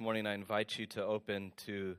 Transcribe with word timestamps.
morning, 0.00 0.26
I 0.26 0.32
invite 0.32 0.78
you 0.78 0.86
to 0.86 1.04
open 1.04 1.52
to 1.66 1.94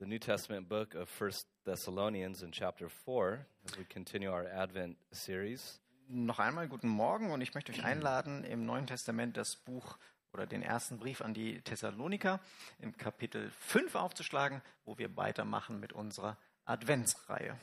the 0.00 0.06
New 0.06 0.18
Testament 0.18 0.68
book 0.68 0.94
of 0.96 1.08
First 1.08 1.46
Thessalonians 1.64 2.42
in 2.42 2.50
chapter 2.50 2.88
4 2.88 3.46
as 3.64 3.78
we 3.78 3.84
continue 3.84 4.28
our 4.28 4.44
Advent 4.52 4.96
series. 5.12 5.78
Noch 6.08 6.40
einmal 6.40 6.66
guten 6.66 6.88
Morgen 6.88 7.30
und 7.30 7.40
ich 7.40 7.54
möchte 7.54 7.70
euch 7.72 7.84
einladen, 7.84 8.42
im 8.42 8.66
Neuen 8.66 8.88
Testament 8.88 9.36
das 9.36 9.54
Buch 9.54 9.98
oder 10.32 10.46
den 10.46 10.62
ersten 10.62 10.98
Brief 10.98 11.20
an 11.20 11.32
die 11.32 11.60
Thessaloniker 11.60 12.40
im 12.80 12.96
Kapitel 12.96 13.50
5 13.50 13.94
aufzuschlagen, 13.94 14.60
wo 14.84 14.98
wir 14.98 15.16
weitermachen 15.16 15.78
mit 15.78 15.92
unserer 15.92 16.36
Adventsreihe. 16.64 17.56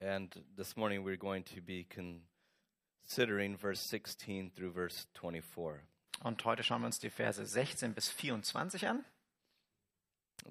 And 0.00 0.44
this 0.56 0.76
morning, 0.76 1.04
we're 1.06 1.18
going 1.18 1.44
to 1.44 1.62
be 1.62 1.84
considering 1.84 3.56
verse 3.56 3.82
16 3.88 4.52
through 4.54 4.74
verse 4.74 5.06
24. 5.14 5.80
Und 6.22 6.44
heute 6.44 6.62
schauen 6.62 6.82
wir 6.82 6.86
uns 6.86 6.98
die 6.98 7.10
Verse 7.10 7.44
16 7.44 7.94
bis 7.94 8.08
24 8.08 8.88
an. 8.88 9.04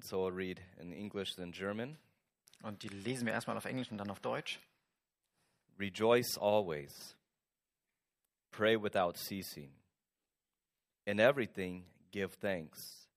So 0.02 0.26
I'll 0.26 0.34
read 0.34 0.60
in 0.78 0.92
English, 0.92 1.36
then 1.36 1.52
German. 1.52 1.98
Und 2.62 2.82
die 2.82 2.88
lesen 2.88 3.26
wir 3.26 3.32
erstmal 3.32 3.56
auf 3.56 3.64
Englisch 3.64 3.90
und 3.90 3.98
dann 3.98 4.10
auf 4.10 4.20
Deutsch. 4.20 4.60
Rejoice 5.78 6.36
always. 6.38 7.16
Pray 8.50 8.76
without 8.76 9.16
ceasing. 9.16 9.70
In 11.06 11.18
everything, 11.18 11.84
give 12.10 12.36
thanks. 12.40 13.08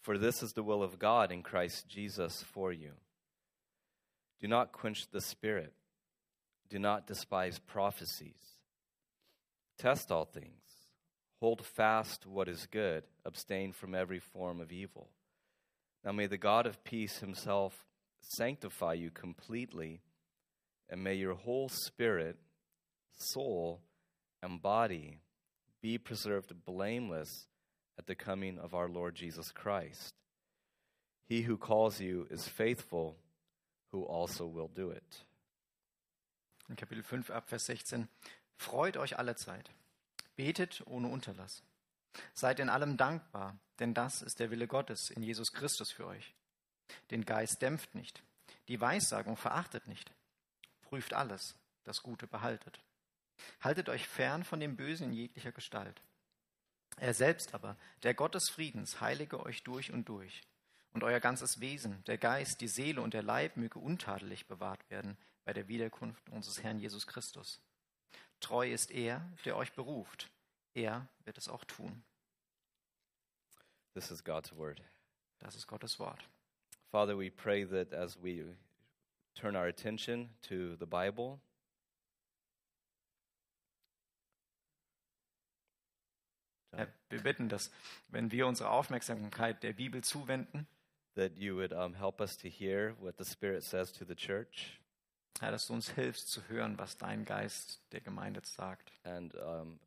For 0.00 0.18
this 0.18 0.42
is 0.42 0.52
the 0.54 0.64
will 0.64 0.82
of 0.82 0.98
God 0.98 1.30
in 1.30 1.42
Christ 1.42 1.88
Jesus 1.88 2.42
for 2.42 2.72
you. 2.72 2.92
Do 4.40 4.48
not 4.48 4.72
quench 4.72 5.10
the 5.10 5.20
spirit. 5.20 5.72
Do 6.68 6.78
not 6.78 7.06
despise 7.06 7.58
prophecies. 7.58 8.56
Test 9.78 10.10
all 10.10 10.24
things. 10.24 10.67
Hold 11.40 11.64
fast 11.64 12.26
what 12.26 12.48
is 12.48 12.66
good. 12.70 13.04
Abstain 13.24 13.72
from 13.72 13.94
every 13.94 14.18
form 14.18 14.60
of 14.60 14.72
evil. 14.72 15.08
Now 16.04 16.12
may 16.12 16.26
the 16.26 16.38
God 16.38 16.66
of 16.66 16.82
peace 16.84 17.18
himself 17.18 17.86
sanctify 18.20 18.94
you 18.94 19.10
completely, 19.10 20.00
and 20.88 21.02
may 21.02 21.14
your 21.14 21.34
whole 21.34 21.68
spirit, 21.68 22.36
soul, 23.16 23.80
and 24.42 24.60
body 24.60 25.18
be 25.80 25.98
preserved 25.98 26.52
blameless 26.64 27.46
at 27.98 28.06
the 28.06 28.14
coming 28.14 28.58
of 28.58 28.74
our 28.74 28.88
Lord 28.88 29.14
Jesus 29.14 29.50
Christ. 29.52 30.14
He 31.28 31.42
who 31.42 31.56
calls 31.56 32.00
you 32.00 32.26
is 32.30 32.48
faithful, 32.48 33.16
who 33.92 34.02
also 34.02 34.46
will 34.46 34.70
do 34.74 34.90
it. 34.90 35.24
In 36.68 36.76
Kapitel 36.76 37.04
5 37.04 37.30
ab 37.34 37.48
Vers 37.48 37.64
16. 37.64 38.08
Freut 38.56 38.96
euch 38.96 39.12
alle 39.16 39.34
Zeit. 39.34 39.70
Betet 40.38 40.86
ohne 40.86 41.08
Unterlass. 41.08 41.64
Seid 42.32 42.60
in 42.60 42.68
allem 42.68 42.96
dankbar, 42.96 43.58
denn 43.80 43.92
das 43.92 44.22
ist 44.22 44.38
der 44.38 44.52
Wille 44.52 44.68
Gottes 44.68 45.10
in 45.10 45.24
Jesus 45.24 45.52
Christus 45.52 45.90
für 45.90 46.06
euch. 46.06 46.32
Den 47.10 47.24
Geist 47.24 47.60
dämpft 47.60 47.96
nicht. 47.96 48.22
Die 48.68 48.80
Weissagung 48.80 49.36
verachtet 49.36 49.88
nicht. 49.88 50.12
Prüft 50.82 51.12
alles, 51.12 51.56
das 51.82 52.04
Gute 52.04 52.28
behaltet. 52.28 52.80
Haltet 53.60 53.88
euch 53.88 54.06
fern 54.06 54.44
von 54.44 54.60
dem 54.60 54.76
Bösen 54.76 55.08
in 55.08 55.12
jeglicher 55.12 55.50
Gestalt. 55.50 56.00
Er 56.98 57.14
selbst 57.14 57.52
aber, 57.52 57.76
der 58.04 58.14
Gott 58.14 58.36
des 58.36 58.48
Friedens, 58.48 59.00
heilige 59.00 59.44
euch 59.44 59.64
durch 59.64 59.90
und 59.90 60.08
durch. 60.08 60.42
Und 60.92 61.02
euer 61.02 61.18
ganzes 61.18 61.58
Wesen, 61.58 62.04
der 62.04 62.16
Geist, 62.16 62.60
die 62.60 62.68
Seele 62.68 63.02
und 63.02 63.12
der 63.12 63.24
Leib 63.24 63.56
möge 63.56 63.80
untadelig 63.80 64.46
bewahrt 64.46 64.88
werden 64.88 65.18
bei 65.44 65.52
der 65.52 65.66
Wiederkunft 65.66 66.28
unseres 66.28 66.62
Herrn 66.62 66.78
Jesus 66.78 67.08
Christus. 67.08 67.60
Treu 68.40 68.70
ist 68.70 68.90
er, 68.90 69.28
der 69.44 69.56
euch 69.56 69.72
beruft. 69.72 70.30
Er 70.74 71.08
wird 71.24 71.38
es 71.38 71.48
auch 71.48 71.64
tun. 71.64 72.04
This 73.94 74.10
is 74.10 74.22
God's 74.22 74.54
word. 74.54 74.80
Das 75.40 75.56
ist 75.56 75.66
Gottes 75.66 75.98
Wort. 75.98 76.28
Father, 76.90 77.16
we 77.16 77.30
pray 77.30 77.64
that 77.64 77.92
as 77.92 78.16
we 78.16 78.44
turn 79.34 79.56
our 79.56 79.66
attention 79.66 80.30
to 80.42 80.76
the 80.76 80.86
Bible, 80.86 81.40
Herr, 86.72 86.88
wir 87.08 87.22
bitten, 87.22 87.48
dass 87.48 87.70
wenn 88.08 88.30
wir 88.30 88.46
unsere 88.46 88.70
Aufmerksamkeit 88.70 89.62
der 89.62 89.72
Bibel 89.72 90.02
zuwenden, 90.02 90.66
that 91.14 91.36
you 91.36 91.56
would 91.56 91.72
um, 91.72 91.94
help 91.94 92.20
us 92.20 92.36
to 92.38 92.48
hear 92.48 92.94
what 93.00 93.16
the 93.18 93.24
Spirit 93.24 93.64
says 93.64 93.92
to 93.92 94.04
the 94.04 94.14
church, 94.14 94.77
Herr, 95.40 95.50
dass 95.52 95.66
du 95.68 95.74
uns 95.74 95.90
hilfst 95.90 96.28
zu 96.30 96.46
hören, 96.48 96.78
was 96.78 96.96
dein 96.96 97.24
Geist 97.24 97.80
der 97.92 98.00
Gemeinde 98.00 98.40
sagt. 98.44 98.92
and 99.04 99.34
um, 99.36 99.78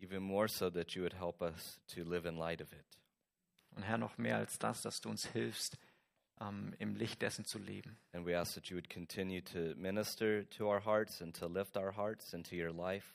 even 0.00 0.22
more 0.22 0.48
so 0.48 0.68
that 0.70 0.92
you 0.92 1.02
would 1.02 1.14
help 1.18 1.40
us 1.42 1.80
to 1.94 2.02
live 2.02 2.24
in 2.26 2.36
light 2.36 2.60
of 2.60 2.72
it. 2.72 2.84
Und 3.76 3.82
Herr, 3.84 3.98
noch 3.98 4.18
mehr 4.18 4.36
als 4.36 4.58
das, 4.58 4.82
dass 4.82 5.00
du 5.00 5.08
uns 5.10 5.26
hilfst, 5.26 5.78
ähm, 6.40 6.74
im 6.78 6.96
Licht 6.96 7.22
dessen 7.22 7.44
zu 7.44 7.58
leben. 7.58 7.96
And 8.12 8.26
we 8.26 8.36
ask 8.36 8.54
that 8.54 8.66
you 8.66 8.76
would 8.76 8.90
continue 8.90 9.42
to 9.44 9.74
minister 9.76 10.48
to 10.50 10.66
our 10.68 10.84
hearts 10.84 11.22
and 11.22 11.36
to 11.38 11.46
lift 11.46 11.76
our 11.76 11.94
hearts 11.96 12.32
into 12.32 12.56
your 12.56 12.72
life. 12.72 13.14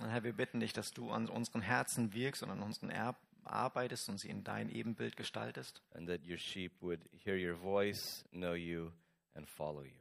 Und 0.00 0.10
Herr, 0.10 0.22
wir 0.22 0.32
bitten 0.34 0.60
dich, 0.60 0.72
dass 0.72 0.92
du 0.92 1.10
an 1.10 1.28
unseren 1.28 1.62
Herzen 1.62 2.12
wirkst 2.12 2.42
und 2.42 2.50
an 2.50 2.62
unseren 2.62 2.90
Erb 2.90 3.16
arbeitest 3.44 4.08
und 4.10 4.18
sie 4.18 4.28
in 4.28 4.44
dein 4.44 4.68
Ebenbild 4.68 5.16
gestaltest. 5.16 5.82
and 5.94 6.06
that 6.08 6.20
your 6.28 6.36
sheep 6.36 6.72
would 6.82 7.00
hear 7.12 7.36
your 7.36 7.56
voice, 7.56 8.22
know 8.32 8.52
you, 8.54 8.90
and 9.34 9.48
follow 9.48 9.82
you. 9.82 9.99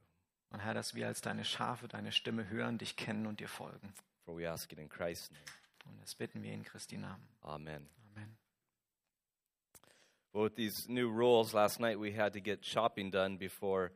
Und 0.52 0.60
Herr, 0.60 0.74
dass 0.74 0.96
wir 0.96 1.08
als 1.08 1.22
deine 1.22 1.46
Schafe 1.46 1.88
deine 1.88 2.12
Stimme 2.12 2.50
hören, 2.50 2.78
dich 2.78 2.96
kennen 2.96 3.28
und 3.28 3.40
dir 3.40 3.48
folgen. 3.48 3.94
For 4.26 4.38
we 4.38 4.50
ask 4.50 4.72
it 4.72 4.80
in 4.80 4.90
Christ's 4.90 5.32
name. 5.32 5.44
Und 5.86 6.02
das 6.02 6.16
bitten 6.16 6.44
wir 6.44 6.54
in 6.54 6.64
Christi 6.64 6.98
Namen. 6.98 7.28
Amen. 7.42 7.88
Amen. 8.12 8.38
Well, 10.34 10.44
with 10.44 10.56
these 10.56 10.88
new 10.88 11.10
rules, 11.10 11.54
last 11.54 11.80
night 11.80 12.00
we 12.00 12.12
had 12.12 12.34
to 12.34 12.40
get 12.40 12.64
shopping 12.64 13.12
done 13.12 13.38
before 13.38 13.92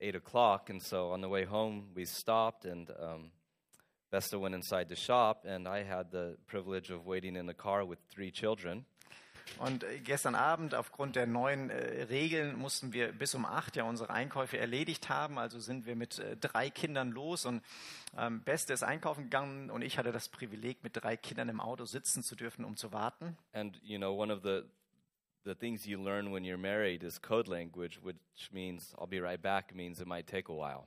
8 0.00 0.16
o'clock. 0.16 0.68
And 0.68 0.82
so 0.82 1.10
on 1.10 1.22
the 1.22 1.28
way 1.28 1.44
home, 1.44 1.90
we 1.94 2.04
stopped 2.04 2.64
and 2.64 2.90
um, 3.00 3.30
Vesta 4.10 4.38
went 4.38 4.54
inside 4.54 4.88
the 4.88 4.96
shop. 4.96 5.46
And 5.46 5.66
I 5.66 5.84
had 5.84 6.10
the 6.10 6.36
privilege 6.46 6.90
of 6.90 7.06
waiting 7.06 7.36
in 7.36 7.46
the 7.46 7.54
car 7.54 7.84
with 7.84 7.98
three 8.10 8.30
children. 8.30 8.84
Und 9.58 9.84
äh, 9.84 9.98
gestern 10.00 10.34
Abend, 10.34 10.74
aufgrund 10.74 11.16
der 11.16 11.26
neuen 11.26 11.70
äh, 11.70 12.02
Regeln, 12.04 12.56
mussten 12.58 12.92
wir 12.92 13.12
bis 13.12 13.34
um 13.34 13.44
acht 13.44 13.76
ja 13.76 13.84
unsere 13.84 14.10
Einkäufe 14.10 14.58
erledigt 14.58 15.08
haben. 15.08 15.38
Also 15.38 15.60
sind 15.60 15.86
wir 15.86 15.96
mit 15.96 16.18
äh, 16.18 16.36
drei 16.36 16.70
Kindern 16.70 17.10
los 17.10 17.44
und 17.44 17.62
ähm, 18.16 18.42
Beste 18.42 18.72
ist 18.72 18.82
einkaufen 18.82 19.24
gegangen 19.24 19.70
und 19.70 19.82
ich 19.82 19.98
hatte 19.98 20.12
das 20.12 20.28
Privileg, 20.28 20.82
mit 20.82 20.96
drei 20.96 21.16
Kindern 21.16 21.48
im 21.48 21.60
Auto 21.60 21.84
sitzen 21.84 22.22
zu 22.22 22.36
dürfen, 22.36 22.64
um 22.64 22.76
zu 22.76 22.92
warten. 22.92 23.36
And, 23.52 23.78
you 23.82 23.98
know, 23.98 24.18
one 24.18 24.32
of 24.32 24.42
the 24.42 24.62
the 25.44 25.54
things 25.54 25.84
you 25.86 26.00
learn 26.00 26.32
when 26.32 26.44
you're 26.44 26.56
married 26.56 27.02
is 27.02 27.20
code 27.20 27.48
language, 27.48 28.00
which 28.02 28.52
means 28.52 28.94
I'll 28.98 29.08
be 29.08 29.20
right 29.20 29.40
back, 29.40 29.74
means 29.74 30.00
it 30.00 30.06
might 30.06 30.26
take 30.26 30.48
a 30.48 30.54
while. 30.54 30.86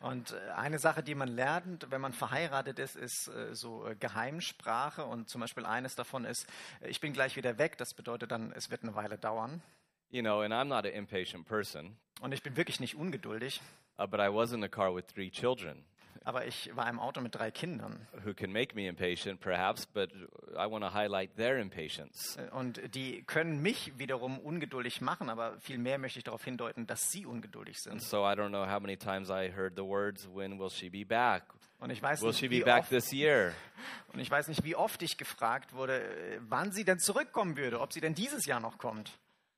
Und 0.00 0.32
äh, 0.32 0.50
eine 0.50 0.78
Sache, 0.78 1.02
die 1.02 1.14
man 1.14 1.28
lernt, 1.28 1.90
wenn 1.90 2.00
man 2.00 2.12
verheiratet 2.12 2.78
ist, 2.78 2.96
ist 2.96 3.28
äh, 3.28 3.54
so 3.54 3.86
äh, 3.86 3.94
Geheimsprache. 3.96 5.04
Und 5.04 5.28
zum 5.28 5.40
Beispiel 5.40 5.64
eines 5.64 5.94
davon 5.94 6.24
ist, 6.24 6.46
ich 6.82 7.00
bin 7.00 7.12
gleich 7.12 7.36
wieder 7.36 7.58
weg. 7.58 7.78
Das 7.78 7.94
bedeutet 7.94 8.30
dann, 8.30 8.52
es 8.52 8.70
wird 8.70 8.82
eine 8.82 8.94
Weile 8.94 9.18
dauern. 9.18 9.62
You 10.10 10.22
know, 10.22 10.42
and 10.42 10.52
I'm 10.52 10.66
not 10.66 10.84
an 10.84 10.92
impatient 10.92 11.46
person. 11.46 11.96
Und 12.20 12.32
ich 12.32 12.42
bin 12.42 12.56
wirklich 12.56 12.80
nicht 12.80 12.94
ungeduldig. 12.94 13.60
Uh, 13.98 14.06
but 14.06 14.20
I 14.20 14.28
was 14.28 14.52
in 14.52 14.60
the 14.60 14.68
car 14.68 14.94
with 14.94 15.06
three 15.06 15.30
children 15.30 15.84
Aber 16.28 16.44
ich 16.44 16.74
war 16.74 16.90
im 16.90 16.98
Auto 16.98 17.20
mit 17.20 17.36
drei 17.36 17.52
Kindern. 17.52 18.04
who 18.24 18.34
can 18.34 18.50
make 18.50 18.74
me 18.74 18.88
impatient, 18.88 19.38
perhaps, 19.40 19.86
but 19.86 20.10
I 20.54 20.68
want 20.68 20.82
to 20.84 20.92
highlight 20.92 21.36
their 21.36 21.56
impatience. 21.60 22.36
Äh, 22.36 22.50
Und 22.50 22.80
die 22.96 23.22
können 23.22 23.62
mich 23.62 23.96
wiederum 23.96 24.40
ungeduldig 24.40 25.00
machen, 25.00 25.30
aber 25.30 25.56
vielmehr 25.60 25.98
möchte 25.98 26.18
ich 26.18 26.24
darauf 26.24 26.42
hindeuten, 26.42 26.84
dass 26.88 27.12
sie 27.12 27.26
ungeduldig 27.26 27.76
And 27.86 28.00
sind. 28.00 28.02
so 28.02 28.24
I 28.24 28.32
don't 28.34 28.48
know 28.48 28.66
how 28.68 28.80
many 28.80 28.96
times 28.96 29.30
I 29.30 29.52
heard 29.54 29.74
the 29.76 29.84
words, 29.84 30.28
When 30.34 30.58
will 30.58 30.68
she 30.68 30.90
be 30.90 31.04
back? 31.06 31.44
Und 31.78 31.90
ich 31.90 32.02
weiß 32.02 32.22
Will 32.22 32.30
nicht, 32.30 32.38
she 32.40 32.48
be 32.48 32.56
wie 32.56 32.62
back 32.64 32.80
oft, 32.80 32.88
this 32.90 33.12
year? 33.12 33.52
und 34.12 34.18
ich 34.18 34.28
weiß 34.28 34.48
nicht, 34.48 34.64
wie 34.64 34.74
oft 34.74 35.00
ich 35.02 35.16
gefragt 35.18 35.74
wurde, 35.74 36.02
äh, 36.02 36.40
wann 36.40 36.72
sie 36.72 36.84
denn 36.84 36.98
zurückkommen 36.98 37.56
würde, 37.56 37.80
ob 37.80 37.92
sie 37.92 38.00
denn 38.00 38.14
dieses 38.16 38.46
Jahr 38.46 38.58
noch 38.58 38.78
kommt. 38.78 39.12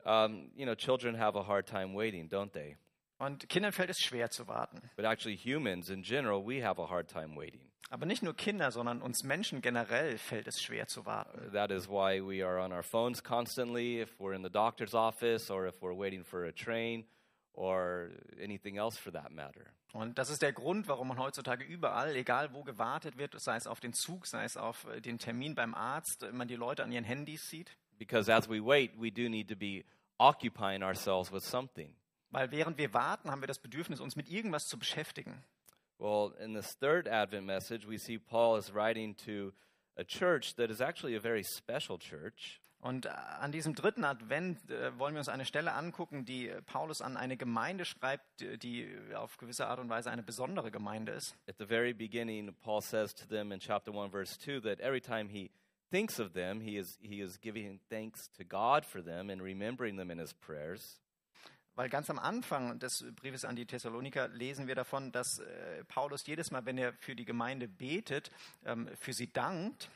Um, 0.04 0.50
you 0.54 0.66
know, 0.66 0.74
children 0.74 1.18
have 1.18 1.34
a 1.38 1.46
hard 1.46 1.66
time 1.66 1.94
waiting, 1.96 2.28
don't 2.28 2.52
they? 2.52 2.76
Und 3.18 3.48
Kindern 3.48 3.72
fällt 3.72 3.90
es 3.90 3.98
schwer 3.98 4.30
zu 4.30 4.46
warten. 4.46 4.80
But 4.96 5.04
actually, 5.04 5.36
humans 5.36 5.90
in 5.90 6.02
general, 6.02 6.44
we 6.44 6.64
have 6.64 6.80
a 6.80 6.88
hard 6.88 7.10
time 7.10 7.36
waiting. 7.36 7.68
Aber 7.90 8.04
nicht 8.06 8.22
nur 8.22 8.34
Kinder, 8.34 8.70
sondern 8.70 9.00
uns 9.00 9.24
Menschen 9.24 9.62
generell 9.62 10.18
fällt 10.18 10.46
es 10.46 10.60
schwer 10.60 10.86
zu 10.88 11.06
warten. 11.06 11.52
That 11.52 11.70
is 11.70 11.88
why 11.88 12.20
we 12.20 12.44
are 12.46 12.62
on 12.62 12.72
our 12.72 12.82
phones 12.82 13.22
constantly 13.22 14.00
if 14.02 14.10
we're 14.20 14.34
in 14.34 14.42
the 14.42 14.50
doctor's 14.50 14.94
office 14.94 15.50
or 15.50 15.66
if 15.66 15.80
we're 15.80 15.96
waiting 15.96 16.22
for 16.22 16.44
a 16.44 16.52
train 16.52 17.06
or 17.54 18.10
anything 18.38 18.76
else 18.76 18.98
for 18.98 19.10
that 19.12 19.32
matter. 19.32 19.72
Und 19.94 20.18
das 20.18 20.28
ist 20.28 20.42
der 20.42 20.52
Grund, 20.52 20.86
warum 20.86 21.08
man 21.08 21.18
heutzutage 21.18 21.64
überall, 21.64 22.14
egal 22.14 22.52
wo 22.52 22.62
gewartet 22.62 23.16
wird, 23.16 23.34
sei 23.40 23.56
es 23.56 23.66
auf 23.66 23.80
den 23.80 23.94
Zug, 23.94 24.26
sei 24.26 24.44
es 24.44 24.58
auf 24.58 24.86
äh, 24.86 25.00
den 25.00 25.18
Termin 25.18 25.54
beim 25.54 25.74
Arzt, 25.74 26.30
man 26.32 26.46
die 26.46 26.56
Leute 26.56 26.84
an 26.84 26.92
ihren 26.92 27.04
Handys 27.04 27.48
sieht. 27.48 27.74
Because 27.98 28.32
as 28.32 28.48
we 28.48 28.60
wait, 28.60 28.92
we 29.00 29.10
do 29.10 29.30
need 29.30 29.48
to 29.48 29.56
be 29.56 29.84
occupying 30.18 30.82
ourselves 30.82 31.32
with 31.32 31.42
something. 31.42 31.94
Weil 32.30 32.50
während 32.50 32.76
wir 32.78 32.92
warten, 32.92 33.30
haben 33.30 33.40
wir 33.42 33.46
das 33.48 33.58
Bedürfnis, 33.58 34.00
uns 34.00 34.16
mit 34.16 34.28
irgendwas 34.28 34.64
zu 34.64 34.78
beschäftigen. 34.78 35.42
Well, 35.98 36.32
in 36.40 36.54
this 36.54 36.76
third 36.78 37.08
Advent 37.08 37.46
message, 37.46 37.88
we 37.88 37.98
see 37.98 38.18
Paul 38.18 38.58
is 38.58 38.72
writing 38.74 39.16
to 39.26 39.52
a 39.96 40.04
church 40.04 40.54
that 40.56 40.70
is 40.70 40.80
actually 40.80 41.16
a 41.16 41.20
very 41.20 41.42
special 41.42 41.98
church. 41.98 42.60
Und 42.80 43.06
äh, 43.06 43.08
an 43.08 43.50
diesem 43.50 43.74
dritten 43.74 44.04
Advent 44.04 44.70
äh, 44.70 44.96
wollen 45.00 45.14
wir 45.14 45.18
uns 45.18 45.28
eine 45.28 45.44
Stelle 45.44 45.72
angucken, 45.72 46.24
die 46.24 46.52
Paulus 46.66 47.00
an 47.00 47.16
eine 47.16 47.36
Gemeinde 47.36 47.84
schreibt, 47.84 48.22
die- 48.40 48.56
die 48.58 49.14
auf 49.16 49.36
gewisse 49.38 49.66
Art 49.66 49.80
und 49.80 49.88
Weise 49.88 50.12
eine 50.12 50.22
besondere 50.22 50.70
Gemeinde 50.70 51.10
ist. 51.12 51.34
At 51.48 51.56
the 51.58 51.66
very 51.66 51.92
beginning, 51.92 52.54
Paul 52.60 52.80
says 52.80 53.12
to 53.14 53.26
them 53.26 53.50
in 53.50 53.58
chapter 53.58 53.92
1, 53.92 54.12
verse 54.12 54.38
2, 54.38 54.60
that 54.60 54.78
every 54.78 55.00
time 55.00 55.28
he 55.28 55.50
thinks 55.90 56.20
of 56.20 56.34
them, 56.34 56.60
he 56.60 56.76
is, 56.78 56.96
he 57.00 57.20
is 57.20 57.40
giving 57.40 57.80
thanks 57.90 58.30
to 58.36 58.44
God 58.44 58.84
for 58.84 59.02
them 59.02 59.28
and 59.30 59.42
remembering 59.42 59.96
them 59.96 60.12
in 60.12 60.18
his 60.18 60.32
prayers. 60.34 61.00
Weil 61.78 61.90
ganz 61.90 62.10
am 62.10 62.18
Anfang 62.18 62.80
des 62.80 63.04
Briefes 63.14 63.44
an 63.44 63.54
die 63.54 63.64
Thessaloniker 63.64 64.26
lesen 64.26 64.66
wir 64.66 64.74
davon, 64.74 65.12
dass 65.12 65.38
äh, 65.38 65.84
Paulus 65.84 66.26
jedes 66.26 66.50
Mal, 66.50 66.66
wenn 66.66 66.76
er 66.76 66.92
für 66.94 67.14
die 67.14 67.24
Gemeinde 67.24 67.68
betet, 67.68 68.32
ähm, 68.64 68.90
für 68.96 69.12
sie 69.12 69.32
dankt. 69.32 69.88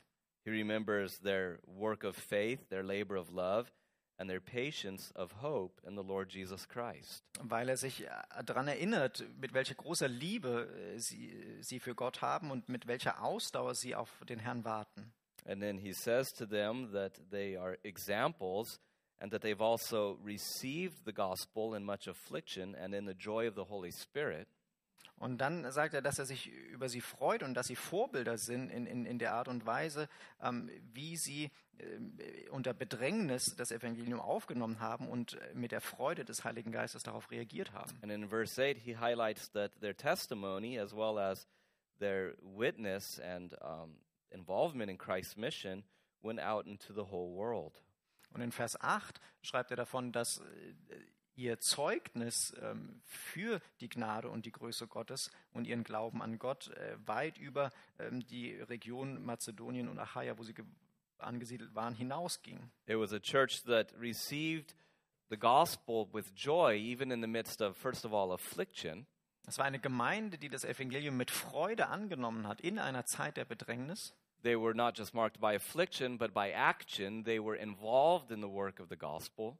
He 0.44 0.50
remembers 0.50 1.20
their 1.20 1.58
work 1.67 2.05
of 2.05 2.17
faith, 2.17 2.61
their 2.69 2.84
labor 2.84 3.17
of 3.17 3.32
love, 3.32 3.73
and 4.17 4.31
their 4.31 4.38
patience 4.38 5.12
of 5.17 5.43
hope 5.43 5.84
in 5.84 5.96
the 5.96 6.05
Lord 6.05 6.32
Jesus 6.32 6.69
Christ. 6.69 7.25
weil 7.40 7.69
er 7.69 7.76
sich 7.76 8.06
daran 8.44 8.69
erinnert, 8.69 9.25
mit 9.40 9.52
welcher 9.52 9.75
großer 9.75 10.06
Liebe 10.06 10.69
äh, 10.94 10.99
sie, 11.00 11.34
sie 11.62 11.81
für 11.81 11.96
Gott 11.96 12.23
haben 12.23 12.52
und 12.52 12.69
mit 12.69 12.87
welcher 12.87 13.25
Ausdauer 13.25 13.75
sie 13.75 13.96
auf 13.96 14.08
den 14.29 14.38
Herrn 14.38 14.64
warten. 14.64 15.12
And 15.46 15.61
then 15.61 15.79
he 15.79 15.93
says 15.93 16.32
to 16.34 16.46
them 16.46 16.93
that 16.93 17.20
they 17.32 17.56
are 17.56 17.76
examples 17.82 18.79
and 19.23 19.31
that 19.31 19.41
they've 19.41 19.61
also 19.61 20.19
received 20.25 21.05
the 21.05 21.13
gospel 21.13 21.75
in 21.75 21.85
much 21.85 22.09
affliction 22.09 22.75
and 22.75 22.93
in 22.93 23.07
the 23.07 23.15
joy 23.15 23.47
of 23.47 23.55
the 23.55 23.65
Holy 23.65 23.93
Spirit. 23.93 24.49
Und 25.17 25.39
dann 25.39 25.71
sagt 25.71 25.95
er, 25.95 26.03
dass 26.03 26.19
er 26.19 26.27
sich 26.27 26.49
über 26.49 26.89
sie 26.89 27.01
freut 27.01 27.45
und 27.45 27.55
dass 27.55 27.69
sie 27.69 27.77
Vorbilder 27.77 28.37
sind 28.37 28.71
in, 28.71 28.87
in, 28.87 29.07
in 29.07 29.21
der 29.21 29.35
Art 29.35 29.47
und 29.47 29.65
Weise, 29.65 30.09
ähm, 30.43 30.69
wie 30.93 31.17
sie 31.17 31.53
ähm, 31.79 32.19
unter 32.51 32.75
Bedrängnis 32.75 33.55
das 33.57 33.71
Evangelium 33.71 34.19
aufgenommen 34.19 34.81
haben 34.81 35.09
und 35.09 35.35
äh, 35.35 35.55
mit 35.55 35.71
der 35.71 35.81
Freude 35.81 36.25
des 36.25 36.43
Heiligen 36.43 36.73
Geistes 36.73 37.05
darauf 37.05 37.31
reagiert 37.31 37.73
haben. 37.73 37.97
And 38.03 38.11
in 38.11 38.29
verse 38.29 38.61
8, 38.61 38.77
he 38.77 38.97
highlights 38.97 39.53
that 39.53 39.71
their 39.81 39.97
testimony, 39.97 40.81
as 40.81 40.93
well 40.93 41.17
as 41.21 41.47
their 42.01 42.35
witness 42.43 43.21
and 43.21 43.55
um, 43.63 43.99
involvement 44.31 44.91
in 44.91 44.99
Christ's 44.99 45.37
mission, 45.37 45.85
went 46.23 46.41
out 46.41 46.67
into 46.67 46.93
the 46.93 47.13
whole 47.13 47.33
world. 47.33 47.81
Und 48.32 48.40
in 48.40 48.52
Vers 48.52 48.81
8 48.81 49.20
schreibt 49.43 49.70
er 49.70 49.76
davon, 49.76 50.12
dass 50.12 50.38
äh, 50.38 50.44
ihr 51.34 51.58
Zeugnis 51.61 52.55
ähm, 52.61 53.00
für 53.05 53.61
die 53.81 53.88
Gnade 53.88 54.29
und 54.29 54.44
die 54.46 54.52
Größe 54.52 54.87
Gottes 54.87 55.31
und 55.52 55.67
ihren 55.67 55.82
Glauben 55.84 56.23
an 56.23 56.38
Gott 56.38 56.69
äh, 56.69 56.96
weit 57.06 57.38
über 57.38 57.70
ähm, 57.99 58.26
die 58.26 58.52
Region 58.55 59.25
Mazedonien 59.25 59.88
und 59.88 59.99
Achaia, 59.99 60.37
wo 60.38 60.43
sie 60.43 60.55
ge- 60.55 60.64
angesiedelt 61.19 61.75
waren, 61.75 61.94
hinausging. 61.94 62.70
It 62.87 62.99
was 62.99 63.12
a 63.12 63.20
church 63.20 63.62
that 63.64 63.93
received 63.99 64.75
the 65.31 65.38
gospel 65.38 66.08
with 66.12 66.26
joy, 66.34 66.76
even 66.76 67.11
in 67.11 67.20
the 67.23 67.29
midst 67.29 67.62
of, 67.62 67.76
first 67.79 68.05
of 68.05 68.12
all, 68.12 68.32
affliction. 68.32 69.06
Es 69.46 69.58
war 69.58 69.64
eine 69.64 69.79
Gemeinde, 69.81 70.38
die 70.38 70.49
das 70.49 70.64
Evangelium 70.64 71.17
mit 71.17 71.31
Freude 71.31 71.88
angenommen 71.88 72.46
hat 72.46 72.61
in 72.61 72.79
einer 72.79 73.06
Zeit 73.06 73.37
der 73.37 73.44
Bedrängnis. 73.44 74.14
They 74.43 74.56
were 74.56 74.75
not 74.75 74.97
just 74.97 75.15
marked 75.15 75.41
by 75.41 75.55
affliction, 75.55 76.19
but 76.19 76.33
by 76.35 76.50
action. 76.53 77.25
They 77.25 77.39
were 77.39 77.56
involved 77.56 78.31
in 78.31 78.41
the 78.41 78.49
work 78.49 78.81
of 78.81 78.89
the 78.89 78.97
gospel. 78.97 79.59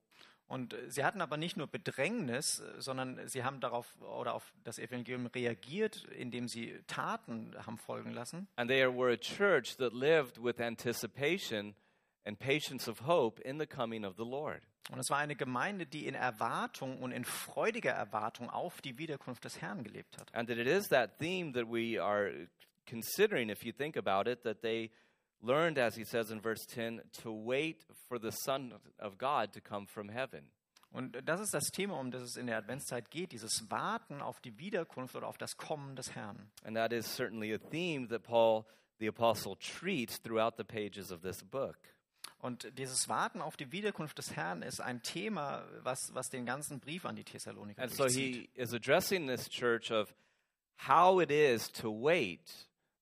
Und 0.49 0.75
äh, 0.75 0.90
sie 0.90 1.05
hatten 1.05 1.23
aber 1.23 1.37
nicht 1.37 1.56
nur 1.56 1.67
Bedrängnis, 1.67 2.61
äh, 2.61 2.81
sondern 2.81 3.26
sie 3.26 3.43
haben 3.43 3.61
darauf 3.61 3.87
oder 4.02 4.34
auf 4.34 4.52
das 4.64 4.79
Evangelium 4.79 5.26
reagiert, 5.26 6.05
indem 6.17 6.46
sie 6.46 6.79
Taten 6.87 7.55
haben 7.64 7.79
folgen 7.79 8.12
lassen. 8.12 8.49
And 8.56 8.69
they 8.69 8.84
were 8.87 9.12
a 9.12 9.17
church 9.17 9.76
that 9.79 9.94
lived 9.94 10.43
with 10.43 10.61
anticipation 10.61 11.75
and 12.25 12.38
patience 12.38 12.88
of 12.88 13.06
hope 13.06 13.40
in 13.43 13.58
the 13.58 13.67
coming 13.67 14.05
of 14.05 14.17
the 14.17 14.25
Lord. 14.25 14.62
Und 14.90 14.99
es 14.99 15.11
war 15.11 15.19
eine 15.19 15.37
Gemeinde, 15.37 15.87
die 15.87 16.06
in 16.06 16.14
Erwartung 16.14 16.99
und 17.00 17.12
in 17.12 17.25
freudiger 17.25 17.93
Erwartung 17.93 18.50
auf 18.50 18.82
die 18.82 18.99
Wiederkunft 18.99 19.44
des 19.44 19.61
Herrn 19.62 19.84
gelebt 19.84 20.19
hat. 20.19 20.34
And 20.34 20.50
it 20.50 20.67
is 20.67 20.88
that 20.88 21.19
theme 21.19 21.52
that 21.52 21.67
we 21.67 22.02
are 22.02 22.31
considering, 22.87 23.50
if 23.50 23.64
you 23.64 23.73
think 23.73 23.96
about 23.96 24.26
it, 24.29 24.43
that 24.44 24.62
they 24.62 24.90
learned, 25.43 25.79
as 25.79 25.96
he 25.96 26.05
says 26.05 26.31
in 26.31 26.40
verse 26.40 26.64
10, 26.67 27.02
to 27.23 27.32
wait 27.32 27.84
for 28.08 28.19
the 28.19 28.31
Son 28.31 28.73
of 28.99 29.19
God 29.19 29.52
to 29.52 29.61
come 29.61 29.87
from 29.87 30.08
heaven. 30.08 30.50
Und 30.94 31.17
das 31.25 31.40
ist 31.40 31.55
das 31.55 31.70
Thema, 31.70 31.99
um 31.99 32.11
das 32.11 32.23
es 32.23 32.37
in 32.37 32.46
der 32.46 32.58
Adventszeit 32.58 33.11
geht, 33.11 33.32
dieses 33.32 33.70
Warten 33.70 34.20
auf 34.20 34.40
die 34.40 34.58
Wiederkunft 34.58 35.17
oder 35.17 35.26
auf 35.26 35.38
das 35.38 35.56
Kommen 35.56 35.96
des 35.96 36.14
Herrn. 36.14 36.50
And 36.64 36.76
that 36.76 36.93
is 36.93 37.06
certainly 37.06 37.55
a 37.55 37.58
theme 37.58 38.08
that 38.08 38.23
Paul 38.23 38.67
the 38.99 39.06
Apostle 39.06 39.56
treats 39.56 40.19
throughout 40.19 40.56
the 40.58 40.64
pages 40.64 41.11
of 41.11 41.23
this 41.23 41.43
book. 41.43 41.79
Und 42.38 42.76
dieses 42.76 43.08
Warten 43.08 43.40
auf 43.40 43.56
die 43.56 43.70
Wiederkunft 43.73 44.19
des 44.19 44.37
Herrn 44.37 44.62
ist 44.62 44.81
ein 44.81 45.02
Thema, 45.02 45.64
was, 45.82 46.11
was 46.12 46.29
den 46.29 46.44
ganzen 46.44 46.81
Brief 46.81 47.06
an 47.06 47.17
die 47.17 47.25
Thessaloniker 47.25 47.81
And 47.81 47.94
so 47.94 48.06
he 48.06 48.50
is 48.55 48.75
addressing 48.75 49.26
this 49.26 49.49
church 49.49 49.90
of 49.90 50.12
how 50.88 51.20
it 51.20 51.31
is 51.31 51.70
to 51.73 51.90
wait 51.90 52.40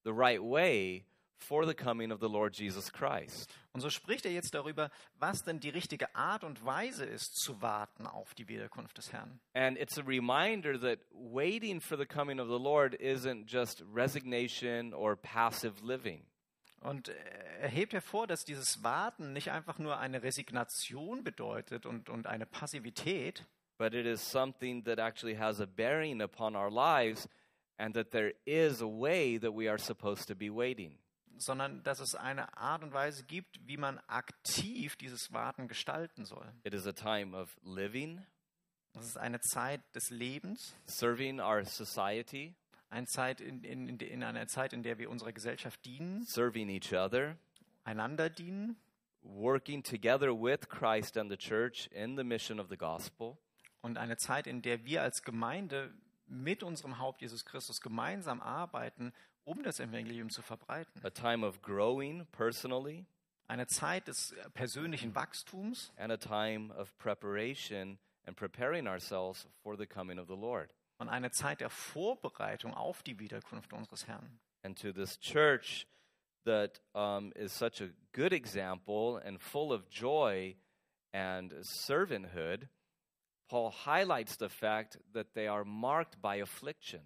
the 0.05 0.13
right 0.13 0.43
way 0.43 1.05
for 1.41 1.67
the 1.67 1.75
coming 1.75 2.13
of 2.13 2.21
the 2.21 2.29
Lord 2.29 2.55
Jesus 2.55 2.93
Christ. 2.93 3.51
Und 3.73 3.81
so 3.81 3.91
spricht 3.91 4.27
er 4.27 4.33
jetzt 4.33 4.55
darüber, 4.55 4.91
was 5.19 5.43
denn 5.43 5.61
die 5.61 5.71
richtige 5.71 6.15
Art 6.15 6.45
und 6.45 6.65
Weise 6.65 7.05
ist, 7.05 7.37
zu 7.37 7.63
warten 7.63 8.07
auf 8.07 8.35
die 8.35 8.49
Wiederkunft 8.49 8.99
des 8.99 9.13
Herrn. 9.13 9.41
And 9.55 9.79
it's 9.79 9.99
a 9.99 10.03
reminder 10.03 10.79
that 10.81 11.01
waiting 11.13 11.81
for 11.81 11.97
the 11.97 12.07
coming 12.07 12.41
of 12.41 12.49
the 12.49 12.63
Lord 12.63 12.95
isn't 12.95 13.47
just 13.47 13.83
resignation 13.93 14.93
or 14.93 15.17
passive 15.17 15.83
living. 15.83 16.27
Und 16.81 17.09
er 17.09 17.69
hebt 17.69 17.93
hervor, 17.93 18.27
dass 18.27 18.45
dieses 18.45 18.83
Warten 18.83 19.33
nicht 19.35 19.51
einfach 19.51 19.79
nur 19.79 19.99
eine 19.99 20.23
Resignation 20.23 21.23
bedeutet 21.23 21.85
und, 21.85 22.09
und 22.09 22.27
eine 22.27 22.47
Passivität, 22.47 23.45
but 23.77 23.93
it 23.93 24.07
is 24.07 24.23
something 24.23 24.83
that 24.85 24.99
actually 24.99 25.37
has 25.37 25.61
a 25.61 25.67
bearing 25.67 26.23
upon 26.23 26.57
our 26.57 26.71
lives, 26.71 27.29
and 27.81 27.95
that 27.95 28.11
there 28.11 28.35
is 28.45 28.83
a 28.83 28.87
way 28.87 29.39
that 29.39 29.55
we 29.55 29.69
are 29.69 29.79
supposed 29.79 30.29
to 30.29 30.35
be 30.35 30.51
waiting. 30.51 30.99
sondern 31.39 31.83
dass 31.83 32.01
es 32.01 32.15
eine 32.15 32.55
Art 32.59 32.83
und 32.83 32.93
Weise 32.93 33.25
gibt, 33.25 33.67
wie 33.67 33.79
man 33.79 33.99
aktiv 34.09 34.97
dieses 34.97 35.33
Warten 35.33 35.69
gestalten 35.69 36.27
soll. 36.27 36.47
It 36.65 36.75
is 36.75 36.87
a 36.87 36.93
time 36.93 37.35
of 37.35 37.57
living, 37.63 38.21
Es 38.93 39.07
ist 39.07 39.17
eine 39.17 39.41
Zeit 39.41 39.81
des 39.95 40.11
Lebens, 40.11 40.75
serving 40.85 41.41
our 41.41 41.65
society, 41.65 42.55
eine 42.91 43.07
Zeit 43.07 43.41
in, 43.41 43.63
in, 43.65 43.89
in, 43.89 43.99
in 44.01 44.23
einer 44.23 44.47
Zeit, 44.49 44.73
in 44.75 44.83
der 44.83 44.99
wir 44.99 45.09
unserer 45.09 45.33
Gesellschaft 45.33 45.83
dienen, 45.87 46.25
serving 46.27 46.69
each 46.69 46.93
other, 46.93 47.37
einander 47.85 48.29
dienen 48.29 48.77
working 49.23 49.83
together 49.83 50.33
with 50.33 50.69
Christ 50.69 51.17
and 51.17 51.31
the 51.31 51.37
church 51.37 51.89
in 51.93 52.17
the 52.17 52.25
mission 52.25 52.59
of 52.61 52.69
the 52.69 52.77
gospel. 52.77 53.39
und 53.83 53.97
eine 53.97 54.19
Zeit, 54.19 54.47
in 54.47 54.61
der 54.61 54.85
wir 54.85 55.03
als 55.03 55.23
Gemeinde 55.23 55.95
mit 56.31 56.63
unserem 56.63 56.99
Haupt 56.99 57.21
Jesus 57.21 57.45
Christus 57.45 57.81
gemeinsam 57.81 58.41
arbeiten, 58.41 59.13
um 59.45 59.63
das 59.63 59.81
Evangelium 59.81 60.31
zu 60.31 60.43
verbreiten. 60.43 61.05
A 61.05 61.11
time 61.11 61.47
of 61.47 61.61
growing 61.63 62.27
personally, 62.33 63.05
Eine 63.49 63.67
Zeit 63.67 64.07
des 64.07 64.33
persönlichen 64.55 65.13
Wachstums 65.17 65.93
and 65.97 66.13
a 66.13 66.17
time 66.17 66.73
of 66.77 66.97
preparation 66.99 67.99
and 68.27 68.37
preparing 68.37 68.87
ourselves 68.87 69.49
for 69.63 69.77
the 69.77 69.87
coming 69.87 70.19
of 70.21 70.29
the 70.29 70.37
Lord. 70.37 70.73
und 70.99 71.09
eine 71.09 71.31
Zeit 71.33 71.61
der 71.61 71.71
Vorbereitung 71.71 72.75
auf 72.75 73.03
die 73.03 73.19
Wiederkunft 73.19 73.73
unseres 73.73 74.07
Herrn. 74.07 74.39
And 74.63 74.79
to 74.81 74.93
this 74.93 75.19
church 75.19 75.87
that 76.45 76.81
um, 76.95 77.33
is 77.33 77.53
such 77.53 77.81
a 77.81 77.89
good 78.13 78.33
example 78.33 79.21
and 79.25 79.41
full 79.41 79.73
of 79.73 79.89
joy 79.91 80.55
and 81.13 81.53
servanthood, 81.65 82.69
Paul 83.51 83.73
highlights 83.85 84.39
the 84.39 84.49
fact 84.49 85.01
that 85.13 85.35
they 85.35 85.49
are 85.49 85.65
marked 85.65 86.23
by 86.23 86.41
affliction. 86.41 87.01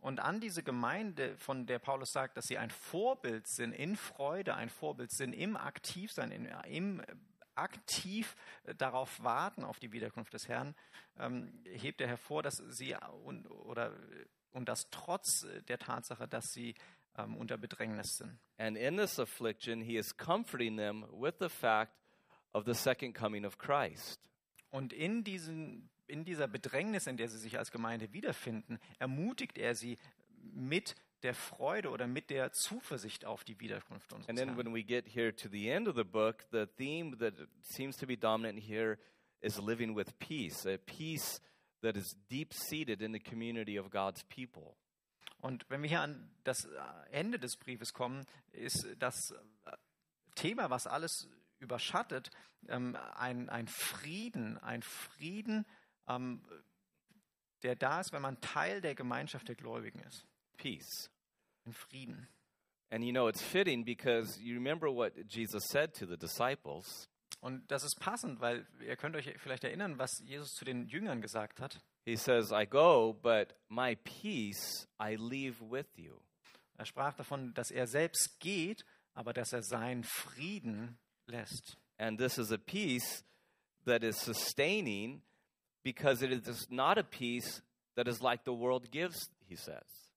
Und 0.00 0.20
an 0.20 0.40
diese 0.40 0.62
Gemeinde, 0.62 1.36
von 1.36 1.66
der 1.66 1.78
Paulus 1.78 2.12
sagt, 2.12 2.38
dass 2.38 2.46
sie 2.46 2.56
ein 2.56 2.70
Vorbild 2.70 3.46
sind 3.46 3.72
in 3.72 3.96
Freude, 3.96 4.54
ein 4.54 4.70
Vorbild 4.70 5.10
sind 5.10 5.34
im 5.34 5.54
Aktivsein, 5.54 6.30
in, 6.30 6.46
im 6.66 7.02
aktiv 7.56 8.36
äh, 8.64 8.74
darauf 8.74 9.22
warten 9.22 9.64
auf 9.64 9.78
die 9.78 9.92
Wiederkunft 9.92 10.32
des 10.32 10.48
Herrn, 10.48 10.74
ähm, 11.18 11.52
hebt 11.64 12.00
er 12.00 12.08
hervor, 12.08 12.42
dass 12.42 12.56
sie 12.68 12.96
und, 13.24 13.46
oder, 13.50 13.92
und 14.52 14.70
das 14.70 14.88
trotz 14.90 15.42
äh, 15.42 15.62
der 15.62 15.78
Tatsache, 15.78 16.26
dass 16.26 16.52
sie 16.52 16.74
ähm, 17.18 17.36
unter 17.36 17.58
Bedrängnis 17.58 18.16
sind. 18.16 18.38
And 18.56 18.78
in 18.78 18.96
this 18.96 19.18
affliction, 19.18 19.82
he 19.82 19.98
is 19.98 20.16
comforting 20.16 20.78
them 20.78 21.04
with 21.10 21.34
the 21.38 21.50
fact 21.50 21.92
of 22.54 22.64
the 22.64 22.74
second 22.74 23.14
coming 23.14 23.44
of 23.44 23.58
Christ. 23.58 24.26
Und 24.76 24.92
in, 24.92 25.24
diesen, 25.24 25.88
in 26.06 26.26
dieser 26.26 26.48
Bedrängnis, 26.48 27.06
in 27.06 27.16
der 27.16 27.28
sie 27.28 27.38
sich 27.38 27.56
als 27.56 27.70
Gemeinde 27.70 28.12
wiederfinden, 28.12 28.78
ermutigt 28.98 29.56
er 29.56 29.74
sie 29.74 29.96
mit 30.52 30.94
der 31.22 31.32
Freude 31.32 31.88
oder 31.88 32.06
mit 32.06 32.28
der 32.28 32.52
Zuversicht 32.52 33.24
auf 33.24 33.42
die 33.42 33.58
Wiederkunft 33.58 34.12
unseres 34.12 34.28
And 34.28 34.38
then 34.38 34.58
when 34.58 34.74
we 34.74 34.82
get 34.82 35.08
here 35.08 35.34
to 35.34 35.48
the 35.48 35.70
end 35.70 35.88
of 35.88 35.96
the 35.96 36.04
book, 36.04 36.44
the 36.52 36.66
theme 36.76 37.16
that 37.20 37.32
seems 37.62 37.96
to 37.96 38.06
be 38.06 38.18
dominant 38.18 38.62
here 38.62 38.98
is 39.40 39.58
living 39.58 39.96
with 39.96 40.18
peace, 40.18 40.66
a 40.66 40.76
peace 40.76 41.40
that 41.80 41.96
is 41.96 42.14
deep 42.28 42.52
seated 42.52 43.00
in 43.00 43.14
the 43.14 43.18
community 43.18 43.78
of 43.78 43.88
God's 43.90 44.24
people. 44.24 44.76
Und 45.40 45.64
wenn 45.70 45.80
wir 45.80 45.88
hier 45.88 46.02
an 46.02 46.30
das 46.44 46.68
Ende 47.10 47.38
des 47.38 47.56
Briefes 47.56 47.94
kommen, 47.94 48.26
ist 48.52 48.86
das 48.98 49.32
Thema, 50.34 50.68
was 50.68 50.86
alles 50.86 51.30
überschattet, 51.58 52.30
ähm, 52.68 52.96
ein, 53.14 53.48
ein 53.48 53.68
Frieden, 53.68 54.58
ein 54.58 54.82
Frieden, 54.82 55.66
ähm, 56.08 56.42
der 57.62 57.76
da 57.76 58.00
ist, 58.00 58.12
wenn 58.12 58.22
man 58.22 58.40
Teil 58.40 58.80
der 58.80 58.94
Gemeinschaft 58.94 59.48
der 59.48 59.54
Gläubigen 59.54 60.00
ist. 60.00 60.26
Peace. 60.56 61.10
Ein 61.64 61.72
Frieden. 61.72 62.28
And 62.90 63.04
you 63.04 63.10
know, 63.10 63.28
it's 63.28 63.42
fitting 63.42 63.84
because 63.84 64.40
you 64.40 64.54
remember 64.54 64.88
what 64.88 65.12
Jesus 65.28 65.64
said 65.68 65.92
to 65.94 66.06
the 66.06 66.16
disciples. 66.16 67.08
Und 67.40 67.70
das 67.70 67.82
ist 67.84 67.98
passend, 68.00 68.40
weil 68.40 68.66
ihr 68.80 68.96
könnt 68.96 69.16
euch 69.16 69.32
vielleicht 69.38 69.64
erinnern, 69.64 69.98
was 69.98 70.10
Jesus 70.24 70.50
zu 70.52 70.64
den 70.64 70.86
Jüngern 70.86 71.20
gesagt 71.20 71.60
hat. 71.60 71.80
He 72.04 72.16
says, 72.16 72.52
I 72.52 72.66
go, 72.66 73.12
but 73.12 73.54
my 73.68 73.96
peace 73.96 74.88
I 75.00 75.16
leave 75.16 75.60
with 75.60 75.86
you. 75.96 76.20
Er 76.76 76.86
sprach 76.86 77.14
davon, 77.14 77.52
dass 77.54 77.70
er 77.70 77.86
selbst 77.86 78.38
geht, 78.38 78.84
aber 79.14 79.32
dass 79.32 79.52
er 79.52 79.62
seinen 79.62 80.04
Frieden 80.04 80.98
lässt. 81.26 81.76
And 81.98 82.18
this 82.18 82.38
is 82.38 82.52
a 82.52 82.58
peace 82.58 83.24
that 83.84 84.02
is 84.02 84.16
sustaining 84.18 85.22
because 85.82 86.22
it 86.22 86.30
is 86.30 86.68
not 86.70 86.98
a 86.98 87.04
peace 87.04 87.62
that 87.94 88.08
is 88.08 88.20
like 88.20 88.44
the 88.44 88.52
world 88.52 88.90
gives, 88.90 89.30
he 89.48 89.56
says. 89.56 90.10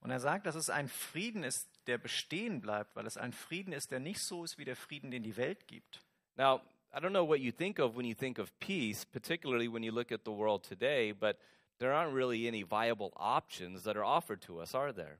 Und 0.00 0.10
er 0.10 0.20
sagt, 0.20 0.46
dass 0.46 0.54
es 0.54 0.68
ein 0.68 0.88
Frieden 0.88 1.44
ist, 1.44 1.66
der 1.86 1.98
bestehen 1.98 2.60
bleibt, 2.60 2.94
weil 2.94 3.06
es 3.06 3.16
ein 3.16 3.32
Frieden 3.32 3.72
ist, 3.72 3.90
der 3.90 4.00
nicht 4.00 4.20
so 4.20 4.44
ist 4.44 4.58
wie 4.58 4.64
der 4.64 4.76
Frieden, 4.76 5.10
den 5.10 5.22
die 5.22 5.36
Welt 5.36 5.66
gibt. 5.66 6.02
Now, 6.36 6.60
I 6.92 6.98
don't 6.98 7.10
know 7.10 7.26
what 7.26 7.40
you 7.40 7.50
think 7.50 7.78
of 7.78 7.96
when 7.96 8.06
you 8.06 8.14
think 8.14 8.38
of 8.38 8.50
peace, 8.60 9.04
particularly 9.04 9.66
when 9.66 9.82
you 9.82 9.92
look 9.92 10.12
at 10.12 10.24
the 10.24 10.30
world 10.30 10.62
today, 10.62 11.12
but 11.12 11.38
there 11.78 11.92
aren't 11.92 12.12
really 12.14 12.46
any 12.46 12.62
viable 12.62 13.12
options 13.16 13.82
that 13.84 13.96
are 13.96 14.04
offered 14.04 14.40
to 14.42 14.60
us, 14.60 14.74
are 14.74 14.92
there? 14.92 15.18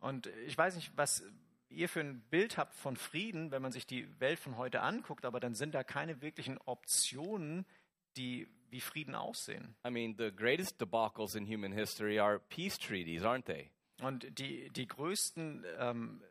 Und 0.00 0.28
ich 0.46 0.56
weiß 0.56 0.76
nicht, 0.76 0.96
was 0.96 1.22
ihr 1.70 1.88
für 1.88 2.00
ein 2.00 2.20
Bild 2.30 2.58
habt 2.58 2.74
von 2.74 2.96
Frieden, 2.96 3.50
wenn 3.50 3.62
man 3.62 3.72
sich 3.72 3.86
die 3.86 4.08
Welt 4.20 4.38
von 4.38 4.56
heute 4.56 4.82
anguckt, 4.82 5.24
aber 5.24 5.40
dann 5.40 5.54
sind 5.54 5.74
da 5.74 5.84
keine 5.84 6.20
wirklichen 6.20 6.58
Optionen, 6.58 7.64
die 8.16 8.48
wie 8.70 8.80
Frieden 8.80 9.14
aussehen. 9.14 9.74
I 9.86 9.90
mean, 9.90 10.14
the 10.16 10.30
greatest 10.30 10.80
debacles 10.80 11.34
in 11.34 11.46
human 11.46 11.72
history 11.72 12.18
are 12.18 12.38
peace 12.38 12.78
treaties, 12.78 13.22
aren't 13.22 13.46
they? 13.46 13.70
Und 14.00 14.38
die, 14.38 14.70
die 14.70 14.86
größten, 14.86 15.64
ähm, 15.78 16.22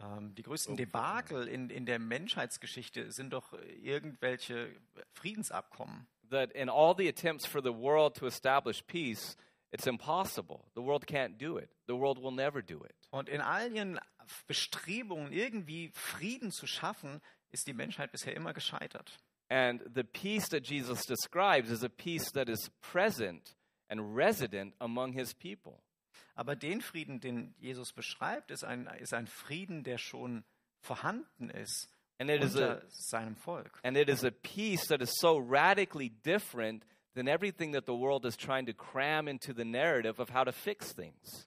ähm, 0.00 0.34
die 0.34 0.42
größten 0.42 0.76
Debakel 0.76 1.46
in, 1.48 1.70
in 1.70 1.86
der 1.86 1.98
Menschheitsgeschichte 1.98 3.12
sind 3.12 3.32
doch 3.32 3.52
irgendwelche 3.82 4.74
Friedensabkommen. 5.12 6.06
That 6.30 6.52
in 6.52 6.68
all 6.68 6.94
the 6.96 7.08
attempts 7.08 7.46
for 7.46 7.60
the 7.62 7.74
world 7.74 8.16
to 8.16 8.26
establish 8.26 8.82
peace, 8.82 9.36
it's 9.72 9.86
impossible. 9.86 10.64
The 10.74 10.82
world 10.82 11.06
can't 11.06 11.38
do 11.38 11.58
it. 11.58 11.70
The 11.86 11.94
world 11.96 12.18
will 12.22 12.32
never 12.32 12.62
do 12.62 12.82
it. 12.84 12.94
Und 13.10 13.28
in 13.28 13.40
all 13.40 13.70
ihren 13.72 13.98
Bestrebungen, 14.46 15.32
irgendwie 15.32 15.90
Frieden 15.94 16.50
zu 16.50 16.66
schaffen, 16.66 17.20
ist 17.50 17.66
die 17.66 17.72
Menschheit 17.72 18.12
bisher 18.12 18.34
immer 18.36 18.52
gescheitert. 18.52 19.18
And 19.48 19.82
the 19.94 20.04
peace 20.04 20.48
that 20.50 20.64
Jesus 20.66 21.02
describes 21.06 21.70
is 21.70 21.82
a 21.82 21.88
peace 21.88 22.30
that 22.32 22.48
is 22.48 22.70
present 22.80 23.56
and 23.88 24.16
resident 24.16 24.74
among 24.78 25.12
his 25.12 25.34
people. 25.34 25.80
Aber 26.36 26.54
den 26.54 26.80
Frieden, 26.80 27.20
den 27.20 27.54
Jesus 27.58 27.92
beschreibt, 27.92 28.50
ist 28.52 28.64
ein, 28.64 28.86
ist 29.00 29.12
ein 29.12 29.26
Frieden, 29.26 29.82
der 29.82 29.98
schon 29.98 30.44
vorhanden 30.80 31.50
ist 31.50 31.88
And 32.18 32.30
it 32.30 32.42
is 32.42 32.54
a 32.56 32.74
unter 32.74 32.82
seinem 32.90 33.34
Volk. 33.36 33.80
and 33.82 33.96
it 33.96 34.08
is 34.08 34.24
a 34.24 34.30
peace 34.30 34.86
that 34.88 35.00
is 35.02 35.10
so 35.18 35.38
radically 35.38 36.10
different 36.24 36.84
than 37.14 37.28
everything 37.28 37.72
that 37.72 37.86
the 37.86 37.94
world 37.94 38.24
is 38.24 38.36
trying 38.36 38.66
to 38.66 38.72
cram 38.72 39.28
into 39.28 39.52
the 39.52 39.64
narrative 39.64 40.20
of 40.20 40.30
how 40.30 40.44
to 40.44 40.52
fix 40.52 40.92
things. 40.92 41.46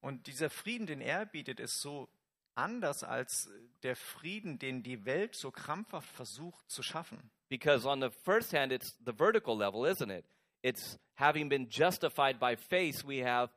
Und 0.00 0.26
dieser 0.26 0.48
Frieden, 0.48 0.86
den 0.86 1.00
er 1.00 1.26
bietet, 1.26 1.60
ist 1.60 1.80
so 1.80 2.08
anders 2.54 3.04
als 3.04 3.48
der 3.82 3.96
Frieden, 3.96 4.58
den 4.58 4.82
die 4.82 5.04
Welt 5.04 5.34
so 5.34 5.50
krampfhaft 5.50 6.10
versucht 6.10 6.70
zu 6.70 6.82
schaffen. 6.82 7.30
Because 7.48 7.86
on 7.86 8.00
the 8.00 8.10
first 8.10 8.52
hand, 8.52 8.72
it's 8.72 8.96
the 9.04 9.12
vertical 9.12 9.56
level, 9.56 9.84
isn't 9.84 10.10
it? 10.10 10.24
It's 10.62 10.98
having 11.16 11.48
been 11.48 11.68
justified 11.68 12.38
by 12.38 12.56
faith, 12.56 13.04
we 13.04 13.24
have 13.24 13.50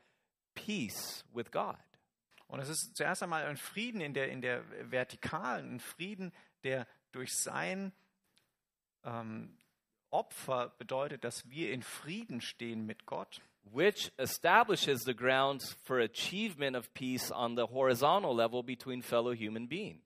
peace 0.55 1.23
with 1.33 1.51
God. 1.51 1.77
Und 2.47 2.59
es 2.59 2.69
ist 2.69 2.95
zuerst 2.95 3.23
einmal 3.23 3.45
ein 3.45 3.57
Frieden 3.57 4.01
in 4.01 4.13
der, 4.13 4.29
in 4.29 4.41
der 4.41 4.63
Vertikalen, 4.91 5.75
ein 5.75 5.79
Frieden, 5.79 6.31
der 6.63 6.87
durch 7.11 7.35
sein 7.35 7.93
ähm, 9.03 9.57
Opfer 10.13 10.73
bedeutet, 10.77 11.23
dass 11.23 11.49
wir 11.49 11.71
in 11.71 11.81
Frieden 11.81 12.39
stehen 12.41 12.85
mit 12.85 13.05
Gott. 13.05 13.41
which 13.71 14.11
establishes 14.17 15.03
the 15.03 15.13
grounds 15.13 15.75
for 15.83 15.99
achievement 15.99 16.75
of 16.75 16.93
peace 16.93 17.31
on 17.31 17.55
the 17.55 17.67
horizontal 17.67 18.35
level 18.35 18.61
between 18.61 19.01
fellow 19.01 19.33
human 19.33 19.67
beings. 19.67 20.01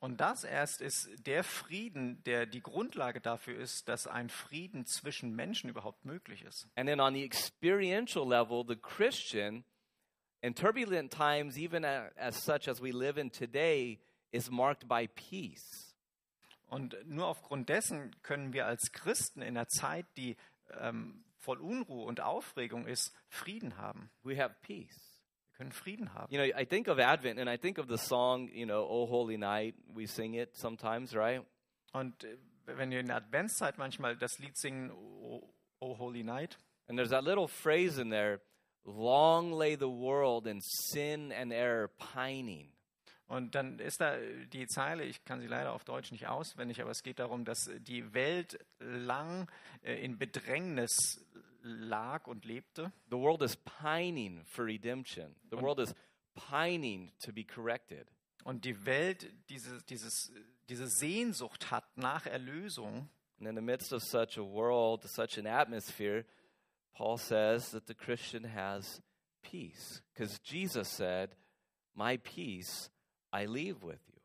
Und 0.00 0.20
das 0.20 0.42
erst 0.42 0.80
ist 0.80 1.08
der 1.26 1.44
Frieden, 1.44 2.24
der 2.24 2.44
die 2.44 2.60
Grundlage 2.60 3.20
dafür 3.20 3.56
ist, 3.56 3.88
dass 3.88 4.08
ein 4.08 4.28
Frieden 4.30 4.84
zwischen 4.84 5.36
Menschen 5.36 5.70
überhaupt 5.70 6.04
möglich 6.04 6.42
ist. 6.42 6.66
And 6.74 6.88
then 6.88 6.98
on 6.98 7.14
the 7.14 7.22
experiential 7.22 8.26
level, 8.28 8.64
the 8.66 8.74
Christian, 8.74 9.62
in 10.40 10.56
turbulent 10.56 11.12
times, 11.12 11.56
even 11.56 11.84
as 11.84 12.44
such 12.44 12.66
as 12.66 12.82
we 12.82 12.90
live 12.90 13.16
in 13.16 13.30
today, 13.30 14.00
is 14.32 14.50
marked 14.50 14.88
by 14.88 15.06
peace. 15.06 15.91
Und 16.72 16.96
nur 17.06 17.26
aufgrund 17.26 17.68
dessen 17.68 18.16
können 18.22 18.52
wir 18.52 18.66
als 18.66 18.92
Christen 18.92 19.42
in 19.42 19.56
einer 19.56 19.68
Zeit, 19.68 20.06
die 20.16 20.36
ähm, 20.80 21.22
voll 21.36 21.60
Unruhe 21.60 22.06
und 22.06 22.20
Aufregung 22.20 22.86
ist, 22.86 23.14
Frieden 23.28 23.76
haben. 23.76 24.10
We 24.22 24.42
have 24.42 24.54
peace. 24.62 25.22
Wir 25.50 25.56
können 25.58 25.72
Frieden 25.72 26.14
haben. 26.14 26.32
You 26.32 26.40
know, 26.40 26.58
I 26.58 26.64
think 26.64 26.88
of 26.88 26.98
Advent 26.98 27.38
and 27.38 27.48
I 27.48 27.58
think 27.58 27.78
of 27.78 27.88
the 27.88 27.98
song, 27.98 28.48
you 28.48 28.64
know, 28.64 28.86
Oh 28.88 29.06
Holy 29.06 29.36
Night. 29.36 29.74
We 29.94 30.06
sing 30.06 30.34
it 30.34 30.56
sometimes, 30.56 31.14
right? 31.14 31.44
Und 31.92 32.24
äh, 32.24 32.38
wenn 32.64 32.90
wir 32.90 33.00
in 33.00 33.08
der 33.08 33.16
Adventszeit 33.16 33.76
manchmal 33.76 34.16
das 34.16 34.38
Lied 34.38 34.56
singen, 34.56 34.90
O, 34.92 35.52
o 35.78 35.98
Holy 35.98 36.22
Night, 36.22 36.58
And 36.88 36.98
there's 36.98 37.10
that 37.10 37.24
little 37.24 37.48
phrase 37.48 37.98
in 37.98 38.10
there 38.10 38.40
long 38.84 39.52
lay 39.52 39.76
the 39.76 39.88
world 39.88 40.46
in 40.46 40.60
sin 40.60 41.32
and 41.32 41.52
error 41.52 41.88
pining. 41.88 42.71
Und 43.32 43.54
dann 43.54 43.78
ist 43.78 44.02
da 44.02 44.18
die 44.52 44.66
Zeile, 44.66 45.04
ich 45.04 45.24
kann 45.24 45.40
sie 45.40 45.46
leider 45.46 45.72
auf 45.72 45.84
Deutsch 45.84 46.12
nicht 46.12 46.26
auswendig, 46.26 46.82
aber 46.82 46.90
es 46.90 47.02
geht 47.02 47.18
darum, 47.18 47.46
dass 47.46 47.70
die 47.78 48.12
Welt 48.12 48.58
lang 48.78 49.50
äh, 49.80 49.94
in 50.04 50.18
Bedrängnis 50.18 51.24
lag 51.62 52.26
und 52.26 52.44
lebte. 52.44 52.92
The 53.08 53.16
world 53.16 53.40
is 53.40 53.56
pining 53.56 54.44
for 54.44 54.66
redemption. 54.66 55.34
The 55.50 55.58
world 55.58 55.78
is 55.78 55.94
pining 56.50 57.10
to 57.24 57.32
be 57.32 57.42
corrected. 57.42 58.06
Und 58.44 58.66
die 58.66 58.84
Welt 58.84 59.32
diese, 59.48 59.82
dieses, 59.84 60.30
diese 60.68 60.88
Sehnsucht 60.88 61.70
hat 61.70 61.96
nach 61.96 62.26
Erlösung. 62.26 63.08
And 63.38 63.48
in 63.48 63.56
the 63.56 63.62
midst 63.62 63.94
of 63.94 64.02
such 64.02 64.36
a 64.36 64.42
world, 64.42 65.04
such 65.04 65.38
an 65.38 65.46
atmosphere, 65.46 66.26
Paul 66.92 67.16
says 67.16 67.70
that 67.70 67.86
the 67.86 67.94
Christian 67.94 68.44
has 68.44 69.00
peace. 69.40 70.02
Because 70.12 70.38
Jesus 70.44 70.86
said, 70.90 71.34
My 71.94 72.18
peace 72.18 72.90
I 73.34 73.46
leave 73.46 73.82
with 73.82 74.00
you. 74.08 74.20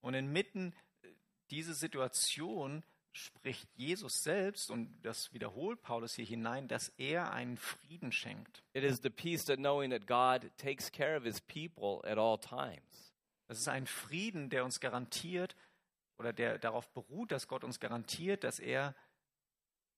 Und 0.00 0.14
inmitten 0.14 0.74
äh, 1.02 1.08
dieser 1.50 1.74
Situation 1.74 2.84
spricht 3.12 3.68
Jesus 3.76 4.22
selbst, 4.22 4.70
und 4.70 4.94
das 5.02 5.32
wiederholt 5.32 5.82
Paulus 5.82 6.14
hier 6.14 6.26
hinein, 6.26 6.68
dass 6.68 6.90
er 6.98 7.32
einen 7.32 7.56
Frieden 7.56 8.12
schenkt. 8.12 8.62
It 8.74 8.84
is 8.84 9.00
the 9.02 9.10
peace 9.10 9.44
that 9.46 9.56
knowing 9.56 9.90
that 9.90 10.06
God 10.06 10.50
takes 10.58 10.92
care 10.92 11.16
of 11.16 11.24
his 11.24 11.40
people 11.40 12.06
at 12.08 12.18
all 12.18 12.38
times. 12.38 13.14
Das 13.48 13.58
ist 13.58 13.68
ein 13.68 13.86
Frieden, 13.86 14.50
der 14.50 14.64
uns 14.64 14.80
garantiert 14.80 15.56
oder 16.18 16.32
der 16.32 16.58
darauf 16.58 16.88
beruht, 16.92 17.32
dass 17.32 17.48
Gott 17.48 17.64
uns 17.64 17.80
garantiert, 17.80 18.44
dass 18.44 18.58
er 18.58 18.94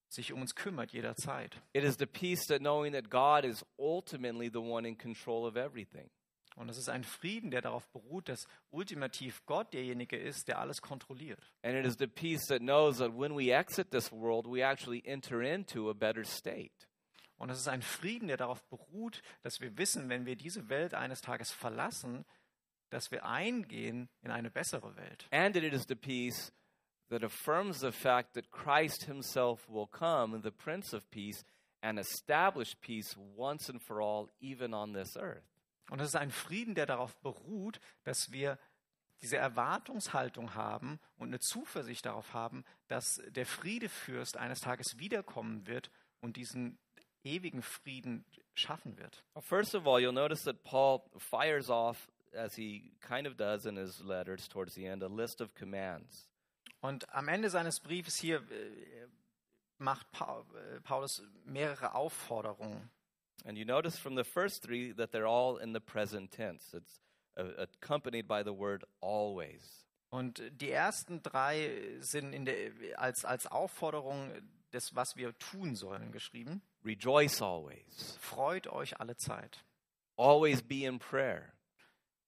sich 0.09 0.33
um 0.33 0.41
uns 0.41 0.55
kümmert 0.55 0.93
jederzeit. 0.93 1.61
It 1.73 1.85
is 1.85 1.97
the 1.99 2.07
peace 2.07 2.47
that 2.47 2.61
knowing 2.61 2.93
that 2.93 3.11
God 3.11 3.45
is 3.45 3.65
ultimately 3.79 4.49
the 4.49 4.59
one 4.59 4.89
in 4.89 4.97
control 4.97 5.47
of 5.47 5.57
everything. 5.57 6.11
Und 6.59 6.69
es 6.69 6.77
ist 6.77 6.89
ein 6.89 7.05
Frieden, 7.05 7.53
der 7.53 7.63
darauf 7.63 7.89
beruht, 7.91 8.29
dass 8.29 8.49
ultimativ 8.71 9.47
Gott 9.47 9.73
derjenige 9.73 10.17
ist, 10.17 10.49
der 10.49 10.59
alles 10.59 10.83
kontrolliert. 10.83 11.55
And 11.63 11.77
it 11.77 11.87
is 11.87 11.97
the 11.99 12.09
peace 12.09 12.47
that 12.49 12.59
knows 12.59 12.99
that 12.99 13.17
when 13.17 13.37
we 13.37 13.53
exit 13.53 13.93
this 13.93 14.11
world, 14.11 14.45
we 14.45 14.65
actually 14.65 15.01
enter 15.07 15.41
into 15.41 15.89
a 15.89 15.93
better 15.93 16.25
state. 16.25 16.89
Und 17.37 17.51
es 17.51 17.59
ist 17.59 17.69
ein 17.69 17.83
Frieden, 17.83 18.27
der 18.27 18.37
darauf 18.37 18.65
beruht, 18.65 19.23
dass 19.43 19.61
wir 19.61 19.79
wissen, 19.79 20.09
wenn 20.09 20.27
wir 20.27 20.35
diese 20.35 20.69
Welt 20.69 20.95
eines 20.95 21.21
Tages 21.21 21.53
verlassen, 21.53 22.25
dass 22.91 23.13
wir 23.13 23.25
eingehen 23.25 24.09
in 24.23 24.33
eine 24.33 24.51
bessere 24.51 24.97
Welt. 24.97 25.29
And 25.31 25.55
it 25.55 25.73
is 25.73 25.85
the 25.87 25.95
peace 25.95 26.53
that 27.09 27.23
affirms 27.23 27.79
the 27.79 27.93
fact 27.93 28.35
that 28.35 28.51
Christ 28.51 29.05
himself 29.05 29.69
will 29.69 29.87
come, 29.87 30.43
the 30.43 30.51
Prince 30.51 30.93
of 30.93 31.09
Peace, 31.11 31.45
and 31.83 32.01
establish 32.01 32.75
peace 32.81 33.17
once 33.37 33.69
and 33.69 33.81
for 33.81 34.01
all, 34.01 34.29
even 34.41 34.75
on 34.75 34.93
this 34.93 35.17
earth. 35.17 35.58
Und 35.91 36.01
es 36.01 36.09
ist 36.09 36.17
ein 36.17 36.31
Frieden, 36.31 36.75
der 36.75 36.87
darauf 36.87 37.17
beruht, 37.17 37.81
dass 38.05 38.31
wir 38.31 38.59
diese 39.21 39.37
Erwartungshaltung 39.37 40.55
haben 40.55 41.01
und 41.17 41.29
eine 41.29 41.41
Zuversicht 41.41 42.07
darauf 42.07 42.35
haben, 42.35 42.65
dass 42.87 43.21
der 43.29 43.47
Friedefürst 43.47 44.37
eines 44.37 44.61
Tages 44.61 44.99
wiederkommen 44.99 45.67
wird 45.67 45.91
und 46.21 46.37
diesen 46.37 46.79
ewigen 47.25 47.63
Frieden 47.63 48.25
schaffen 48.55 48.97
wird. 48.97 49.25
First 49.41 49.75
of 49.75 49.87
all, 49.87 50.01
you'll 50.01 50.13
notice 50.13 50.45
that 50.45 50.63
Paul 50.63 51.03
fires 51.19 51.69
off 51.69 52.09
as 52.35 52.55
he 52.55 52.93
kind 53.01 53.27
of 53.27 53.37
does 53.37 53.67
in 53.67 53.77
his 53.77 54.01
letters 54.01 54.49
towards 54.49 54.75
the 54.75 54.87
end, 54.87 55.03
a 55.03 55.09
list 55.09 55.41
of 55.41 55.55
commands. 55.55 56.29
Und 56.81 57.13
am 57.13 57.29
Ende 57.29 57.51
seines 57.51 57.81
Briefes 57.81 58.17
hier 58.17 58.39
äh, 58.39 59.07
macht 59.79 60.07
äh, 60.21 60.81
Paulus 60.83 61.23
mehrere 61.45 61.95
Aufforderungen. 61.95 62.91
And 63.45 63.57
you 63.57 63.65
notice 63.65 63.97
from 63.97 64.15
the 64.15 64.25
first 64.25 64.63
three 64.63 64.93
that 64.93 65.13
they're 65.13 65.27
all 65.27 65.57
in 65.57 65.73
the 65.73 65.81
present 65.81 66.33
tense. 66.33 66.75
It's 66.75 67.01
uh, 67.37 67.45
accompanied 67.59 68.27
by 68.27 68.43
the 68.43 68.53
word 68.53 68.85
always. 69.01 69.85
Und 70.11 70.41
die 70.61 70.71
ersten 70.71 71.23
drei 71.23 71.71
sind 72.01 72.33
in 72.33 72.47
der, 72.47 72.73
als, 72.97 73.25
als 73.25 73.47
Aufforderung 73.47 74.33
des, 74.73 74.95
was 74.95 75.17
wir 75.17 75.39
tun 75.39 75.75
sollen, 75.75 76.13
geschrieben. 76.13 76.63
Rejoice 76.85 77.43
always. 77.43 78.17
Freut 78.21 78.67
euch 78.69 78.99
alle 79.01 79.17
Zeit. 79.17 79.65
Always 80.17 80.63
be 80.63 80.85
in 80.85 80.99
prayer. 80.99 81.53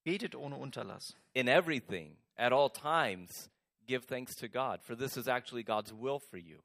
Betet 0.05 0.35
ohne 0.35 0.57
Unterlass. 0.57 1.15
In 1.35 1.49
everything, 1.49 2.17
at 2.37 2.53
all 2.53 2.71
times, 2.71 3.51
give 3.87 4.07
thanks 4.07 4.37
to 4.37 4.49
God, 4.49 4.83
for 4.83 4.95
this 4.95 5.17
is 5.17 5.27
actually 5.29 5.63
God's 5.63 5.93
will 5.93 6.19
for 6.19 6.39
you. 6.39 6.63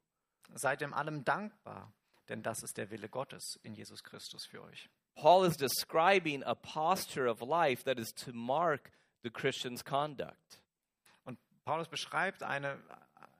Seid 0.54 0.82
in 0.82 0.92
allem 0.92 1.24
dankbar, 1.24 1.92
denn 2.28 2.42
das 2.42 2.62
ist 2.62 2.76
der 2.76 2.90
Wille 2.90 3.08
Gottes 3.08 3.58
in 3.62 3.74
Jesus 3.74 4.02
Christus 4.02 4.46
für 4.46 4.62
euch. 4.62 4.88
Paul 5.14 5.46
is 5.46 5.56
describing 5.56 6.42
a 6.44 6.54
posture 6.54 7.28
of 7.30 7.40
life 7.40 7.84
that 7.84 7.98
is 7.98 8.12
to 8.12 8.32
mark 8.32 8.92
the 9.22 9.30
Christian's 9.30 9.84
conduct. 9.84 10.60
Und 11.24 11.38
Paulus 11.64 11.88
beschreibt 11.88 12.42
eine, 12.42 12.78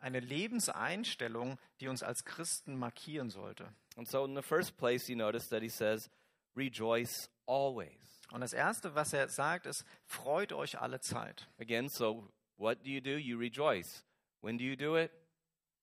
eine 0.00 0.21
Lebenseinstellung, 0.21 1.59
die 1.81 1.88
uns 1.88 2.02
als 2.02 2.25
Christen 2.25 2.76
markieren 2.76 3.31
sollte. 3.31 3.69
And 3.97 4.09
so, 4.09 4.25
in 4.25 4.35
the 4.35 4.43
first 4.43 4.76
place, 4.76 5.09
you 5.09 5.16
notice 5.16 5.49
that 5.49 5.62
he 5.62 5.69
says, 5.69 6.11
Rejoice 6.55 7.28
always. 7.47 8.23
Und 8.33 8.40
das 8.40 8.52
Erste, 8.52 8.95
was 8.95 9.12
er 9.12 9.28
sagt, 9.28 9.66
ist, 9.66 9.85
freut 10.05 10.52
euch 10.52 10.81
alle 10.81 11.00
Zeit. 11.00 11.49
Again, 11.61 11.88
so 11.88 12.28
what 12.57 12.83
do 12.85 12.90
you 12.90 13.00
do? 13.00 13.16
You 13.16 13.38
rejoice. 13.38 14.05
When 14.40 14.59
do 14.59 14.64
you 14.64 14.76
do 14.76 14.97
it? 14.97 15.11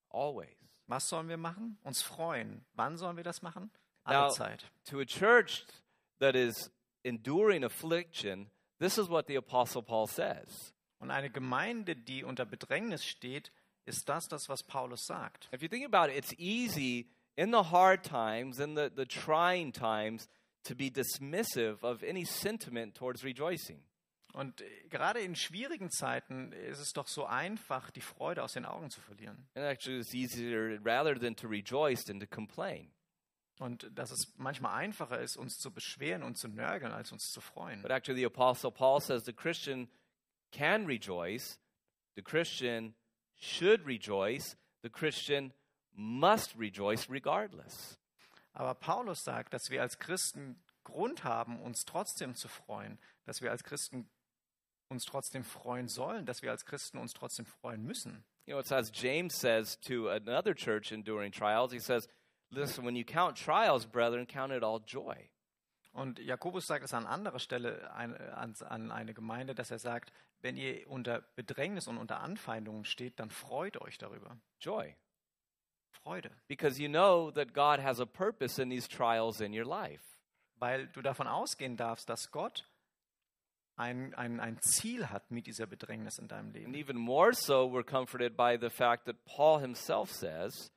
Always. 0.10 0.56
Was 0.88 1.08
sollen 1.08 1.30
wir 1.30 1.38
machen? 1.38 1.78
Uns 1.84 2.02
freuen. 2.02 2.66
Wann 2.74 2.98
sollen 2.98 3.18
wir 3.18 3.24
das 3.24 3.42
machen? 3.42 3.72
Alle 4.04 4.28
Now, 4.28 4.30
Zeit. 4.30 4.70
to 4.86 5.00
a 5.00 5.06
church 5.06 5.66
that 6.20 6.36
is 6.36 6.70
enduring 7.04 7.63
affliction, 7.63 8.50
this 8.80 8.98
is 8.98 9.10
what 9.10 9.28
the 9.28 9.36
Apostle 9.38 9.82
Paul 9.82 10.08
says. 10.08 10.74
Und 11.00 11.12
eine 11.12 11.30
Gemeinde, 11.30 11.96
die 11.96 12.24
unter 12.24 12.46
Bedrängnis 12.46 13.06
steht, 13.06 13.52
ist 13.86 14.08
das, 14.08 14.28
das 14.28 14.48
was 14.50 14.63
Paulus 14.63 15.06
sagt. 15.06 15.50
If 15.54 15.62
you 15.62 15.68
think 15.70 15.86
about 15.86 16.10
it, 16.12 16.18
it's 16.18 16.34
easy 16.38 17.10
in 17.36 17.52
the 17.52 17.72
hard 17.72 18.04
times, 18.04 18.60
in 18.60 18.75
the, 18.75 18.90
the 18.96 19.06
trying 19.06 19.72
times, 19.74 20.28
to 20.63 20.75
be 20.75 20.90
dismissive 20.90 21.84
of 21.84 22.04
any 22.04 22.24
sentiment 22.25 22.96
towards 22.96 23.24
rejoicing. 23.24 23.84
Und 24.34 24.62
äh, 24.62 24.88
gerade 24.90 25.22
in 25.22 25.36
schwierigen 25.36 25.90
Zeiten 25.92 26.52
ist 26.52 26.80
es 26.80 26.94
doch 26.94 27.08
so 27.08 27.25
einfach, 27.25 27.92
die 27.92 28.02
Freude 28.02 28.44
aus 28.44 28.54
den 28.54 28.66
Augen 28.66 28.90
zu 28.90 29.00
verlieren. 29.00 29.48
And 29.56 29.66
actually, 29.66 30.00
it's 30.00 30.13
easier 30.13 30.80
rather 30.84 31.20
than 31.20 31.36
to 31.36 31.48
rejoice 31.48 32.04
than 32.04 32.20
to 32.20 32.28
complain. 32.28 32.92
Und 33.60 33.90
dass 33.94 34.12
es 34.12 34.34
manchmal 34.38 34.74
einfacher 34.74 35.20
ist, 35.20 35.38
uns 35.38 35.60
zu 35.60 35.72
beschweren 35.72 36.24
und 36.24 36.38
zu 36.38 36.48
nörgeln, 36.48 36.92
als 36.92 37.12
uns 37.12 37.32
zu 37.32 37.40
freuen. 37.40 37.84
But 37.84 37.92
actually, 37.92 38.20
the 38.20 38.25
Apostle 38.25 38.72
Paul 38.72 39.00
says 39.00 39.24
the 39.25 39.34
Christian 39.34 39.88
can 40.52 40.88
rejoice, 40.88 41.60
the 42.16 42.24
Christian 42.24 42.96
should 43.36 43.86
rejoice, 43.86 44.58
the 44.82 44.90
Christian 44.90 45.54
must 45.94 46.58
rejoice 46.58 47.08
regardless. 47.08 48.00
Aber 48.54 48.74
Paulus 48.74 49.24
sagt, 49.24 49.54
dass 49.54 49.70
wir 49.70 49.82
als 49.82 50.00
Christen 50.00 50.62
Grund 50.84 51.24
haben, 51.24 51.62
uns 51.62 51.86
trotzdem 51.86 52.36
zu 52.36 52.48
freuen, 52.48 53.00
dass 53.25 53.42
wir 53.42 53.52
als 53.52 53.63
Christen 53.63 54.10
uns 54.94 55.06
trotzdem 55.06 55.44
freuen 55.44 55.88
sollen, 55.88 56.26
dass 56.26 56.42
wir 56.42 56.52
als 56.52 56.66
Christen 56.66 56.98
uns 56.98 57.14
trotzdem 57.14 57.46
freuen 57.46 57.84
müssen. 57.84 58.24
You 58.46 58.54
know, 58.54 58.60
it's 58.60 58.72
as 58.72 58.92
James 58.94 59.38
says 59.38 59.80
to 59.82 60.10
another 60.10 60.54
church 60.54 60.92
enduring 60.92 61.32
trials. 61.32 61.72
He 61.72 61.80
says, 61.80 62.08
Listen, 62.50 62.86
when 62.86 62.96
you 62.96 63.04
count 63.04 63.36
trials, 63.36 63.86
brethren, 63.86 64.28
count 64.28 64.54
it 64.54 64.63
all 64.63 64.80
joy. 64.80 65.15
Und 65.91 66.20
Jakobus 66.20 66.67
sagt 66.67 66.84
es 66.84 66.94
an 66.94 67.06
anderer 67.06 67.39
Stelle 67.39 67.91
ein, 67.94 68.15
an, 68.15 68.56
an 68.67 68.91
eine 68.91 69.13
Gemeinde, 69.13 69.56
dass 69.56 69.72
er 69.72 69.80
sagt, 69.80 70.12
wenn 70.41 70.58
ihr 70.58 70.88
unter 70.89 71.22
Bedrängnis 71.36 71.88
und 71.88 71.98
unter 71.98 72.20
Anfeindungen 72.20 72.86
steht, 72.86 73.20
dann 73.20 73.30
freut 73.30 73.80
euch 73.82 73.98
darüber. 73.98 74.38
Joy. 74.60 74.96
Freude. 75.91 76.32
Because 76.48 76.82
you 76.82 76.89
know 76.89 77.32
that 77.32 77.54
God 77.54 77.80
has 77.80 78.00
a 78.00 78.06
purpose 78.06 78.62
in 78.62 78.70
these 78.70 78.88
trials 78.88 79.39
in 79.39 79.54
your 79.54 79.65
life. 79.65 80.04
Weil 80.56 80.88
du 80.88 81.02
davon 81.02 81.28
ausgehen 81.28 81.78
darfst, 81.78 82.10
dass 82.10 82.32
Gott 82.32 82.67
ein, 83.76 84.14
ein, 84.14 84.40
ein 84.40 84.60
Ziel 84.62 85.10
hat 85.10 85.32
mit 85.32 85.48
dieser 85.48 85.66
Bedrängnis 85.66 86.20
in 86.20 86.28
deinem 86.28 86.48
And 86.48 86.56
Leben. 86.56 86.74
even 86.76 86.98
more 86.98 87.34
so, 87.34 87.66
we're 87.72 87.84
comforted 87.84 88.36
by 88.38 88.58
the 88.60 88.70
fact 88.70 89.06
that 89.06 89.16
Paul 89.26 89.60
himself 89.62 90.12
says 90.12 90.72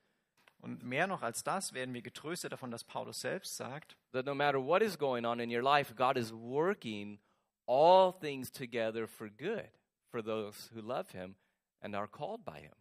Und 0.60 0.82
mehr 0.82 1.06
noch 1.06 1.22
als 1.22 1.42
das 1.44 1.74
werden 1.74 1.92
wir 1.94 2.02
getröstet 2.02 2.52
davon, 2.52 2.70
dass 2.70 2.82
Paulus 2.82 3.20
selbst 3.20 3.56
sagt, 3.56 3.96
that 4.12 4.24
no 4.26 4.34
matter 4.34 4.58
what 4.58 4.82
is 4.82 4.98
going 4.98 5.24
on 5.26 5.38
in 5.38 5.50
your 5.54 5.62
life, 5.62 5.94
God 5.94 6.16
is 6.16 6.32
working 6.32 7.20
all 7.66 8.12
things 8.12 8.50
together 8.50 9.06
for 9.06 9.28
good 9.28 9.68
for 10.10 10.22
those 10.24 10.70
who 10.74 10.80
love 10.80 11.10
him 11.12 11.36
and 11.80 11.94
are 11.94 12.08
called 12.08 12.44
by 12.44 12.60
him. 12.60 12.72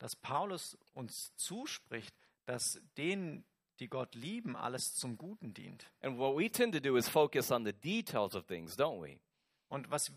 dass 0.00 0.16
Paulus 0.16 0.76
uns 0.94 1.34
zuspricht, 1.36 2.14
dass 2.46 2.80
denen, 2.96 3.44
die 3.78 3.88
Gott 3.88 4.14
lieben, 4.14 4.56
alles 4.56 4.94
zum 4.94 5.16
Guten 5.16 5.54
dient. 5.54 5.86
And 6.02 6.18
what 6.18 6.36
we 6.36 6.50
tend 6.50 6.74
to 6.74 6.80
do 6.80 6.96
is 6.96 7.08
focus 7.08 7.50
on 7.52 7.64
the 7.64 7.72
details 7.72 8.34
of 8.34 8.44
things, 8.46 8.76
don't 8.76 9.00
we? 9.00 9.20
Und 9.70 9.90
was, 9.90 10.12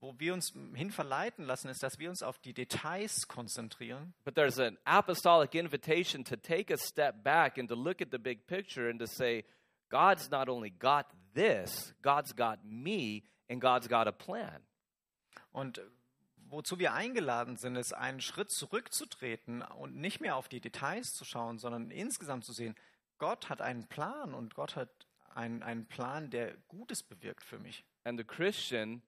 wo 0.00 0.18
wir 0.18 0.34
uns 0.34 0.52
hin 0.74 0.90
verleiten 0.90 1.44
lassen, 1.44 1.68
ist, 1.68 1.82
dass 1.82 1.98
wir 1.98 2.08
uns 2.10 2.22
auf 2.22 2.38
die 2.38 2.54
Details 2.54 3.28
konzentrieren. 3.28 4.14
But 4.24 4.34
there's 4.34 4.58
an 4.58 4.78
apostolic 4.84 5.54
invitation 5.54 6.24
to 6.24 6.36
take 6.36 6.72
a 6.72 6.78
step 6.78 7.22
back 7.22 7.58
and 7.58 7.68
to 7.68 7.76
look 7.76 8.00
at 8.00 8.08
the 8.10 8.18
big 8.18 8.46
picture 8.46 8.90
and 8.90 8.98
to 8.98 9.06
say, 9.06 9.44
God's 9.90 10.30
not 10.30 10.48
only 10.48 10.70
got 10.70 11.06
this, 11.34 11.94
God's 12.02 12.34
got 12.34 12.64
me, 12.64 13.22
and 13.48 13.60
God's 13.60 13.88
got 13.88 14.08
a 14.08 14.12
plan. 14.12 14.62
Und 15.52 15.80
wozu 16.48 16.78
wir 16.78 16.94
eingeladen 16.94 17.56
sind, 17.56 17.76
ist 17.76 17.92
einen 17.92 18.20
Schritt 18.20 18.50
zurückzutreten 18.50 19.62
und 19.62 19.96
nicht 19.96 20.20
mehr 20.20 20.36
auf 20.36 20.48
die 20.48 20.60
Details 20.60 21.12
zu 21.12 21.24
schauen, 21.24 21.58
sondern 21.58 21.90
insgesamt 21.90 22.44
zu 22.44 22.52
sehen, 22.52 22.74
Gott 23.18 23.50
hat 23.50 23.60
einen 23.60 23.86
Plan 23.86 24.32
und 24.32 24.54
Gott 24.54 24.76
hat 24.76 24.88
einen, 25.34 25.62
einen 25.62 25.86
Plan, 25.86 26.30
der 26.30 26.56
Gutes 26.68 27.02
bewirkt 27.02 27.44
für 27.44 27.58
mich. 27.58 27.84
And 28.04 28.18
the 28.18 28.24
Christian 28.24 29.02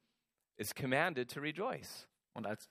is 0.59 0.73
commanded 0.75 1.29
to 1.31 1.41
rejoice, 1.41 2.07
Und 2.35 2.47
als 2.47 2.69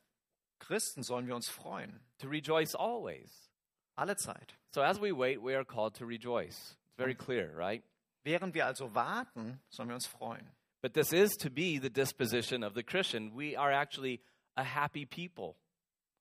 Christen 0.60 1.04
sollen 1.04 1.28
wir 1.28 1.36
uns 1.36 1.50
freuen. 1.50 2.00
to 2.20 2.28
rejoice 2.28 2.76
always. 2.76 3.50
Alle 3.98 4.16
Zeit. 4.16 4.54
So 4.74 4.82
as 4.82 5.00
we 5.02 5.12
wait, 5.12 5.42
we 5.42 5.56
are 5.56 5.66
called 5.66 5.96
to 5.96 6.06
rejoice. 6.06 6.76
It's 6.88 6.96
very 6.98 7.16
clear, 7.16 7.52
right? 7.56 7.84
Während 8.24 8.54
wir 8.54 8.66
also 8.68 8.94
warten, 8.94 9.60
sollen 9.70 9.90
wir 9.90 9.96
uns 9.96 10.08
freuen. 10.08 10.48
But 10.82 10.94
this 10.94 11.12
is 11.12 11.32
to 11.38 11.50
be 11.50 11.78
the 11.80 11.90
disposition 11.90 12.64
of 12.64 12.74
the 12.76 12.84
Christian. 12.84 13.34
We 13.36 13.56
are 13.58 13.72
actually 13.72 14.22
a 14.56 14.64
happy 14.64 15.06
people. 15.06 15.56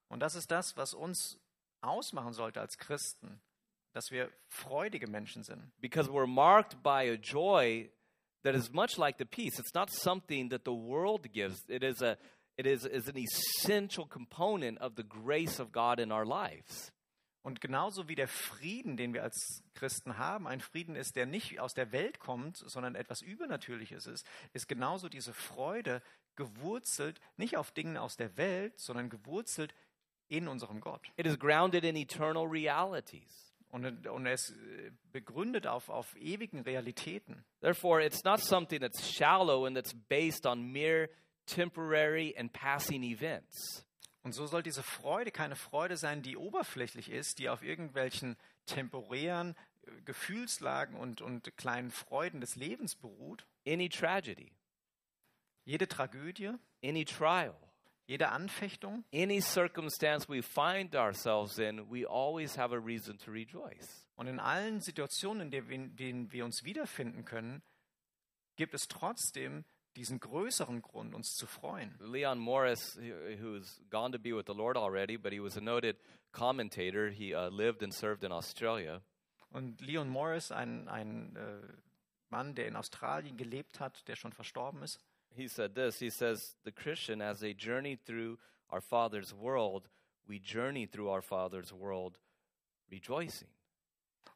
Und 0.09 0.21
das 0.21 0.35
ist 0.35 0.51
das, 0.51 0.77
was 0.77 0.93
uns 0.95 1.39
ausmachen 1.83 2.33
sollte 2.33 2.61
als 2.61 2.77
Christen, 2.79 3.41
dass 3.93 4.11
wir 4.11 4.31
freudige 4.49 5.07
Menschen 5.07 5.43
sind. 5.45 5.71
because 5.81 6.09
we're 6.11 6.27
marked 6.27 6.83
by 6.83 7.09
a 7.11 7.15
joy 7.17 7.91
that 8.43 8.55
is 8.55 8.73
much 8.73 8.99
like 8.99 9.19
the 9.19 9.25
peace. 9.25 9.59
It's 9.59 9.75
not 9.75 9.91
something 9.91 10.51
that 10.51 10.65
the 10.65 10.73
world 10.73 11.33
gives. 11.33 11.63
It 11.69 11.83
is 11.83 12.03
a 12.03 12.17
it 12.57 12.67
is, 12.67 12.85
is 12.85 13.09
an 13.09 13.17
essential 13.17 14.05
component 14.05 14.79
of 14.83 14.95
the 14.95 15.03
grace 15.03 15.59
of 15.59 15.73
God 15.73 15.99
in 15.99 16.13
our 16.13 16.27
lives. 16.27 16.93
Und 17.43 17.63
genauso 17.63 18.07
wie 18.07 18.17
der 18.17 18.29
Frieden, 18.29 18.99
den 18.99 19.15
wir 19.15 19.23
als 19.23 19.63
Christen 19.73 20.19
haben, 20.19 20.47
ein 20.47 20.61
Frieden 20.61 20.95
ist, 20.95 21.17
der 21.17 21.25
nicht 21.25 21.59
aus 21.59 21.73
der 21.73 21.91
Welt 21.91 22.19
kommt, 22.19 22.59
sondern 22.59 22.97
etwas 22.97 23.23
Übernatürliches 23.23 24.07
ist, 24.07 24.27
ist 24.53 24.69
genauso 24.69 25.09
diese 25.09 25.33
Freude 25.33 26.03
gewurzelt, 26.37 27.19
nicht 27.39 27.57
auf 27.57 27.71
Dingen 27.73 27.97
aus 27.97 28.17
der 28.17 28.37
Welt, 28.37 28.79
sondern 28.79 29.09
gewurzelt 29.09 29.75
in 30.29 30.47
unserem 30.47 30.81
Gott. 30.81 31.11
It 31.17 31.27
is 31.27 31.39
grounded 31.39 31.85
in 31.85 31.97
eternal 31.97 32.47
realities. 32.47 33.50
Und, 33.71 34.07
und 34.09 34.27
es 34.27 34.51
äh, 34.51 34.91
begründet 35.13 35.67
auf, 35.67 35.89
auf 35.89 36.17
ewigen 36.17 36.61
Realitäten. 36.61 37.45
Therefore, 37.61 38.05
it's 38.05 38.25
not 38.25 38.41
something 38.41 38.81
that's 38.81 39.09
shallow 39.09 39.65
and 39.65 39.77
that's 39.77 39.95
based 40.09 40.45
on 40.45 40.73
mere 40.73 41.09
temporary 41.47 42.35
and 42.37 42.53
passing 42.53 43.03
events. 43.05 43.87
Und 44.23 44.33
so 44.33 44.47
soll 44.47 44.63
diese 44.63 44.83
Freude 44.83 45.31
keine 45.31 45.57
Freude 45.57 45.97
sein, 45.97 46.23
die 46.23 46.37
oberflächlich 46.37 47.11
ist, 47.11 47.39
die 47.39 47.49
auf 47.49 47.63
irgendwelchen 47.63 48.37
temporären 48.67 49.55
äh, 49.83 50.03
Gefühlslagen 50.05 50.97
und, 50.97 51.23
und 51.23 51.57
kleinen 51.57 51.91
Freuden 51.91 52.41
des 52.41 52.57
Lebens 52.57 52.97
beruht. 52.97 53.47
Any 53.67 53.89
tragedy, 53.89 54.53
Jede 55.65 55.87
Tragödie, 55.87 56.55
any 56.83 57.05
trial, 57.05 57.55
jede 58.11 58.31
Anfechtung, 58.31 59.05
any 59.15 59.41
circumstance 59.41 60.29
we 60.29 60.43
find 60.43 60.97
ourselves 60.97 61.59
in, 61.59 61.89
we 61.89 62.05
always 62.05 62.57
have 62.59 62.75
a 62.75 62.79
reason 62.79 63.17
to 63.19 63.31
rejoice. 63.31 64.05
Und 64.17 64.27
in 64.27 64.41
allen 64.41 64.81
Situationen, 64.81 65.53
in 65.53 65.97
denen 65.97 66.33
wir, 66.33 66.45
uns 66.45 66.65
wiederfinden 66.65 67.25
können, 67.25 67.63
gibt 68.57 68.75
es 68.75 68.89
trotzdem 68.89 69.65
diesen 69.97 70.19
größeren 70.19 70.83
Grund, 70.83 71.15
uns 71.15 71.35
zu 71.35 71.47
freuen. 71.47 71.95
Leon 72.01 72.39
Morris, 72.39 72.97
who- 72.97 73.39
who's 73.41 73.81
gone 73.91 74.11
to 74.13 74.19
be 74.19 74.35
with 74.37 74.45
the 74.47 74.55
Lord 74.55 74.77
already, 74.77 75.17
but 75.17 75.33
he 75.33 75.41
was 75.41 75.57
a 75.57 75.61
noted 75.61 75.97
commentator. 76.33 77.11
He 77.11 77.35
uh, 77.35 77.49
lived 77.49 77.83
and 77.83 77.93
served 77.95 78.25
in 78.25 78.33
Australia. 78.33 79.03
Und 79.51 79.81
Leon 79.81 80.09
Morris, 80.09 80.51
ein, 80.53 80.89
ein 80.89 81.37
äh, 81.37 81.61
Mann, 82.29 82.55
der 82.57 82.67
in 82.67 82.77
Australien 82.77 83.37
gelebt 83.37 83.79
hat, 83.81 84.07
der 84.09 84.17
schon 84.17 84.33
verstorben 84.33 84.83
ist, 84.83 84.99
He 85.37 85.49
said 85.49 85.75
this 85.75 85.99
He 85.99 86.11
says, 86.11 86.55
The 86.65 86.73
Christian, 86.73 87.21
as 87.21 87.41
they 87.41 87.55
journey 87.55 87.97
through 87.97 88.39
our 88.71 88.81
Father's 88.81 89.35
world, 89.35 89.89
we 90.27 90.39
journey 90.39 90.87
through 90.87 91.11
our 91.11 91.23
Father's 91.23 91.73
world 91.73 92.19
rejoicing. 92.91 93.49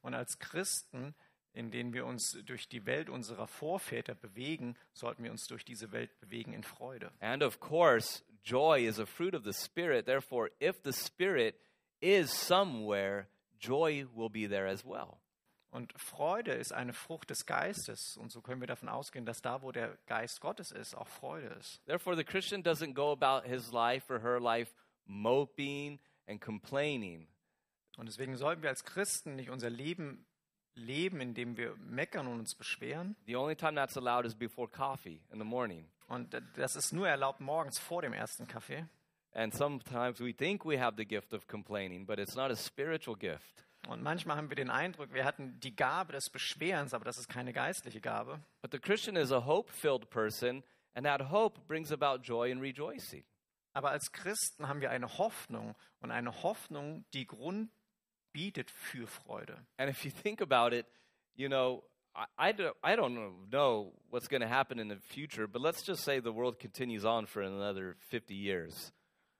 Und 0.03 0.15
als 0.15 0.39
Christen, 0.39 1.15
in 1.55 1.71
denen 1.71 1.93
wir 1.93 2.05
uns 2.05 2.37
durch 2.45 2.69
die 2.69 2.85
Welt 2.85 3.09
unserer 3.09 3.47
Vorväter 3.47 4.15
bewegen, 4.15 4.77
sollten 4.93 5.23
wir 5.23 5.31
uns 5.31 5.47
durch 5.47 5.65
diese 5.65 5.93
Welt 5.93 6.19
bewegen 6.21 6.53
in 6.53 6.63
Freude. 6.63 7.11
And 7.21 7.43
of 7.43 7.61
course, 7.61 8.23
joy 8.43 8.87
is 8.87 8.99
a 8.99 9.07
fruit 9.07 9.35
of 9.35 9.45
the 9.45 9.53
Spirit. 9.53 10.05
Therefore, 10.05 10.51
if 10.61 10.83
the 10.83 10.93
Spirit 10.93 11.55
is 12.01 12.31
somewhere, 12.31 13.29
joy 13.59 14.07
will 14.15 14.29
be 14.29 14.47
there 14.47 14.67
as 14.67 14.85
well. 14.85 15.21
Und 15.75 15.93
Freude 15.97 16.53
ist 16.53 16.73
eine 16.73 16.93
Frucht 16.93 17.31
des 17.31 17.47
Geistes. 17.47 18.17
Und 18.17 18.31
so 18.31 18.41
können 18.41 18.61
wir 18.61 18.69
davon 18.69 18.89
ausgehen, 18.89 19.27
dass 19.27 19.43
da, 19.43 19.61
wo 19.61 19.73
der 19.73 19.99
Geist 20.07 20.41
Gottes 20.41 20.71
ist, 20.71 20.95
auch 20.95 21.09
Freude 21.09 21.49
ist. 21.49 21.85
Therefore, 21.87 22.15
the 22.17 22.23
Christian 22.23 22.63
doesn't 22.63 22.95
go 22.95 23.11
about 23.11 23.49
his 23.49 23.73
life 23.73 24.09
or 24.09 24.23
her 24.23 24.39
life 24.39 24.73
moping 25.05 25.99
and 26.29 26.41
complaining. 26.41 27.27
Und 27.97 28.07
deswegen 28.07 28.37
sollten 28.37 28.63
wir 28.63 28.71
als 28.71 28.85
Christen 28.85 29.35
nicht 29.35 29.51
unser 29.51 29.69
Leben 29.69 30.25
leben, 30.77 31.21
indem 31.21 31.57
wir 31.57 31.75
meckern 31.79 32.29
und 32.29 32.39
uns 32.39 32.55
beschweren. 32.55 33.17
The 33.27 33.35
only 33.35 33.57
time 33.57 33.75
that's 33.75 33.97
allowed 33.97 34.25
is 34.27 34.37
before 34.37 34.69
coffee 34.69 35.21
in 35.33 35.41
the 35.41 35.45
morning. 35.45 35.89
Und 36.07 36.41
das 36.55 36.77
ist 36.77 36.93
nur 36.93 37.09
erlaubt 37.09 37.41
morgens 37.41 37.81
vor 37.81 38.01
dem 38.01 38.13
ersten 38.13 38.47
Kaffee. 38.47 38.87
And 39.33 39.53
sometimes 39.53 40.21
we 40.21 40.33
think 40.33 40.65
we 40.65 40.81
have 40.81 40.97
the 40.97 41.05
gift 41.05 41.35
of 41.35 41.49
complaining, 41.49 42.07
but 42.07 42.21
it's 42.21 42.37
not 42.37 42.53
a 42.53 42.57
spiritual 42.57 43.17
gift. 43.17 43.65
Und 43.88 44.03
manchmal 44.03 44.37
haben 44.37 44.49
wir 44.49 44.57
den 44.57 44.70
Eindruck, 44.70 45.12
wir 45.12 45.25
hatten 45.25 45.59
die 45.61 45.75
Gabe 45.75 46.12
des 46.12 46.31
Beschwerens, 46.31 46.94
aber 46.94 47.05
das 47.05 47.18
ist 47.18 47.29
keine 47.29 47.53
geistliche 47.53 48.01
Gabe. 48.01 48.40
But 48.62 48.73
the 48.73 48.79
Christian 48.79 49.16
is 49.16 49.33
a 49.33 49.44
hope 49.44 49.70
filled 49.70 50.09
person, 50.11 50.62
and 50.94 51.05
that 51.07 51.31
hope 51.31 51.61
brings 51.66 51.92
about 51.92 52.23
joy 52.23 52.51
and 52.51 52.61
rejoicing. 52.61 53.25
Aber 53.73 53.90
als 53.90 54.12
Christen 54.12 54.68
haben 54.68 54.81
wir 54.81 54.90
eine 54.90 55.18
Hoffnung 55.18 55.75
und 56.01 56.11
eine 56.11 56.42
Hoffnung, 56.42 57.05
die 57.12 57.27
Grund 57.27 57.70
bietet 58.33 58.70
für 58.70 59.07
Freude. 59.07 59.57
And 59.77 59.90
if 59.90 60.05
you 60.05 60.11
think 60.11 60.40
about 60.40 60.75
it, 60.75 60.87
you 61.35 61.49
know, 61.49 61.83
I, 62.14 62.51
I, 62.51 62.53
don't, 62.53 62.75
I 62.83 62.94
don't 62.94 63.51
know 63.51 63.92
what's 64.11 64.29
going 64.29 64.42
to 64.42 64.49
happen 64.49 64.79
in 64.79 64.88
the 64.88 64.97
future, 64.97 65.49
but 65.49 65.61
let's 65.61 65.83
just 65.83 66.05
say 66.05 66.20
the 66.20 66.33
world 66.33 66.61
continues 66.61 67.05
on 67.05 67.27
for 67.27 67.42
another 67.42 67.97
50 68.11 68.35
years. 68.35 68.92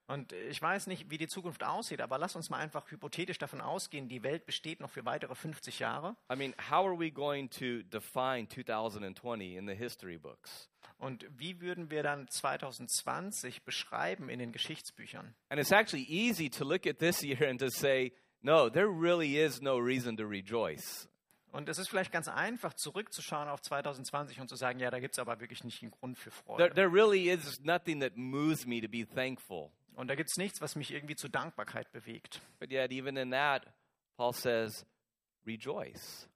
Und 0.07 0.33
ich 0.33 0.61
weiß 0.61 0.85
nicht, 0.85 1.09
wie 1.09 1.17
die 1.17 1.27
Zukunft 1.27 1.63
aussieht, 1.63 1.99
aber 1.99 2.19
lass 2.19 2.35
uns 2.35 2.51
mal 2.51 2.59
einfach 2.59 2.91
hypothetisch 2.91 3.39
davon 3.39 3.59
ausgehen, 3.59 4.07
die 4.07 4.21
Welt 4.21 4.45
besteht 4.45 4.79
noch 4.79 4.91
für 4.91 5.03
weitere 5.03 5.33
50 5.33 5.79
Jahre. 5.79 6.15
I 6.31 6.35
mean, 6.35 6.53
how 6.69 6.85
are 6.85 6.97
we 6.99 7.09
going 7.11 7.49
to 7.49 7.81
define 7.83 8.47
2020 8.47 9.55
in 9.55 9.67
the 9.67 9.73
history 9.73 10.17
books? 10.17 10.69
Und 10.99 11.25
wie 11.37 11.59
würden 11.59 11.89
wir 11.89 12.03
dann 12.03 12.27
2020 12.27 13.63
beschreiben 13.63 14.29
in 14.29 14.37
den 14.39 14.51
Geschichtsbüchern? 14.51 15.33
And 15.49 15.59
it's 15.59 15.71
actually 15.71 16.05
easy 16.07 16.49
to 16.51 16.63
look 16.63 16.85
at 16.85 16.99
this 16.99 17.23
year 17.23 17.49
and 17.49 17.59
to 17.59 17.69
say, 17.69 18.13
no, 18.41 18.69
there 18.69 18.87
really 18.87 19.37
is 19.37 19.59
no 19.61 19.77
reason 19.77 20.15
to 20.17 20.23
rejoice. 20.23 21.09
Und 21.51 21.69
es 21.69 21.79
ist 21.79 21.89
vielleicht 21.89 22.11
ganz 22.11 22.27
einfach, 22.27 22.73
zurückzuschauen 22.73 23.47
auf 23.47 23.61
2020 23.61 24.39
und 24.41 24.49
zu 24.49 24.55
sagen, 24.55 24.79
ja, 24.79 24.91
da 24.91 24.99
gibt 24.99 25.13
es 25.15 25.19
aber 25.19 25.39
wirklich 25.39 25.63
nicht 25.63 25.81
einen 25.81 25.91
Grund 25.91 26.17
für 26.17 26.29
There, 26.29 26.43
Freude. 26.43 26.73
there 26.75 26.91
really 26.91 27.29
is 27.29 27.59
nothing 27.63 28.01
that 28.01 28.17
moves 28.17 28.65
me 28.65 28.81
to 28.81 28.89
be 28.89 29.05
thankful. 29.05 29.71
Und 29.95 30.07
da 30.07 30.15
gibt 30.15 30.29
es 30.29 30.37
nichts, 30.37 30.61
was 30.61 30.75
mich 30.75 30.91
irgendwie 30.91 31.15
zur 31.15 31.29
Dankbarkeit 31.29 31.91
bewegt. 31.91 32.41
But 32.59 32.71
yet, 32.71 32.91
even 32.91 33.17
in 33.17 33.31
that, 33.31 33.65
Paul 34.17 34.33
says, 34.33 34.85
rejoice. 35.45 36.29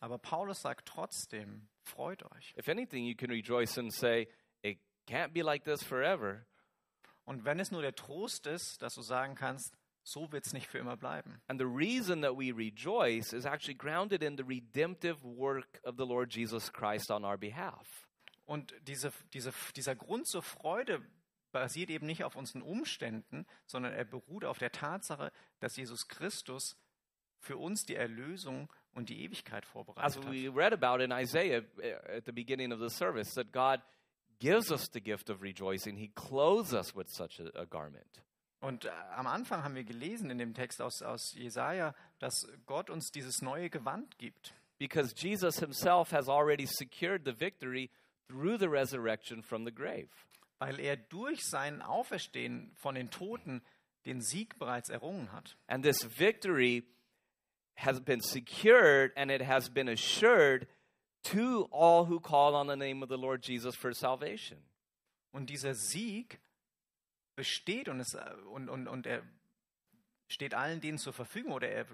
Aber 0.00 0.18
Paulus 0.18 0.60
sagt 0.60 0.86
trotzdem, 0.86 1.68
freut 1.82 2.22
euch. 2.32 2.54
If 2.58 2.68
anything, 2.68 3.04
you 3.06 3.14
can 3.14 3.30
rejoice 3.30 3.78
and 3.78 3.92
say, 3.92 4.28
it 4.62 4.78
can't 5.06 5.32
be 5.32 5.42
like 5.42 5.64
this 5.64 5.82
forever. 5.82 6.46
Und 7.24 7.44
wenn 7.44 7.58
es 7.58 7.70
nur 7.70 7.80
der 7.80 7.94
Trost 7.94 8.46
ist, 8.46 8.82
dass 8.82 8.94
du 8.94 9.02
sagen 9.02 9.34
kannst, 9.34 9.74
so 10.02 10.30
wird 10.30 10.46
es 10.46 10.52
nicht 10.52 10.66
für 10.66 10.78
immer 10.78 10.98
bleiben. 10.98 11.40
And 11.48 11.58
the 11.58 11.66
reason 11.66 12.20
that 12.20 12.36
we 12.36 12.52
rejoice 12.54 13.32
is 13.32 13.46
actually 13.46 13.76
grounded 13.76 14.22
in 14.22 14.36
the 14.36 14.44
redemptive 14.44 15.22
work 15.22 15.80
of 15.84 15.96
the 15.96 16.04
Lord 16.04 16.34
Jesus 16.34 16.70
Christ 16.70 17.10
on 17.10 17.24
our 17.24 17.38
behalf. 17.38 18.06
Und 18.44 18.74
diese, 18.82 19.10
diese, 19.32 19.54
dieser 19.74 19.96
Grund 19.96 20.26
zur 20.26 20.42
Freude 20.42 21.00
basiert 21.54 21.88
eben 21.88 22.04
nicht 22.04 22.24
auf 22.24 22.34
unseren 22.34 22.62
Umständen, 22.62 23.46
sondern 23.64 23.94
er 23.94 24.04
beruht 24.04 24.44
auf 24.44 24.58
der 24.58 24.72
Tatsache, 24.72 25.32
dass 25.60 25.76
Jesus 25.76 26.08
Christus 26.08 26.76
für 27.38 27.56
uns 27.56 27.84
die 27.86 27.94
Erlösung 27.94 28.68
und 28.92 29.08
die 29.08 29.22
Ewigkeit 29.22 29.64
As 29.64 29.70
vorbereitet 29.70 30.16
hat. 30.16 30.32
we 30.32 30.48
read 30.48 30.72
about 30.72 31.02
in 31.02 31.12
Isaiah 31.12 31.62
uh, 31.78 32.16
at 32.16 32.26
the 32.26 32.32
beginning 32.32 32.72
of 32.72 32.80
the 32.80 32.90
service, 32.90 33.34
that 33.34 33.52
God 33.52 33.80
gives 34.40 34.72
us 34.72 34.90
the 34.92 35.00
gift 35.00 35.30
of 35.30 35.42
rejoicing. 35.42 35.96
He 35.96 36.08
clothes 36.08 36.74
us 36.74 36.94
with 36.94 37.08
such 37.08 37.40
a, 37.40 37.56
a 37.56 37.64
garment. 37.64 38.20
Und 38.60 38.86
äh, 38.86 38.90
am 39.14 39.28
Anfang 39.28 39.62
haben 39.62 39.76
wir 39.76 39.84
gelesen 39.84 40.30
in 40.30 40.38
dem 40.38 40.54
Text 40.54 40.82
aus, 40.82 41.02
aus 41.02 41.34
Jesaja, 41.34 41.94
dass 42.18 42.48
Gott 42.66 42.90
uns 42.90 43.10
dieses 43.12 43.42
neue 43.42 43.70
Gewand 43.70 44.18
gibt. 44.18 44.54
Because 44.78 45.14
Jesus 45.16 45.60
himself 45.60 46.10
has 46.10 46.28
already 46.28 46.66
secured 46.66 47.24
the 47.24 47.38
victory 47.38 47.90
through 48.26 48.58
the 48.58 48.68
resurrection 48.68 49.42
from 49.42 49.64
the 49.64 49.72
grave. 49.72 50.08
Weil 50.58 50.80
er 50.80 50.96
durch 50.96 51.44
sein 51.44 51.82
Auferstehen 51.82 52.72
von 52.76 52.94
den 52.94 53.10
Toten 53.10 53.62
den 54.06 54.20
Sieg 54.20 54.58
bereits 54.58 54.88
errungen 54.90 55.32
hat. 55.32 55.56
And 55.66 55.84
this 55.84 56.18
victory 56.18 56.84
has 57.76 58.00
been 58.00 58.20
secured 58.20 59.16
and 59.16 59.30
it 59.30 59.46
has 59.46 59.68
been 59.68 59.88
assured 59.88 60.68
to 61.24 61.68
all 61.72 62.06
who 62.06 62.20
call 62.20 62.54
on 62.54 62.68
the 62.68 62.76
name 62.76 63.02
of 63.02 63.08
the 63.08 63.16
Lord 63.16 63.46
Jesus 63.46 63.74
for 63.74 63.92
salvation. 63.94 64.62
Und 65.32 65.50
dieser 65.50 65.74
Sieg 65.74 66.40
besteht 67.34 67.88
und, 67.88 68.00
es, 68.00 68.16
und, 68.52 68.68
und, 68.68 68.86
und 68.86 69.06
er 69.06 69.22
steht 70.28 70.54
allen 70.54 70.80
denen 70.80 70.98
zur 70.98 71.12
Verfügung 71.12 71.52
oder 71.52 71.68
er, 71.68 71.86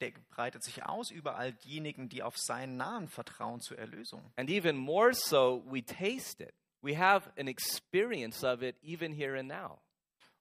der 0.00 0.12
breitet 0.30 0.64
sich 0.64 0.84
aus 0.84 1.10
über 1.10 1.36
all 1.36 1.52
diejenigen, 1.52 2.08
die 2.08 2.22
auf 2.22 2.36
seinen 2.36 2.76
Namen 2.76 3.08
vertrauen 3.08 3.60
zur 3.60 3.78
Erlösung. 3.78 4.32
And 4.36 4.50
even 4.50 4.76
more 4.76 5.12
so, 5.12 5.64
we 5.66 5.84
taste 5.84 6.42
it. 6.42 6.54
We 6.82 6.96
have 6.96 7.30
an 7.36 7.48
experience 7.48 8.44
of 8.44 8.62
it 8.62 8.76
even 8.82 9.12
here 9.12 9.36
and 9.36 9.48
now. 9.48 9.80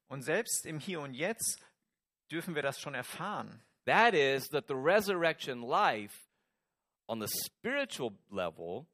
Und 0.08 0.24
selbst 0.24 0.66
im 0.66 0.80
Hier 0.80 1.02
und 1.02 1.14
Jetzt 1.14 1.60
dürfen 2.32 2.56
wir 2.56 2.62
das 2.62 2.80
schon 2.80 2.94
erfahren. 2.94 3.62
That 3.86 4.14
is, 4.14 4.50
that 4.50 4.68
the 4.68 4.76
resurrection 4.76 5.62
life 5.62 6.28
on 7.08 7.20
the 7.20 7.28
spiritual 7.28 8.14
level 8.30 8.88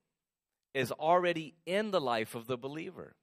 is 0.73 0.91
already 0.91 1.56
in 1.65 1.91
the 1.91 1.99
life 1.99 2.36
of 2.36 2.45
the 2.47 2.58
believer. 2.58 3.15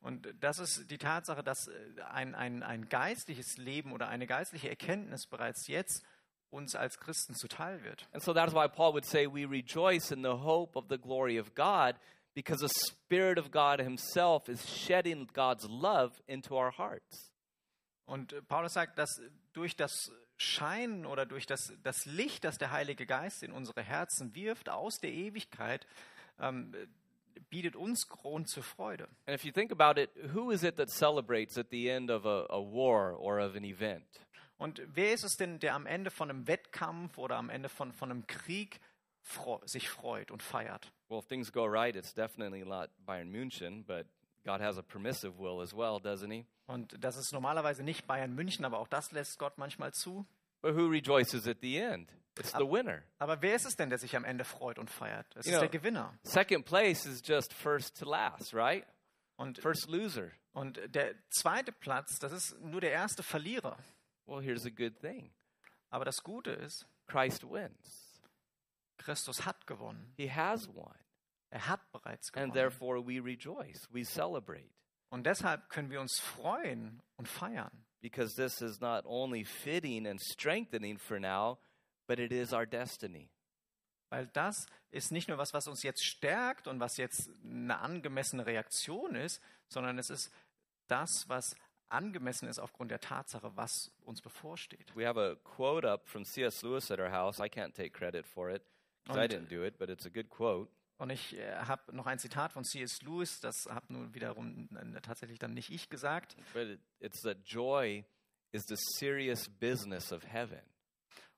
Und 0.00 0.28
das 0.40 0.58
ist 0.58 0.90
die 0.90 0.98
Tatsache, 0.98 1.42
dass 1.42 1.66
äh, 1.66 2.02
ein, 2.10 2.34
ein, 2.34 2.62
ein 2.62 2.88
geistliches 2.90 3.56
Leben 3.56 3.92
oder 3.92 4.08
eine 4.08 4.26
geistliche 4.26 4.68
Erkenntnis 4.68 5.26
bereits 5.26 5.66
jetzt 5.66 6.04
uns 6.50 6.76
als 6.76 6.98
Christen 6.98 7.34
zuteil 7.34 7.82
wird. 7.82 8.06
And 8.12 8.22
so 8.22 8.34
that's 8.34 8.52
why 8.52 8.68
Paul 8.68 8.92
would 8.92 9.06
say 9.06 9.26
we 9.26 9.46
rejoice 9.46 10.10
in 10.10 10.22
the 10.22 10.42
hope 10.42 10.78
of 10.78 10.84
the 10.90 10.98
glory 10.98 11.40
of 11.40 11.54
God 11.54 11.96
because 12.34 12.60
the 12.60 12.68
Spirit 12.68 13.38
of 13.38 13.50
God 13.50 13.80
Himself 13.80 14.48
is 14.48 14.68
shedding 14.68 15.28
God's 15.32 15.66
love 15.68 16.20
into 16.26 16.56
our 16.56 16.70
hearts. 16.70 17.30
Und 18.06 18.34
Paulus 18.48 18.74
sagt, 18.74 18.98
dass 18.98 19.20
durch 19.52 19.76
das 19.76 20.10
Scheinen 20.36 21.06
oder 21.06 21.26
durch 21.26 21.46
das, 21.46 21.72
das 21.82 22.04
Licht, 22.04 22.44
das 22.44 22.58
der 22.58 22.70
Heilige 22.70 23.06
Geist 23.06 23.42
in 23.42 23.52
unsere 23.52 23.82
Herzen 23.82 24.34
wirft, 24.34 24.68
aus 24.68 24.98
der 24.98 25.12
Ewigkeit, 25.12 25.86
ähm, 26.38 26.74
bietet 27.50 27.76
uns 27.76 28.08
Grund 28.08 28.48
zur 28.48 28.62
Freude. 28.62 29.04
And 29.26 29.34
if 29.34 29.44
you 29.44 29.52
think 29.52 29.72
about 29.72 30.00
it, 30.00 30.10
who 30.34 30.50
is 30.50 30.62
it 30.64 30.76
that 30.76 30.90
celebrates 30.90 31.56
at 31.56 31.70
the 31.70 31.88
end 31.88 32.10
of 32.10 32.26
a, 32.26 32.46
a 32.50 32.60
war 32.60 33.16
or 33.18 33.38
of 33.38 33.54
an 33.56 33.64
event? 33.64 34.04
Und 34.56 34.82
wer 34.86 35.12
ist 35.12 35.24
es 35.24 35.36
denn, 35.36 35.58
der 35.58 35.74
am 35.74 35.86
Ende 35.86 36.10
von 36.10 36.30
einem 36.30 36.46
Wettkampf 36.46 37.18
oder 37.18 37.36
am 37.36 37.50
Ende 37.50 37.68
von, 37.68 37.92
von 37.92 38.10
einem 38.10 38.26
Krieg 38.26 38.80
sich 39.64 39.88
freut 39.88 40.30
und 40.30 40.42
feiert? 40.42 40.92
Well, 41.14 41.20
if 41.22 41.28
things 41.28 41.52
go 41.52 41.64
right, 41.64 41.94
it's 41.94 42.12
definitely 42.12 42.64
not 42.64 42.90
Bayern 43.06 43.30
München, 43.30 43.84
but 43.86 44.06
God 44.44 44.60
has 44.60 44.76
a 44.78 44.82
permissive 44.82 45.38
will 45.38 45.60
as 45.62 45.72
well, 45.72 46.00
doesn't 46.00 46.30
He? 46.32 46.44
Und 46.66 46.96
das 46.98 47.16
ist 47.16 47.32
normalerweise 47.32 47.84
nicht 47.84 48.06
Bayern 48.08 48.34
München, 48.34 48.64
aber 48.64 48.80
auch 48.80 48.88
das 48.88 49.12
lässt 49.12 49.38
Gott 49.38 49.56
manchmal 49.56 49.92
zu. 49.92 50.26
But 50.60 50.74
who 50.74 50.88
rejoices 50.88 51.46
at 51.46 51.58
the 51.60 51.76
end? 51.78 52.10
It's 52.36 52.50
the 52.50 52.66
winner. 52.68 53.04
Aber 53.20 53.40
wer 53.42 53.54
ist 53.54 53.64
es 53.64 53.76
denn, 53.76 53.90
der 53.90 53.98
sich 53.98 54.16
am 54.16 54.24
Ende 54.24 54.42
freut 54.44 54.80
und 54.80 54.90
feiert? 54.90 55.26
Es 55.36 55.46
You 55.46 55.52
ist 55.52 55.58
know- 55.58 55.68
der 55.68 55.68
Gewinner. 55.68 56.18
Second 56.24 56.64
place 56.66 57.06
is 57.06 57.22
just 57.24 57.52
first 57.52 57.96
to 58.00 58.06
last, 58.10 58.52
right? 58.52 58.84
Und, 59.36 59.58
First 59.60 59.88
loser. 59.88 60.32
und 60.52 60.80
der 60.92 61.14
zweite 61.30 61.70
Platz, 61.70 62.18
das 62.18 62.32
ist 62.32 62.60
nur 62.60 62.80
der 62.80 62.90
erste 62.90 63.22
Verlierer. 63.22 63.76
Well, 64.26 64.42
here's 64.42 64.66
a 64.66 64.70
good 64.70 64.98
thing 65.00 65.30
Aber 65.90 66.04
das 66.04 66.24
Gute 66.24 66.50
ist, 66.50 66.88
Christ 67.06 67.44
wins. 67.48 68.20
Christus 68.96 69.44
hat 69.44 69.64
gewonnen. 69.66 70.12
He 70.16 70.28
has 70.30 70.66
won. 70.74 70.94
Er 71.54 71.68
hat 71.68 71.92
bereits 71.92 72.28
And 72.34 72.34
gewonnen. 72.34 72.52
therefore 72.52 73.00
we 73.06 73.20
rejoice, 73.20 73.88
we 73.92 74.04
celebrate. 74.04 74.68
Und 75.08 75.24
deshalb 75.24 75.68
können 75.68 75.88
wir 75.88 76.00
uns 76.00 76.18
freuen 76.18 77.00
und 77.16 77.28
feiern. 77.28 77.84
Because 78.00 78.34
this 78.34 78.60
is 78.60 78.80
not 78.80 79.04
only 79.06 79.44
fitting 79.44 80.06
and 80.08 80.20
strengthening 80.20 80.98
for 80.98 81.20
now, 81.20 81.58
but 82.08 82.18
it 82.18 82.32
is 82.32 82.52
our 82.52 82.66
destiny. 82.66 83.30
Weil 84.10 84.26
das 84.32 84.66
ist 84.90 85.12
nicht 85.12 85.28
nur 85.28 85.38
was, 85.38 85.54
was 85.54 85.68
uns 85.68 85.84
jetzt 85.84 86.04
stärkt 86.04 86.66
und 86.66 86.80
was 86.80 86.96
jetzt 86.96 87.30
eine 87.44 87.78
angemessene 87.78 88.44
Reaktion 88.46 89.14
ist, 89.14 89.40
sondern 89.68 89.96
es 89.98 90.10
ist 90.10 90.32
das, 90.88 91.28
was 91.28 91.54
angemessen 91.88 92.48
ist 92.48 92.58
aufgrund 92.58 92.90
der 92.90 93.00
Tatsache, 93.00 93.56
was 93.56 93.92
uns 94.04 94.20
bevorsteht. 94.20 94.92
We 94.96 95.06
have 95.06 95.20
a 95.20 95.36
quote 95.44 95.88
up 95.88 96.08
from 96.08 96.24
C.S. 96.24 96.62
Lewis 96.62 96.90
at 96.90 96.98
our 96.98 97.12
house. 97.12 97.38
I 97.38 97.48
can't 97.48 97.72
take 97.74 97.92
credit 97.92 98.26
for 98.26 98.50
it 98.50 98.62
because 99.04 99.20
I 99.24 99.28
didn't 99.28 99.48
do 99.48 99.62
it, 99.64 99.78
but 99.78 99.88
it's 99.88 100.04
a 100.04 100.10
good 100.10 100.28
quote. 100.28 100.68
Und 101.04 101.10
ich 101.10 101.36
äh, 101.36 101.54
habe 101.56 101.94
noch 101.94 102.06
ein 102.06 102.18
Zitat 102.18 102.54
von 102.54 102.64
C.S. 102.64 103.02
Lewis, 103.02 103.38
das 103.38 103.66
habe 103.68 103.92
nun 103.92 104.14
wiederum 104.14 104.70
äh, 104.74 105.02
tatsächlich 105.02 105.38
dann 105.38 105.52
nicht 105.52 105.68
ich 105.68 105.90
gesagt. 105.90 106.34
But 106.54 106.62
it, 106.62 106.80
it's 106.98 107.20
that 107.24 107.44
joy 107.44 108.06
is 108.52 108.64
the 108.68 108.76
serious 108.96 109.46
business 109.46 110.14
of 110.14 110.24
heaven. 110.24 110.62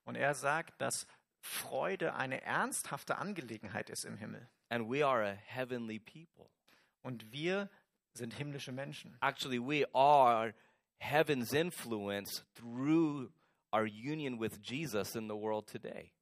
Und 0.05 0.15
er 0.15 0.35
sagt, 0.35 0.79
dass 0.79 1.05
Freude 1.41 2.15
eine 2.15 2.41
ernsthafte 2.43 3.17
Angelegenheit 3.17 3.89
ist 3.89 4.05
im 4.05 4.15
Himmel. 4.15 4.47
And 4.69 4.89
we 4.89 5.05
are 5.05 5.31
a 5.31 5.33
heavenly 5.33 5.99
people. 5.99 6.49
Und 7.01 7.29
wir 7.33 7.69
sind 8.13 8.33
himmlische 8.35 8.71
Menschen. 8.71 9.17
Actually, 9.19 9.59
we 9.59 9.85
are 9.93 10.53
heaven's 10.99 11.51
influence 11.51 12.45
through 12.55 13.33
our 13.73 13.83
union 13.83 14.39
with 14.39 14.61
Jesus 14.63 15.13
in 15.17 15.27
the 15.27 15.35
world 15.35 15.67
today. 15.67 16.13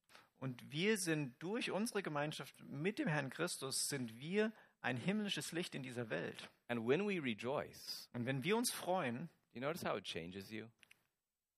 Und 0.45 0.71
wir 0.71 0.99
sind 0.99 1.41
durch 1.41 1.71
unsere 1.71 2.03
Gemeinschaft 2.03 2.53
mit 2.65 2.99
dem 2.99 3.07
Herrn 3.07 3.31
Christus, 3.31 3.87
sind 3.87 4.19
wir 4.19 4.53
ein 4.79 4.95
himmlisches 4.95 5.51
Licht 5.53 5.73
in 5.73 5.81
dieser 5.81 6.11
Welt. 6.11 6.51
And 6.67 6.87
when 6.87 7.07
we 7.07 7.19
rejoice, 7.19 8.07
Und 8.13 8.27
wenn 8.27 8.43
wir 8.43 8.55
uns 8.55 8.69
freuen, 8.71 9.31
you 9.53 9.61
notice 9.61 9.83
how 9.83 9.97
it 9.97 10.03
changes 10.03 10.51
you? 10.51 10.67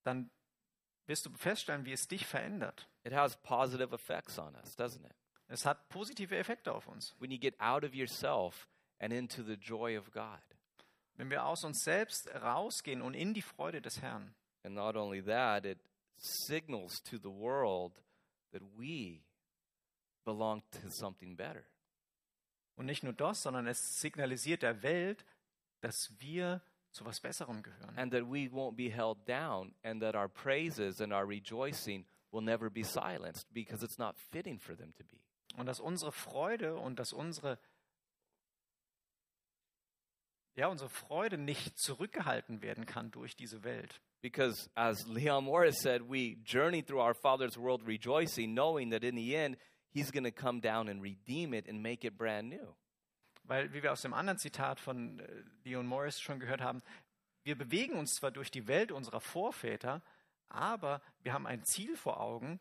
dann 0.04 0.32
wirst 1.06 1.26
du 1.26 1.34
feststellen, 1.34 1.84
wie 1.84 1.92
es 1.92 2.08
dich 2.08 2.26
verändert. 2.26 2.88
It 3.04 3.12
has 3.12 3.36
positive 3.44 3.94
effects 3.94 4.40
on 4.40 4.56
us, 4.56 4.78
doesn't 4.80 5.06
it? 5.06 5.16
Es 5.50 5.66
hat 5.66 5.90
positive 5.90 6.34
Effekte 6.38 6.74
auf 6.74 6.88
uns. 6.88 7.14
When 7.20 7.30
you 7.30 7.38
get 7.38 7.60
out 7.60 7.84
of 7.84 7.94
yourself 7.94 8.70
and 9.00 9.12
into 9.12 9.44
the 9.44 9.56
joy 9.56 9.98
of 9.98 10.12
God. 10.12 10.40
Wenn 11.16 11.30
wir 11.30 11.44
aus 11.44 11.66
uns 11.66 11.84
selbst 11.84 12.34
rausgehen 12.34 13.02
und 13.02 13.16
in 13.16 13.34
die 13.34 13.42
Freude 13.42 13.82
des 13.82 14.02
Herrn. 14.02 14.34
And 14.64 14.76
not 14.76 14.96
only 14.96 15.22
that, 15.26 15.66
it 15.66 15.80
signals 16.16 17.04
to 17.04 17.18
the 17.18 17.30
world 17.30 18.02
that 18.58 18.64
we 18.78 19.22
belong 20.26 20.64
to 20.72 20.90
something 20.90 21.36
better. 21.36 21.64
Und 22.76 22.86
nicht 22.86 23.04
nur 23.04 23.14
das, 23.14 23.42
sondern 23.42 23.68
es 23.68 24.00
signalisiert 24.00 24.62
der 24.62 24.84
Welt, 24.84 25.26
dass 25.82 26.12
wir 26.20 26.62
zu 26.92 27.06
was 27.06 27.20
Besserem 27.20 27.64
gehören. 27.64 27.98
And 27.98 28.12
that 28.12 28.24
we 28.24 28.50
won't 28.50 28.76
be 28.76 28.90
held 28.90 29.28
down, 29.28 29.74
and 29.84 30.02
that 30.02 30.16
our 30.16 30.28
praises 30.28 31.02
and 31.02 31.14
our 31.14 31.28
rejoicing 31.28 32.06
will 32.32 32.42
never 32.42 32.70
be 32.70 32.84
silenced 32.84 33.52
because 33.54 33.84
it's 33.84 33.98
not 33.98 34.16
fitting 34.32 34.60
for 34.60 34.76
them 34.76 34.94
to 34.96 35.04
be. 35.04 35.20
Und 35.58 35.66
dass 35.66 35.80
unsere 35.80 36.12
Freude 36.12 36.76
und 36.76 37.00
dass 37.00 37.14
unsere 37.14 37.58
ja, 40.58 40.68
unsere 40.68 40.90
Freude 40.90 41.38
nicht 41.38 41.80
zurückgehalten 41.80 42.62
werden 42.62 42.86
kann 42.86 43.12
durch 43.12 43.36
diese 43.36 43.64
Welt. 43.64 44.02
Because 44.22 44.70
as 44.74 45.06
Leon 45.08 45.46
Morris 45.46 45.80
said, 45.80 46.02
we 46.10 46.36
journey 46.44 46.84
through 46.84 47.00
our 47.00 47.14
Father's 47.14 47.58
world 47.58 47.86
rejoicing, 47.86 48.54
knowing 48.54 48.92
that 48.92 49.04
in 49.04 49.16
the 49.16 49.36
end, 49.36 49.58
He's 49.94 50.12
going 50.12 50.26
to 50.26 50.32
come 50.32 50.60
down 50.60 50.90
and 50.90 51.02
redeem 51.02 51.54
it 51.54 51.68
and 51.68 51.82
make 51.82 52.06
it 52.06 52.18
brand 52.18 52.50
new. 52.50 52.76
Weil, 53.46 53.72
wie 53.74 53.82
wir 53.82 53.92
aus 53.92 54.02
dem 54.02 54.14
anderen 54.14 54.38
Zitat 54.38 54.80
von 54.80 55.20
äh, 55.20 55.44
Leon 55.64 55.88
Morris 55.88 56.20
schon 56.20 56.40
gehört 56.40 56.62
haben, 56.62 56.82
wir 57.44 57.58
bewegen 57.58 57.94
uns 57.94 58.16
zwar 58.16 58.32
durch 58.32 58.52
die 58.52 58.68
Welt 58.68 58.92
unserer 58.92 59.22
Vorväter, 59.22 60.04
aber 60.50 61.02
wir 61.24 61.34
haben 61.34 61.48
ein 61.48 61.64
Ziel 61.64 61.96
vor 61.96 62.20
Augen 62.20 62.60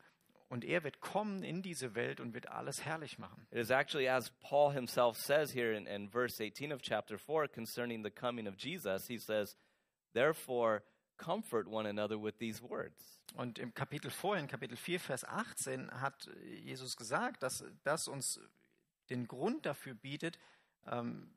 und 0.48 0.64
er 0.64 0.85
wird 0.85 1.00
kommen 1.00 1.42
in 1.42 1.62
diese 1.62 1.94
Welt 1.94 2.20
und 2.20 2.35
wird 2.35 2.48
alles 2.48 2.85
herrlich 2.85 3.18
machen. 3.18 3.46
It 3.50 3.59
is 3.59 3.70
actually 3.70 4.09
as 4.09 4.30
Paul 4.40 4.72
himself 4.72 5.16
says 5.18 5.52
here 5.54 5.76
in, 5.76 5.87
in 5.87 6.09
verse 6.09 6.40
18 6.42 6.72
of 6.72 6.82
chapter 6.82 7.18
4 7.18 7.48
concerning 7.48 8.04
the 8.04 8.11
coming 8.11 8.46
of 8.46 8.54
Jesus, 8.56 9.06
he 9.09 9.18
says, 9.18 9.56
Therefore, 10.12 10.82
comfort 11.18 11.66
one 11.66 11.88
another 11.88 12.16
with 12.22 12.38
these 12.38 12.62
words. 12.62 13.20
Und 13.35 13.59
im 13.59 13.74
Kapitel 13.74 14.11
vorhin, 14.11 14.46
Kapitel 14.46 14.76
4, 14.76 15.00
Vers 15.00 15.24
18, 15.24 15.90
hat 16.00 16.30
Jesus 16.44 16.96
gesagt, 16.96 17.42
dass 17.42 17.64
das 17.82 18.06
uns 18.09 18.40
den 19.11 19.26
Grund 19.26 19.66
dafür 19.66 19.94
bietet, 19.94 20.38
ähm, 20.87 21.32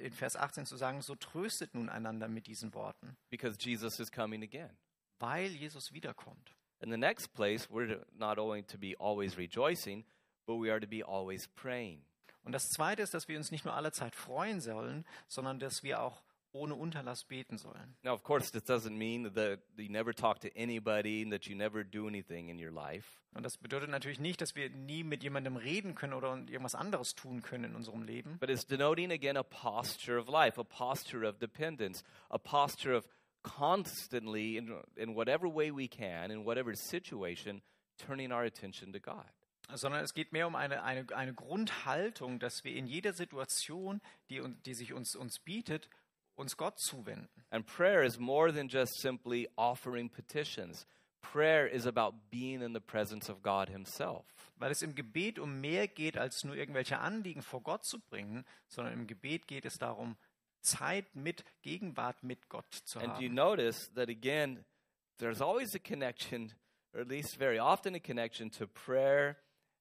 in 0.00 0.12
Vers 0.12 0.36
18 0.36 0.66
zu 0.66 0.76
sagen, 0.76 1.00
so 1.00 1.14
tröstet 1.14 1.74
nun 1.74 1.88
einander 1.88 2.28
mit 2.28 2.46
diesen 2.46 2.74
Worten, 2.74 3.16
Because 3.30 3.56
Jesus 3.60 4.00
is 4.00 4.10
coming 4.10 4.42
again. 4.42 4.76
weil 5.18 5.50
Jesus 5.52 5.92
wiederkommt. 5.92 6.56
In 6.80 6.90
the 6.90 6.96
next 6.96 7.34
place, 7.34 7.68
we're 7.70 8.00
not 8.18 8.38
only 8.38 8.62
to 8.62 8.78
be 8.78 8.96
always 8.98 9.36
rejoicing, 9.36 10.04
but 10.46 10.56
we 10.56 10.70
are 10.70 10.80
to 10.80 10.86
be 10.86 11.02
always 11.02 11.46
praying. 11.48 12.02
Und 12.42 12.52
das 12.52 12.70
Zweite 12.70 13.02
ist, 13.02 13.12
dass 13.12 13.28
wir 13.28 13.36
uns 13.36 13.50
nicht 13.50 13.64
nur 13.64 13.74
alle 13.74 13.92
Zeit 13.92 14.14
freuen 14.14 14.60
sollen, 14.60 15.04
sondern 15.28 15.58
dass 15.58 15.82
wir 15.82 16.00
auch 16.00 16.22
ohne 16.52 16.74
Unterlass 16.74 17.24
beten 17.24 17.58
sollen. 17.58 17.96
Now, 18.02 18.12
of 18.12 18.22
course, 18.22 18.50
this 18.50 18.64
doesn't 18.64 18.96
mean 18.96 19.32
that 19.34 19.60
you 19.76 19.88
never 19.88 20.12
talk 20.12 20.40
to 20.40 20.48
anybody 20.56 21.22
and 21.22 21.32
that 21.32 21.46
you 21.46 21.54
never 21.54 21.84
do 21.84 22.08
anything 22.08 22.48
in 22.48 22.58
your 22.58 22.72
life. 22.72 23.20
Und 23.34 23.44
das 23.44 23.56
bedeutet 23.56 23.90
natürlich 23.90 24.18
nicht, 24.18 24.40
dass 24.40 24.56
wir 24.56 24.70
nie 24.70 25.04
mit 25.04 25.22
jemandem 25.22 25.56
reden 25.56 25.94
können 25.94 26.14
oder 26.14 26.36
irgendwas 26.48 26.74
anderes 26.74 27.14
tun 27.14 27.42
können 27.42 27.64
in 27.64 27.76
unserem 27.76 28.02
Leben. 28.02 28.38
But 28.40 28.50
it's 28.50 28.66
denoting 28.66 29.12
again 29.12 29.36
a 29.36 29.44
posture 29.44 30.18
of 30.18 30.28
life, 30.28 30.58
a 30.58 30.64
posture 30.64 31.28
of 31.28 31.38
dependence, 31.38 32.02
a 32.30 32.38
posture 32.38 32.96
of 32.96 33.06
constantly, 33.42 34.56
in, 34.56 34.74
in 34.96 35.14
whatever 35.14 35.48
way 35.48 35.70
we 35.70 35.88
can, 35.88 36.30
in 36.30 36.44
whatever 36.44 36.74
situation, 36.74 37.62
turning 37.98 38.32
our 38.32 38.44
attention 38.44 38.92
to 38.92 39.00
God. 39.00 39.26
Sondern 39.72 40.02
es 40.02 40.14
geht 40.14 40.32
mehr 40.32 40.46
um 40.46 40.56
eine, 40.56 40.82
eine, 40.82 41.06
eine 41.14 41.32
Grundhaltung, 41.32 42.40
dass 42.40 42.64
wir 42.64 42.74
in 42.74 42.86
jeder 42.86 43.12
Situation, 43.12 44.00
die, 44.28 44.42
die 44.66 44.74
sich 44.74 44.92
uns, 44.92 45.14
uns 45.14 45.38
bietet, 45.38 45.88
uns 46.34 46.56
Gott 46.56 46.78
zuwenden. 46.80 47.28
And 47.50 47.66
prayer 47.66 48.02
is 48.02 48.18
more 48.18 48.52
than 48.52 48.68
just 48.68 49.00
simply 49.00 49.48
offering 49.56 50.10
petitions. 50.10 50.86
Prayer 51.20 51.66
is 51.66 51.86
about 51.86 52.14
being 52.30 52.62
in 52.62 52.72
the 52.72 52.80
presence 52.80 53.30
of 53.30 53.42
God 53.42 53.68
Himself. 53.68 54.24
Weil 54.56 54.72
es 54.72 54.82
im 54.82 54.94
Gebet 54.94 55.38
um 55.38 55.60
mehr 55.60 55.86
geht, 55.86 56.16
als 56.16 56.42
nur 56.44 56.56
irgendwelche 56.56 56.98
Anliegen 56.98 57.42
vor 57.42 57.62
Gott 57.62 57.84
zu 57.84 58.00
bringen, 58.00 58.44
sondern 58.66 58.94
im 58.94 59.06
Gebet 59.06 59.46
geht 59.46 59.64
es 59.64 59.78
darum, 59.78 60.16
Zeit 60.62 61.14
mit, 61.14 61.44
Gegenwart 61.62 62.22
mit 62.22 62.48
Gott 62.48 62.72
zu 62.84 62.98
And 62.98 63.18
you 63.20 63.28
haben. 63.28 63.34
notice 63.34 63.90
that 63.94 64.08
again, 64.08 64.64
there's 65.18 65.40
always 65.40 65.74
a 65.74 65.78
connection, 65.78 66.52
or 66.94 67.00
at 67.00 67.08
least 67.08 67.36
very 67.38 67.58
often 67.58 67.94
a 67.94 68.00
connection 68.00 68.50
to 68.50 68.66
prayer 68.66 69.36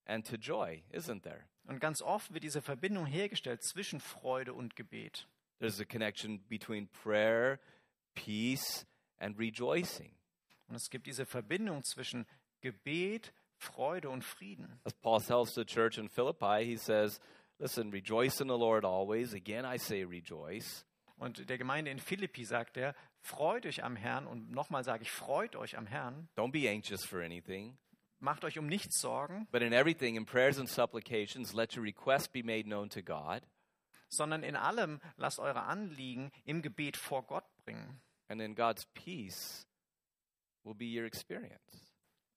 and 0.05 0.25
to 0.25 0.37
joy, 0.37 0.83
isn't 0.91 1.23
there? 1.23 1.45
Und 1.67 1.79
ganz 1.79 2.01
oft 2.01 2.33
wird 2.33 2.43
diese 2.43 2.61
Verbindung 2.61 3.05
hergestellt 3.05 3.63
zwischen 3.63 3.99
Freude 3.99 4.53
und 4.53 4.75
Gebet. 4.75 5.27
There's 5.59 5.79
a 5.79 5.85
connection 5.85 6.39
between 6.47 6.87
prayer, 6.87 7.59
peace, 8.15 8.85
and 9.19 9.37
rejoicing. 9.37 10.15
Und 10.67 10.75
es 10.75 10.89
gibt 10.89 11.05
diese 11.05 11.25
Verbindung 11.25 11.83
zwischen 11.83 12.25
Gebet, 12.61 13.33
Freude 13.57 14.09
und 14.09 14.23
Frieden. 14.23 14.79
As 14.85 14.93
Paul 14.93 15.21
tells 15.21 15.53
the 15.53 15.65
church 15.65 15.97
in 15.97 16.09
Philippi, 16.09 16.63
he 16.63 16.77
says, 16.77 17.19
Listen, 17.59 17.91
rejoice 17.91 18.41
in 18.41 18.47
the 18.47 18.57
Lord 18.57 18.85
always. 18.85 19.33
Again, 19.33 19.65
I 19.65 19.77
say 19.77 20.03
rejoice. 20.03 20.85
Und 21.17 21.49
der 21.49 21.57
Gemeinde 21.57 21.91
in 21.91 21.99
Philippi 21.99 22.45
sagt 22.45 22.77
er, 22.77 22.95
freut 23.21 23.65
euch 23.65 23.83
am 23.83 23.97
Herrn. 23.97 24.25
Und 24.25 24.49
nochmal 24.51 24.83
sage 24.85 25.03
ich, 25.03 25.11
freut 25.11 25.55
euch 25.57 25.77
am 25.77 25.85
Herrn. 25.85 26.29
Don't 26.37 26.51
be 26.51 26.69
anxious 26.69 27.05
for 27.05 27.19
anything, 27.21 27.77
Macht 28.21 28.43
euch 28.43 28.57
um 28.59 28.67
nichts 28.67 28.99
Sorgen, 28.99 29.47
but 29.51 29.61
in 29.61 29.71
everything, 29.71 30.17
in 30.17 30.25
prayers 30.25 30.59
and 30.59 30.67
supplications, 30.67 31.53
let 31.53 31.75
your 31.75 31.83
requests 31.85 32.27
be 32.27 32.43
made 32.43 32.65
known 32.65 32.89
to 32.89 33.01
God. 33.01 33.45
sondern 34.09 34.43
in 34.43 34.55
allem 34.55 34.99
lasst 35.17 35.39
eure 35.39 35.63
Anliegen 35.63 36.31
im 36.43 36.61
Gebet 36.61 36.97
vor 36.97 37.23
Gott 37.23 37.45
bringen. 37.63 38.01
And 38.27 38.39
then 38.41 38.55
God's 38.55 38.85
peace 38.93 39.67
will 40.63 40.75
be 40.75 40.85
your 40.85 41.05
experience. 41.05 41.93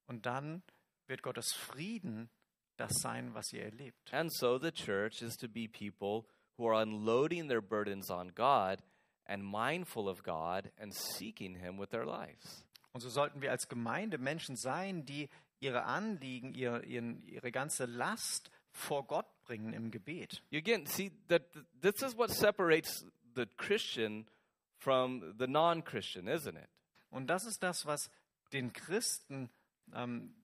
Und 0.07 0.27
dann 0.27 0.63
wird 1.07 1.23
Gottes 1.23 1.53
Frieden 1.53 2.31
das 2.77 2.93
sein, 3.01 3.35
was 3.35 3.53
ihr 3.53 3.65
erlebt. 3.65 4.13
And 4.13 4.33
so 4.33 4.59
the 4.59 4.73
church 4.73 5.23
is 5.23 5.37
to 5.37 5.49
be 5.49 5.69
people 5.69 6.27
who 6.57 6.69
are 6.69 6.83
unloading 6.83 7.49
their 7.49 7.63
burdens 7.63 8.11
on 8.11 8.33
God 8.35 8.83
and 9.27 9.43
mindful 9.45 10.09
of 10.09 10.23
God 10.23 10.71
and 10.79 10.95
seeking 10.95 11.57
Him 11.57 11.79
with 11.79 11.91
their 11.91 12.05
lives. 12.05 12.65
Und 12.93 13.01
so 13.01 13.09
sollten 13.09 13.41
wir 13.41 13.51
als 13.51 13.69
Gemeinde 13.69 14.19
Menschen 14.19 14.57
sein, 14.57 15.05
die 15.05 15.29
ihre 15.61 15.85
Anliegen, 15.85 16.55
ihr, 16.55 16.83
ihren, 16.85 17.23
ihre 17.27 17.51
ganze 17.53 17.87
Last 17.87 18.51
vor 18.71 19.07
Gott 19.07 19.27
bringen 19.45 19.73
im 19.73 19.91
Gebet. 19.91 20.43
You 20.51 20.59
again 20.59 20.87
see 20.87 21.13
that 21.29 21.53
th- 21.53 21.65
this 21.81 22.03
is 22.03 22.17
what 22.17 22.31
separates 22.31 23.07
the 23.35 23.47
Christian 23.57 24.27
from 24.79 25.35
the 25.39 25.47
non 25.47 25.83
Christian, 25.85 26.27
isn't 26.27 26.57
it? 26.57 26.69
Und 27.11 27.29
das 27.29 27.47
ist 27.47 27.63
das, 27.63 27.87
was 27.87 28.11
den 28.53 28.73
Christen 28.73 29.51
ähm, 29.95 30.35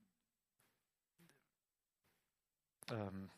ähm, 2.90 3.30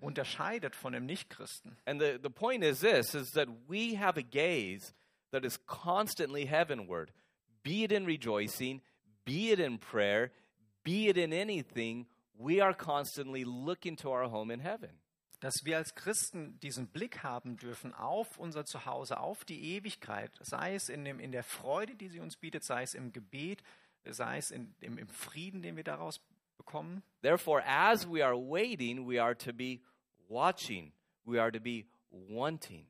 unterscheidet 0.00 0.74
von 0.74 0.92
dem 0.92 1.06
Nichtchristen. 1.06 1.76
And 1.86 2.00
the, 2.00 2.18
the 2.22 2.30
point 2.30 2.64
is 2.64 2.80
this 2.80 3.14
is 3.14 3.32
that 3.32 3.48
we 3.68 3.96
have 3.96 4.18
a 4.18 4.22
gaze 4.22 4.94
that 5.30 5.44
is 5.44 5.58
constantly 5.66 6.46
heavenward, 6.46 7.12
be 7.62 7.84
it 7.84 7.92
in 7.92 8.06
rejoicing, 8.06 8.82
be 9.24 9.50
it 9.52 9.60
in 9.60 9.78
prayer, 9.78 10.30
be 10.84 11.08
it 11.08 11.16
in 11.16 11.32
anything, 11.32 12.06
we 12.38 12.60
are 12.60 12.74
constantly 12.74 13.44
looking 13.44 13.96
to 13.96 14.10
our 14.10 14.28
home 14.28 14.50
in 14.50 14.60
heaven. 14.60 14.98
Dass 15.40 15.64
wir 15.64 15.76
als 15.76 15.94
Christen 15.96 16.60
diesen 16.60 16.86
Blick 16.86 17.24
haben 17.24 17.56
dürfen 17.56 17.92
auf 17.94 18.38
unser 18.38 18.64
Zuhause, 18.64 19.18
auf 19.18 19.44
die 19.44 19.74
Ewigkeit, 19.74 20.30
sei 20.40 20.74
es 20.74 20.88
in, 20.88 21.04
dem, 21.04 21.18
in 21.18 21.32
der 21.32 21.42
Freude, 21.42 21.96
die 21.96 22.08
sie 22.08 22.20
uns 22.20 22.36
bietet, 22.36 22.62
sei 22.62 22.82
es 22.82 22.94
im 22.94 23.12
Gebet, 23.12 23.62
sei 24.04 24.38
es 24.38 24.52
in, 24.52 24.72
im, 24.80 24.98
im 24.98 25.08
Frieden, 25.08 25.62
den 25.62 25.76
wir 25.76 25.82
daraus 25.82 26.20
bekommen. 26.62 27.02
Therefore, 27.22 27.62
as 27.66 28.06
we 28.06 28.24
are 28.24 28.36
waiting, 28.36 29.06
we 29.06 29.20
are 29.20 29.36
to 29.36 29.52
be 29.52 29.80
watching, 30.28 30.92
we 31.24 31.40
are 31.40 31.50
to 31.50 31.60
be 31.60 31.86
wanting. 32.10 32.86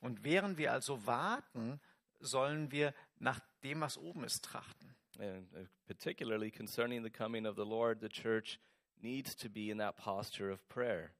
Und 0.00 0.22
während 0.22 0.58
wir 0.58 0.72
also 0.72 1.06
warten, 1.06 1.80
sollen 2.20 2.70
wir 2.70 2.94
nach 3.18 3.40
dem, 3.62 3.80
was 3.80 3.96
oben 3.98 4.24
ist, 4.24 4.44
trachten. 4.44 4.94
And 5.18 5.46
uh, 5.54 5.66
particularly 5.86 6.50
concerning 6.50 7.02
the 7.02 7.10
coming 7.10 7.46
of 7.46 7.56
the 7.56 7.64
Lord, 7.64 8.00
the 8.00 8.08
church 8.08 8.58
needs 9.00 9.36
to 9.36 9.48
be 9.48 9.70
in 9.70 9.78
that 9.78 9.96
posture 9.96 10.52
of 10.52 10.66
prayer. 10.68 11.10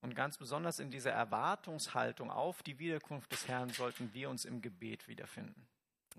Und 0.00 0.14
ganz 0.14 0.36
besonders 0.36 0.78
in 0.78 0.90
dieser 0.90 1.12
Erwartungshaltung 1.12 2.30
auf 2.30 2.62
die 2.62 2.78
Wiederkunft 2.78 3.32
des 3.32 3.48
Herrn 3.48 3.70
sollten 3.70 4.12
wir 4.14 4.30
uns 4.30 4.44
im 4.44 4.62
Gebet 4.62 5.08
wiederfinden. 5.08 5.66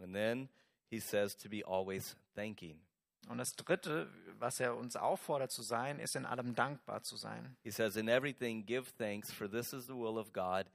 And 0.01 0.13
then 0.13 0.49
he 0.89 0.99
says 0.99 1.35
to 1.37 1.49
be 1.49 1.63
always 1.65 2.15
thanking. 2.35 2.79
Und 3.27 3.37
das 3.37 3.55
Dritte, 3.55 4.09
was 4.39 4.59
er 4.59 4.75
uns 4.75 4.95
auffordert 4.95 5.51
zu 5.51 5.61
sein, 5.61 5.99
ist 5.99 6.15
in 6.15 6.25
allem 6.25 6.55
dankbar 6.55 7.03
zu 7.03 7.15
sein. 7.15 7.57
He 7.63 7.71
says, 7.71 7.95
In 7.95 8.07
everything 8.07 8.65
give 8.65 8.91
thanks, 8.97 9.31
for 9.31 9.49
this 9.49 9.73
is 9.73 9.85
the 9.85 9.93
will 9.93 10.17
of 10.17 10.33
God 10.33 10.65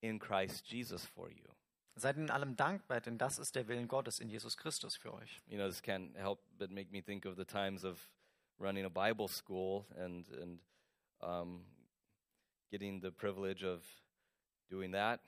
in 0.00 0.18
Christ 0.18 0.70
Jesus 0.70 1.06
for 1.06 1.30
you. 1.30 1.48
Seid 1.94 2.16
in 2.16 2.30
allem 2.30 2.56
dankbar, 2.56 3.00
denn 3.00 3.18
das 3.18 3.38
ist 3.38 3.54
der 3.54 3.68
Willen 3.68 3.86
Gottes 3.86 4.18
in 4.18 4.30
Jesus 4.30 4.56
Christus 4.56 4.96
für 4.96 5.12
euch. 5.12 5.42
You 5.46 5.56
know, 5.56 5.68
this 5.68 5.82
can't 5.82 6.16
help 6.16 6.40
but 6.58 6.70
make 6.70 6.90
me 6.90 7.02
think 7.02 7.26
of 7.26 7.36
the 7.36 7.44
times 7.44 7.84
of 7.84 7.98
running 8.58 8.84
a 8.84 8.90
Bible 8.90 9.28
school 9.28 9.86
and, 9.96 10.26
and 10.40 10.60
um, 11.20 11.64
getting 12.70 13.00
the 13.00 13.10
privilege 13.10 13.62
of 13.62 13.84
doing 14.70 14.92
that. 14.92 15.20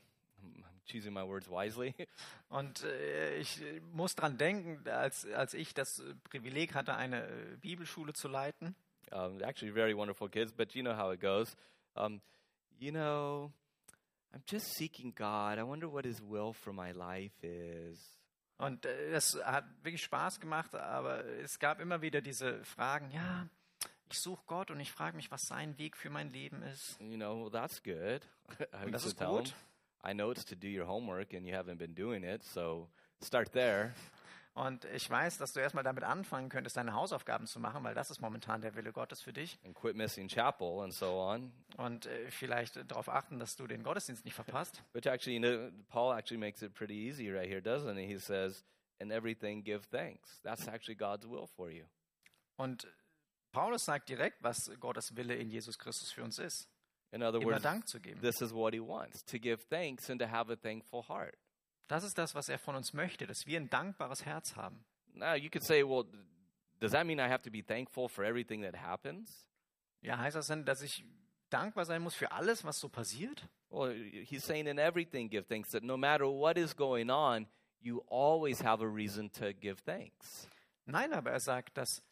I'm 0.44 0.84
choosing 0.86 1.12
my 1.12 1.22
words 1.22 1.48
wisely. 1.48 1.94
Und 2.48 2.84
äh, 2.84 3.36
ich 3.38 3.60
muss 3.92 4.14
dran 4.14 4.38
denken, 4.38 4.88
als, 4.88 5.26
als 5.26 5.54
ich 5.54 5.74
das 5.74 6.02
Privileg 6.24 6.74
hatte, 6.74 6.94
eine 6.94 7.26
äh, 7.26 7.56
Bibelschule 7.60 8.12
zu 8.12 8.28
leiten. 8.28 8.74
um, 9.12 9.40
actually, 9.42 9.70
very 9.70 9.94
wonderful 9.94 10.28
kids, 10.28 10.52
but 10.52 10.74
you 10.74 10.82
know 10.82 10.94
how 10.94 11.10
it 11.10 11.20
goes. 11.20 11.54
Um, 11.96 12.20
you 12.78 12.92
know, 12.92 13.52
I'm 14.34 14.42
just 14.46 14.74
seeking 14.74 15.12
God. 15.14 15.58
I 15.58 15.62
wonder 15.62 15.88
what 15.88 16.04
His 16.04 16.20
will 16.20 16.52
for 16.52 16.72
my 16.72 16.92
life 16.92 17.32
is. 17.42 17.98
Und 18.56 18.86
äh, 18.86 19.10
das 19.10 19.38
hat 19.44 19.64
wirklich 19.82 20.02
Spaß 20.02 20.40
gemacht, 20.40 20.74
aber 20.74 21.24
es 21.24 21.58
gab 21.58 21.80
immer 21.80 22.02
wieder 22.02 22.20
diese 22.20 22.64
Fragen, 22.64 23.10
ja, 23.10 23.48
ich 24.10 24.20
suche 24.20 24.42
Gott 24.46 24.70
und 24.70 24.78
ich 24.78 24.92
frage 24.92 25.16
mich, 25.16 25.30
was 25.30 25.42
sein 25.42 25.76
Weg 25.78 25.96
für 25.96 26.08
mein 26.08 26.30
Leben 26.30 26.62
ist. 26.62 26.96
You 27.00 27.16
know, 27.16 27.42
well, 27.42 27.50
that's 27.50 27.82
good. 27.82 28.20
Das 28.92 29.04
ist 29.04 29.18
gut. 29.18 29.54
I 30.06 30.12
know 30.12 30.30
it's 30.30 30.44
to 30.46 30.54
do 30.54 30.68
your 30.68 30.86
homework 30.86 31.32
and 31.34 31.46
you 31.46 31.54
haven't 31.54 31.78
been 31.78 31.94
doing 31.94 32.24
it, 32.24 32.42
so 32.44 32.88
start 33.22 33.52
there. 33.52 33.94
Und 34.56 34.84
ich 34.94 35.10
weiß, 35.10 35.38
dass 35.38 35.52
du 35.52 35.58
erstmal 35.58 35.82
damit 35.82 36.04
anfangen 36.04 36.48
könntest, 36.48 36.76
deine 36.76 36.94
Hausaufgaben 36.94 37.48
zu 37.48 37.58
machen, 37.58 37.82
weil 37.82 37.94
das 37.94 38.12
ist 38.12 38.20
momentan 38.20 38.60
der 38.60 38.76
Wille 38.76 38.92
Gottes 38.92 39.20
für 39.20 39.32
dich. 39.32 39.58
and 39.64 39.74
quit 39.74 39.96
missing 39.96 40.28
chapel 40.28 40.80
and 40.80 40.92
so 40.94 41.18
on. 41.20 41.52
Und 41.76 42.06
äh, 42.06 42.30
vielleicht 42.30 42.88
darauf 42.88 43.08
achten, 43.08 43.40
dass 43.40 43.56
du 43.56 43.66
den 43.66 43.82
Gottesdienst 43.82 44.24
nicht 44.24 44.34
verpasst. 44.34 44.80
Which 44.92 45.06
actually, 45.06 45.38
you 45.38 45.40
know, 45.40 45.72
Paul 45.88 46.16
actually 46.16 46.38
makes 46.38 46.62
it 46.62 46.72
pretty 46.72 46.94
easy 46.94 47.32
right 47.32 47.48
here, 47.48 47.60
doesn't 47.60 47.96
he? 47.96 48.06
He 48.06 48.18
says, 48.18 48.64
"In 49.00 49.10
everything, 49.10 49.64
give 49.64 49.88
thanks." 49.90 50.40
That's 50.42 50.68
actually 50.68 50.96
God's 50.96 51.26
will 51.26 51.48
for 51.48 51.68
you. 51.70 51.86
Und 52.56 52.86
Paulus 53.50 53.84
sagt 53.84 54.08
direkt, 54.08 54.40
was 54.42 54.70
Gottes 54.78 55.16
Wille 55.16 55.34
in 55.34 55.50
Jesus 55.50 55.78
Christus 55.78 56.12
für 56.12 56.22
uns 56.22 56.38
ist. 56.38 56.68
In 57.14 57.22
other 57.22 57.40
Immer 57.40 57.52
words, 57.52 57.62
Dank 57.62 57.86
zu 57.86 58.00
geben. 58.00 58.20
this 58.20 58.40
is 58.40 58.52
what 58.52 58.74
he 58.74 58.80
wants: 58.80 59.24
to 59.26 59.38
give 59.38 59.62
thanks 59.68 60.10
and 60.10 60.20
to 60.20 60.26
have 60.26 60.50
a 60.52 60.56
thankful 60.56 61.02
heart. 61.08 61.38
Das 61.86 62.02
ist 62.02 62.18
das, 62.18 62.34
was 62.34 62.48
er 62.48 62.58
von 62.58 62.74
uns 62.74 62.92
möchte, 62.92 63.26
dass 63.26 63.46
wir 63.46 63.60
ein 63.60 63.70
dankbares 63.70 64.24
Herz 64.24 64.56
haben. 64.56 64.84
Now, 65.12 65.34
you 65.34 65.48
could 65.48 65.64
say, 65.64 65.84
"Well, 65.84 66.04
does 66.80 66.90
that 66.92 67.06
mean 67.06 67.20
I 67.20 67.28
have 67.28 67.42
to 67.42 67.50
be 67.50 67.62
thankful 67.62 68.08
for 68.08 68.24
everything 68.24 68.62
that 68.62 68.74
happens?" 68.74 69.48
Ja, 70.00 70.18
heißt 70.18 70.34
das 70.34 70.48
denn, 70.48 70.64
dass 70.64 70.82
ich 70.82 71.04
dankbar 71.50 71.84
sein 71.84 72.02
muss 72.02 72.14
für 72.14 72.32
alles, 72.32 72.64
was 72.64 72.78
so 72.80 72.88
passiert? 72.88 73.48
Well, 73.70 73.94
he's 74.24 74.44
saying 74.44 74.66
in 74.66 74.78
everything, 74.78 75.30
give 75.30 75.46
thanks. 75.46 75.70
That 75.70 75.84
no 75.84 75.96
matter 75.96 76.26
what 76.26 76.58
is 76.58 76.74
going 76.74 77.10
on, 77.10 77.46
you 77.80 78.02
always 78.08 78.60
have 78.62 78.82
a 78.82 78.88
reason 78.88 79.30
to 79.32 79.52
give 79.52 79.82
thanks. 79.84 80.48
Nein, 80.86 81.12
aber 81.12 81.30
er 81.30 81.40
sagt, 81.40 81.76
dass 81.76 82.02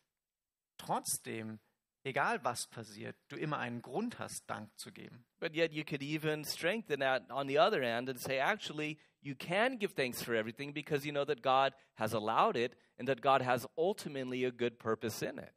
trotzdem, 0.78 1.58
egal 2.04 2.42
was 2.44 2.66
passiert, 2.66 3.16
du 3.28 3.36
immer 3.36 3.58
einen 3.58 3.82
Grund 3.82 4.18
hast, 4.18 4.48
Dank 4.48 4.70
zu 4.78 4.92
geben. 4.92 5.24
But 5.40 5.54
yet, 5.54 5.72
you 5.72 5.84
could 5.84 6.02
even 6.02 6.44
strengthen 6.44 7.00
that 7.00 7.30
on 7.30 7.48
the 7.48 7.58
other 7.58 7.82
end 7.82 8.08
and 8.08 8.18
say, 8.18 8.38
actually, 8.38 8.98
you 9.20 9.34
can 9.34 9.78
give 9.78 9.94
thanks 9.94 10.22
for 10.22 10.34
everything 10.34 10.72
because 10.72 11.06
you 11.06 11.12
know 11.12 11.24
that 11.24 11.42
God 11.42 11.72
has 11.94 12.14
allowed 12.14 12.56
it 12.56 12.76
and 12.98 13.08
that 13.08 13.22
God 13.22 13.42
has 13.42 13.66
ultimately 13.76 14.44
a 14.44 14.50
good 14.50 14.78
purpose 14.78 15.22
in 15.22 15.38
it. 15.38 15.52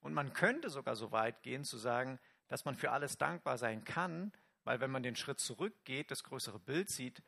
Und 0.00 0.14
man 0.14 0.32
könnte 0.32 0.68
sogar 0.68 0.96
so 0.96 1.12
weit 1.12 1.42
gehen 1.42 1.64
zu 1.64 1.78
sagen, 1.78 2.18
dass 2.48 2.64
man 2.64 2.74
für 2.74 2.90
alles 2.90 3.18
dankbar 3.18 3.56
sein 3.56 3.84
kann, 3.84 4.32
weil 4.64 4.80
wenn 4.80 4.90
man 4.90 5.02
den 5.02 5.16
Schritt 5.16 5.40
zurückgeht, 5.40 6.10
das 6.10 6.24
größere 6.24 6.58
Bild 6.58 6.90
sieht, 6.90 7.22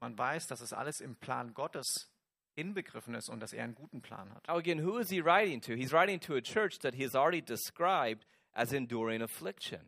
man 0.00 0.16
weiß, 0.16 0.46
dass 0.46 0.60
es 0.60 0.72
alles 0.72 1.00
im 1.00 1.16
Plan 1.16 1.52
Gottes 1.52 2.10
inbegriffen 2.56 3.14
ist 3.14 3.28
und 3.28 3.40
dass 3.40 3.52
er 3.52 3.64
einen 3.64 3.74
guten 3.74 4.02
Plan 4.02 4.32
hat. 4.32 4.46
Now, 4.48 4.56
again, 4.56 4.84
who 4.84 4.98
is 4.98 5.10
he 5.10 5.20
writing 5.24 5.60
to? 5.62 5.72
He's 5.72 5.92
writing 5.92 6.20
to 6.20 6.34
a 6.34 6.40
church 6.40 6.78
that 6.80 6.94
he 6.94 7.04
has 7.04 7.14
already 7.14 7.42
described 7.42 8.26
as 8.52 8.72
enduring 8.72 9.22
affliction. 9.22 9.80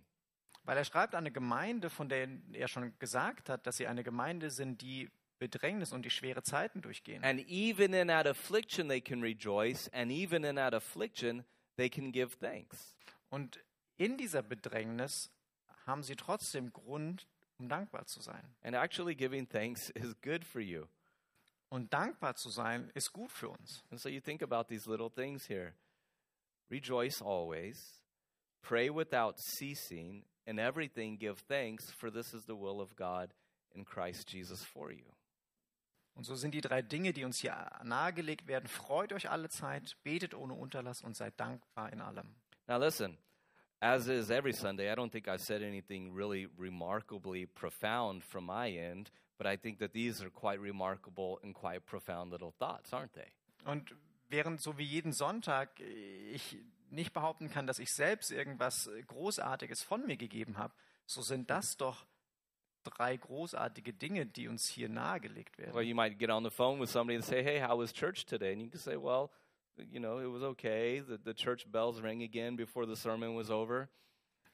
Weil 0.65 0.77
er 0.77 0.85
schreibt 0.85 1.15
an 1.15 1.25
eine 1.25 1.33
Gemeinde, 1.33 1.91
von 1.91 2.09
der 2.09 2.29
er 2.53 2.69
schon 2.69 2.97
gesagt 2.99 3.49
hat, 3.49 3.67
dass 3.67 3.77
sie 3.77 3.87
eine 3.87 4.05
Gemeinde 4.05 4.51
sind, 4.51 4.81
die 4.81 5.11
Bedrängnis 5.39 5.93
und 5.93 6.05
die 6.05 6.11
schwere 6.11 6.45
Zeiten 6.45 6.83
durchgehen. 6.83 7.25
And 7.25 7.41
even 7.49 7.93
in 7.95 8.07
that 8.09 8.29
affliction, 8.29 8.89
they 8.89 9.01
can 9.01 9.21
rejoice, 9.21 9.89
and 9.93 10.13
even 10.13 10.45
in 10.45 10.55
that 10.55 10.73
affliction, 10.73 11.45
they 11.77 11.91
can 11.91 12.13
give 12.13 12.37
thanks. 12.39 12.97
Und 13.29 13.59
in 13.97 14.17
dieser 14.17 14.43
Bedrängnis 14.43 15.33
haben 15.85 16.05
sie 16.05 16.15
trotzdem 16.15 16.73
Grund, 16.73 17.27
um 17.59 17.69
dankbar 17.69 18.07
zu 18.07 18.21
sein. 18.21 18.55
And 18.63 18.77
actually, 18.77 19.17
giving 19.17 19.49
thanks 19.49 19.91
is 19.91 20.15
good 20.23 20.45
for 20.45 20.61
you. 20.61 20.87
Und 21.73 21.91
dankbar 21.95 22.35
zu 22.35 22.51
sein 22.51 22.91
ist 22.93 23.15
gut 23.15 23.33
für 23.33 23.49
uns. 23.49 23.83
And 23.91 23.99
so 23.99 24.11
you 24.11 24.21
think 24.21 24.43
about 24.43 24.65
these 24.69 24.87
little 24.87 25.09
things 25.09 25.47
here 25.49 25.73
rejoice 26.69 27.23
always, 27.23 28.03
pray 28.61 28.91
without 28.91 29.39
ceasing, 29.39 30.27
in 30.47 30.59
everything 30.59 31.19
give 31.19 31.41
thanks, 31.49 31.91
for 31.91 32.11
this 32.13 32.35
is 32.35 32.45
the 32.45 32.55
will 32.55 32.79
of 32.83 32.95
God 32.95 33.33
in 33.75 33.87
Christ 33.87 34.31
Jesus 34.31 34.63
for 34.63 34.93
you. 34.93 35.07
Und 36.15 36.27
so 36.27 36.35
sind 36.35 36.53
die 36.53 36.61
drei 36.61 36.83
Dinge, 36.83 37.15
die 37.15 37.25
uns 37.25 37.41
hier 37.41 37.71
nahegelegt 37.83 38.47
werden. 38.47 38.67
Freut 38.67 39.15
euch 39.15 39.31
alle 39.31 39.49
Zeit, 39.49 39.97
betet 40.03 40.35
ohne 40.35 40.53
Unterlass 40.53 41.01
und 41.01 41.17
seid 41.17 41.41
dankbar 41.41 41.91
in 41.91 42.03
allem. 42.03 42.35
Now, 42.69 42.77
listen, 42.77 43.17
as 43.81 44.09
is 44.09 44.29
every 44.29 44.53
Sunday, 44.53 44.93
I 44.93 44.95
don't 44.95 45.11
think 45.11 45.27
I've 45.27 45.41
said 45.41 45.63
anything 45.63 46.15
really 46.15 46.51
remarkably 46.59 47.47
profound 47.47 48.23
from 48.23 48.45
my 48.45 48.71
end, 48.71 49.11
but 49.43 49.53
I 49.53 49.57
think 49.57 49.79
that 49.81 49.93
these 49.93 50.23
are 50.23 50.31
quite 50.31 50.61
remarkable 50.61 51.41
and 51.43 51.53
quite 51.53 51.85
profound 51.85 52.31
little 52.31 52.53
thoughts, 52.59 52.93
aren't 52.93 53.13
they? 53.15 53.33
Und 53.65 53.95
während 54.29 54.61
so 54.61 54.79
wie 54.79 54.85
jeden 54.85 55.13
Sonntag 55.13 55.81
ich 55.81 56.59
nicht 56.91 57.13
behaupten 57.13 57.51
kann, 57.51 57.67
dass 57.67 57.79
ich 57.79 57.93
selbst 57.93 58.31
irgendwas 58.31 58.89
Großartiges 59.09 59.83
von 59.83 60.07
mir 60.07 60.17
gegeben 60.17 60.59
habe, 60.59 60.75
so 61.07 61.23
sind 61.23 61.51
das 61.51 61.77
doch 61.77 62.07
drei 62.85 63.17
großartige 63.17 63.93
Dinge, 63.93 64.27
die 64.27 64.49
uns 64.49 64.69
hier 64.69 64.89
nahegelegt 64.89 65.59
werden. 65.59 65.75
Well, 65.75 65.85
you 65.85 65.95
might 65.95 66.19
get 66.19 66.31
on 66.31 66.45
the 66.45 66.51
phone 66.51 66.81
with 66.81 66.91
somebody 66.91 67.17
and 67.17 67.25
say, 67.25 67.43
Hey, 67.43 67.61
how 67.61 67.77
was 67.79 67.93
church 67.93 68.27
today? 68.27 68.53
And 68.53 68.61
you 68.61 68.69
can 68.69 68.81
say, 68.81 68.97
Well, 68.97 69.31
you 69.77 69.99
know, 69.99 70.19
it 70.19 70.31
was 70.31 70.43
okay. 70.43 71.01
The, 71.01 71.19
the 71.19 71.35
church 71.35 71.71
bells 71.71 72.01
rang 72.01 72.23
again 72.23 72.57
before 72.57 72.87
the 72.87 72.97
sermon 72.97 73.35
was 73.35 73.51
over. 73.51 73.89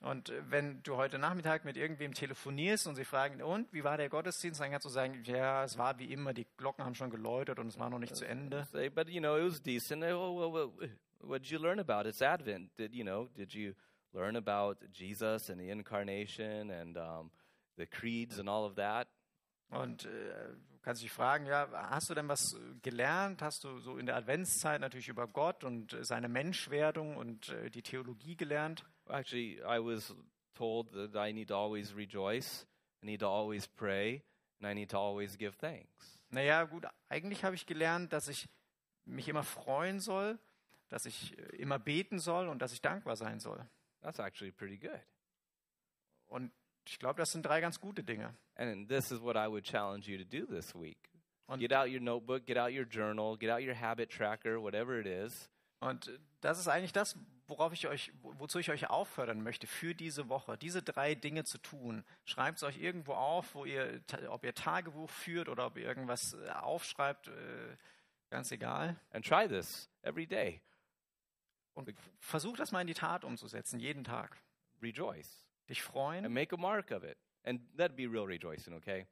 Und 0.01 0.33
wenn 0.49 0.81
du 0.85 0.97
heute 0.97 1.19
Nachmittag 1.19 1.65
mit 1.65 1.77
irgendwem 1.77 2.15
telefonierst 2.15 2.87
und 2.87 2.95
sie 2.95 3.05
fragen, 3.05 3.43
und 3.43 3.73
wie 3.73 3.83
war 3.83 3.97
der 3.97 4.09
Gottesdienst, 4.09 4.61
dann 4.61 4.71
kannst 4.71 4.85
du 4.85 4.91
sagen, 4.91 5.25
ja, 5.25 5.65
es 5.65 5.77
war 5.77 5.99
wie 5.99 6.13
immer, 6.13 6.33
die 6.33 6.47
Glocken 6.57 6.85
haben 6.85 6.95
schon 6.95 7.11
geläutet 7.11 7.59
und 7.59 7.67
es 7.67 7.79
war 7.79 7.91
noch 7.91 7.99
nicht 7.99 8.15
zu 8.15 8.25
Ende. 8.25 8.69
Say, 8.71 8.91
but 8.91 9.09
you 9.09 9.21
know, 9.21 9.37
it 9.37 9.45
was 9.45 9.61
decent. 9.61 10.05
Oh, 10.05 10.53
well, 10.53 10.91
what 11.21 11.43
did 11.43 11.51
you 11.51 11.59
learn 11.59 11.81
about? 11.81 12.09
It's 12.09 12.23
Advent. 12.23 12.71
Did 12.79 12.95
you 12.95 13.03
know? 13.03 13.29
Did 13.37 13.53
you 13.53 13.75
learn 14.13 14.37
about 14.37 14.77
Jesus 14.93 15.51
and 15.51 15.61
the 15.61 15.69
incarnation 15.69 16.71
and 16.71 16.97
um, 16.97 17.31
the 17.77 17.87
creeds 17.87 18.39
and 18.39 18.49
all 18.49 18.65
of 18.65 18.77
that? 18.77 19.09
Und 19.71 20.07
äh, 20.07 20.09
du 20.71 20.79
kannst 20.81 21.03
dich 21.03 21.11
fragen, 21.11 21.45
ja, 21.45 21.69
hast 21.91 22.09
du 22.09 22.15
denn 22.15 22.29
was 22.29 22.57
gelernt? 22.83 23.43
Hast 23.43 23.65
du 23.65 23.79
so 23.81 23.99
in 23.99 24.07
der 24.07 24.17
Adventszeit 24.17 24.81
natürlich 24.81 25.09
über 25.09 25.27
Gott 25.27 25.65
und 25.65 25.93
äh, 25.93 26.05
seine 26.05 26.29
Menschwerdung 26.29 27.17
und 27.17 27.51
äh, 27.51 27.69
die 27.69 27.83
Theologie 27.83 28.37
gelernt? 28.37 28.85
Actually, 29.11 29.61
I 29.65 29.79
was 29.81 30.15
told 30.55 30.91
that 30.93 31.17
I 31.17 31.33
need 31.33 31.49
to 31.49 31.55
always 31.55 31.95
rejoice, 31.95 32.67
I 33.03 33.07
need 33.07 33.21
to 33.21 33.27
always 33.29 33.67
pray, 33.67 34.23
and 34.61 34.67
I 34.71 34.75
need 34.75 34.91
to 34.91 34.99
always 34.99 35.37
give 35.37 35.57
thanks. 35.59 36.19
Naja, 36.31 36.65
gut, 36.65 36.85
eigentlich 37.09 37.43
habe 37.45 37.55
ich 37.55 37.65
gelernt, 37.67 38.13
dass 38.13 38.29
ich 38.29 38.49
mich 39.07 39.29
immer 39.29 39.45
freuen 39.45 40.01
soll, 40.01 40.39
dass 40.91 41.07
ich 41.07 41.39
äh, 41.39 41.57
immer 41.57 41.79
beten 41.79 42.19
soll 42.19 42.49
und 42.49 42.61
dass 42.61 42.73
ich 42.73 42.81
dankbar 42.83 43.17
sein 43.17 43.41
soll. 43.41 43.65
That's 44.03 44.19
actually 44.19 44.53
pretty 44.53 44.77
good. 44.77 45.01
Und 46.27 46.53
ich 46.87 46.99
glaube, 46.99 47.19
das 47.19 47.33
sind 47.33 47.43
drei 47.47 47.61
ganz 47.61 47.81
gute 47.81 48.03
Dinge. 48.05 48.35
And 48.57 48.89
this 48.89 49.11
is 49.11 49.21
what 49.23 49.37
I 49.37 49.47
would 49.49 49.65
challenge 49.65 50.07
you 50.11 50.19
to 50.19 50.25
do 50.25 50.47
this 50.47 50.75
week. 50.75 50.99
Und- 51.47 51.61
Get 51.61 51.73
out 51.73 51.89
your 51.89 52.01
notebook, 52.01 52.45
get 52.47 52.59
out 52.59 52.73
your 52.73 52.85
journal, 52.85 53.37
get 53.39 53.49
out 53.51 53.63
your 53.63 53.75
habit 53.75 54.11
tracker, 54.11 54.61
whatever 54.61 54.99
it 55.01 55.07
is, 55.07 55.49
Und 55.81 56.11
das 56.41 56.59
ist 56.59 56.67
eigentlich 56.69 56.93
das, 56.93 57.17
worauf 57.47 57.73
ich 57.73 57.87
euch, 57.87 58.13
wo- 58.23 58.35
wozu 58.39 58.59
ich 58.59 58.71
euch 58.71 58.91
auffordern 58.91 59.43
möchte 59.43 59.67
für 59.67 59.95
diese 59.95 60.29
Woche, 60.29 60.59
diese 60.59 60.83
drei 60.83 61.15
Dinge 61.15 61.45
zu 61.45 61.59
tun. 61.59 62.05
Schreibt 62.25 62.57
es 62.59 62.63
euch 62.65 62.79
irgendwo 62.79 63.15
auf, 63.15 63.55
wo 63.55 63.65
ihr, 63.65 64.03
ob 64.29 64.45
ihr 64.45 64.55
Tagebuch 64.55 65.09
führt 65.09 65.49
oder 65.49 65.67
ob 65.67 65.77
ihr 65.77 65.85
irgendwas 65.87 66.35
äh, 66.35 66.49
aufschreibt, 66.51 67.29
äh, 67.29 67.77
ganz 68.31 68.51
egal. 68.51 68.97
and 69.13 69.25
try 69.25 69.47
this 69.49 69.89
every 70.03 70.27
day. 70.27 70.61
Und 71.75 71.95
versucht 72.19 72.59
das 72.59 72.73
mal 72.73 72.81
in 72.81 72.89
die 72.89 72.95
Tat 72.95 73.25
umzusetzen, 73.25 73.79
jeden 73.79 74.03
Tag. 74.03 74.37
Rejoice 74.83 75.47
Dich 75.69 75.81
and 75.81 75.89
freuen. 75.93 76.33
make 76.33 76.53
a 76.55 76.59
mark 76.59 76.91
of 76.91 77.05
it. 77.05 77.17
And 77.45 77.61
that'd 77.77 77.95
be 77.97 78.07
real 78.07 78.25
rejoicing, 78.25 78.75
okay? 78.75 79.07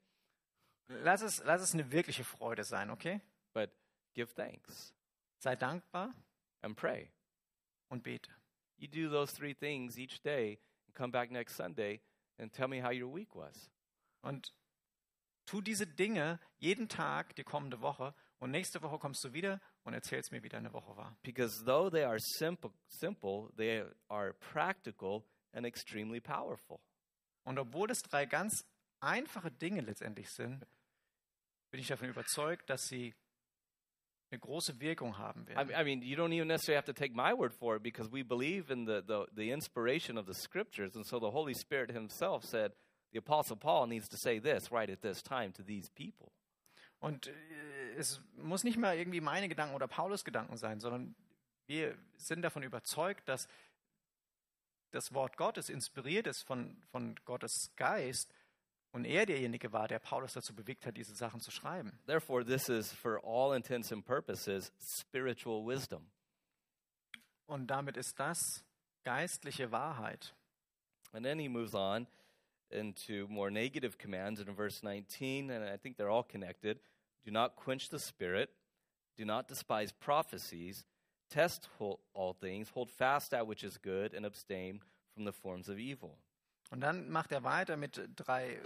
Lass 0.89 1.21
es, 1.21 1.41
lass 1.45 1.61
es 1.61 1.73
eine 1.73 1.89
wirkliche 1.91 2.23
Freude 2.25 2.63
sein, 2.65 2.89
okay? 2.89 3.21
But 3.53 3.69
give 4.13 4.33
thanks 4.35 4.93
Sei 5.39 5.55
dankbar 5.55 6.13
and 6.61 6.75
pray. 6.75 7.11
und 7.89 8.03
bete. 8.03 8.29
You 8.77 8.87
do 8.87 9.09
those 9.09 9.31
three 9.31 9.53
things 9.53 9.97
each 9.97 10.21
day 10.21 10.59
and 10.85 10.95
come 10.95 11.11
back 11.11 11.31
next 11.31 11.55
Sunday 11.55 12.01
and 12.37 12.51
tell 12.53 12.67
me 12.67 12.81
how 12.81 12.91
your 12.91 13.11
week 13.11 13.35
was. 13.35 13.71
Und 14.21 14.53
tu 15.45 15.61
diese 15.61 15.87
Dinge 15.87 16.39
jeden 16.59 16.87
Tag 16.87 17.35
die 17.35 17.43
kommende 17.43 17.81
Woche 17.81 18.13
und 18.39 18.51
nächste 18.51 18.81
Woche 18.81 18.99
kommst 18.99 19.23
du 19.23 19.33
wieder 19.33 19.59
und 19.83 19.93
erzählst 19.93 20.31
mir, 20.31 20.43
wie 20.43 20.49
deine 20.49 20.73
Woche 20.73 20.95
war. 20.95 21.17
Because 21.23 21.63
though 21.65 21.89
they 21.89 22.03
are 22.03 22.19
simple, 22.19 22.71
simple, 22.87 23.51
they 23.55 23.83
are 24.09 24.33
practical 24.33 25.23
and 25.53 25.65
extremely 25.65 26.19
powerful. 26.19 26.79
Und 27.43 27.57
obwohl 27.57 27.89
es 27.89 28.01
drei 28.01 28.25
ganz 28.25 28.65
einfache 28.99 29.51
Dinge 29.51 29.81
letztendlich 29.81 30.29
sind, 30.29 30.65
bin 31.71 31.79
ich 31.79 31.87
davon 31.87 32.09
überzeugt, 32.09 32.69
dass 32.69 32.87
sie 32.87 33.15
eine 34.29 34.39
große 34.39 34.79
Wirkung 34.79 35.17
haben 35.17 35.43
I, 35.43 35.55
werden. 35.55 35.69
I 35.71 35.83
mean, 35.83 36.01
you 36.01 36.17
don't 36.17 36.33
even 36.33 36.47
necessarily 36.47 36.77
have 36.77 36.85
to 36.85 36.93
take 36.93 37.13
my 37.13 37.33
word 37.33 37.53
for 37.53 37.75
it 37.75 37.83
because 37.83 38.11
we 38.11 38.23
believe 38.23 38.71
in 38.71 38.85
the, 38.85 39.01
the, 39.05 39.25
the 39.33 39.51
inspiration 39.51 40.17
of 40.17 40.25
the 40.25 40.33
scriptures. 40.33 40.95
And 40.95 41.05
so 41.05 41.19
the 41.19 41.31
Holy 41.31 41.53
Spirit 41.53 41.91
Himself 41.91 42.43
said, 42.43 42.73
the 43.11 43.19
Apostle 43.19 43.55
Paul 43.55 43.87
needs 43.87 44.09
to 44.09 44.17
say 44.17 44.39
this 44.39 44.71
right 44.71 44.89
at 44.89 45.01
this 45.01 45.21
time 45.21 45.51
to 45.53 45.63
these 45.63 45.89
people. 45.89 46.31
Und 46.99 47.27
äh, 47.27 47.31
es 47.97 48.19
muss 48.35 48.63
nicht 48.63 48.77
mal 48.77 48.97
irgendwie 48.97 49.21
meine 49.21 49.47
Gedanken 49.47 49.75
oder 49.75 49.87
Paulus 49.87 50.23
Gedanken 50.23 50.57
sein, 50.57 50.79
sondern 50.79 51.15
wir 51.67 51.97
sind 52.17 52.41
davon 52.41 52.63
überzeugt, 52.63 53.27
dass 53.29 53.47
das 54.91 55.13
Wort 55.13 55.37
Gottes 55.37 55.69
inspiriert 55.69 56.27
ist 56.27 56.43
von, 56.43 56.81
von 56.91 57.15
Gottes 57.25 57.73
Geist 57.75 58.33
und 58.97 59.05
er 59.05 59.27
derjenige 59.27 59.71
war, 59.71 59.87
der 59.87 59.99
Paulus 59.99 60.33
dazu 60.33 60.55
bewegt 60.55 60.87
hat, 60.87 60.97
diese 60.97 61.13
Sachen 61.13 61.39
zu 61.39 61.51
schreiben. 61.51 61.99
Therefore, 62.07 62.43
this 62.43 62.67
is, 62.67 62.91
for 62.91 63.23
all 63.23 63.55
intents 63.55 63.91
and 63.91 64.03
purposes, 64.03 64.71
spiritual 64.81 65.63
wisdom. 65.63 66.09
Und 67.45 67.67
damit 67.67 67.95
ist 67.95 68.19
das 68.19 68.65
geistliche 69.03 69.71
Wahrheit. 69.71 70.33
And 71.13 71.23
then 71.23 71.37
he 71.37 71.47
moves 71.47 71.75
on 71.75 72.07
into 72.71 73.27
more 73.29 73.51
negative 73.51 73.99
commands 73.99 74.39
in 74.39 74.51
verse 74.55 74.81
19, 74.81 75.51
and 75.51 75.63
I 75.63 75.77
think 75.77 75.97
they're 75.97 76.09
all 76.09 76.23
connected. 76.23 76.79
Do 77.23 77.29
not 77.29 77.55
quench 77.55 77.89
the 77.89 77.99
spirit, 77.99 78.49
do 79.15 79.25
not 79.25 79.47
despise 79.47 79.91
prophecies, 79.91 80.85
test 81.29 81.69
all 82.15 82.33
things, 82.33 82.69
hold 82.69 82.89
fast 82.89 83.29
that 83.29 83.45
which 83.45 83.63
is 83.63 83.77
good, 83.77 84.15
and 84.15 84.25
abstain 84.25 84.81
from 85.13 85.25
the 85.25 85.31
forms 85.31 85.69
of 85.69 85.77
evil. 85.77 86.17
Und 86.69 86.81
dann 86.81 87.09
macht 87.09 87.31
er 87.31 87.43
weiter 87.43 87.77
mit 87.77 88.01
drei 88.15 88.55
äh, 88.55 88.59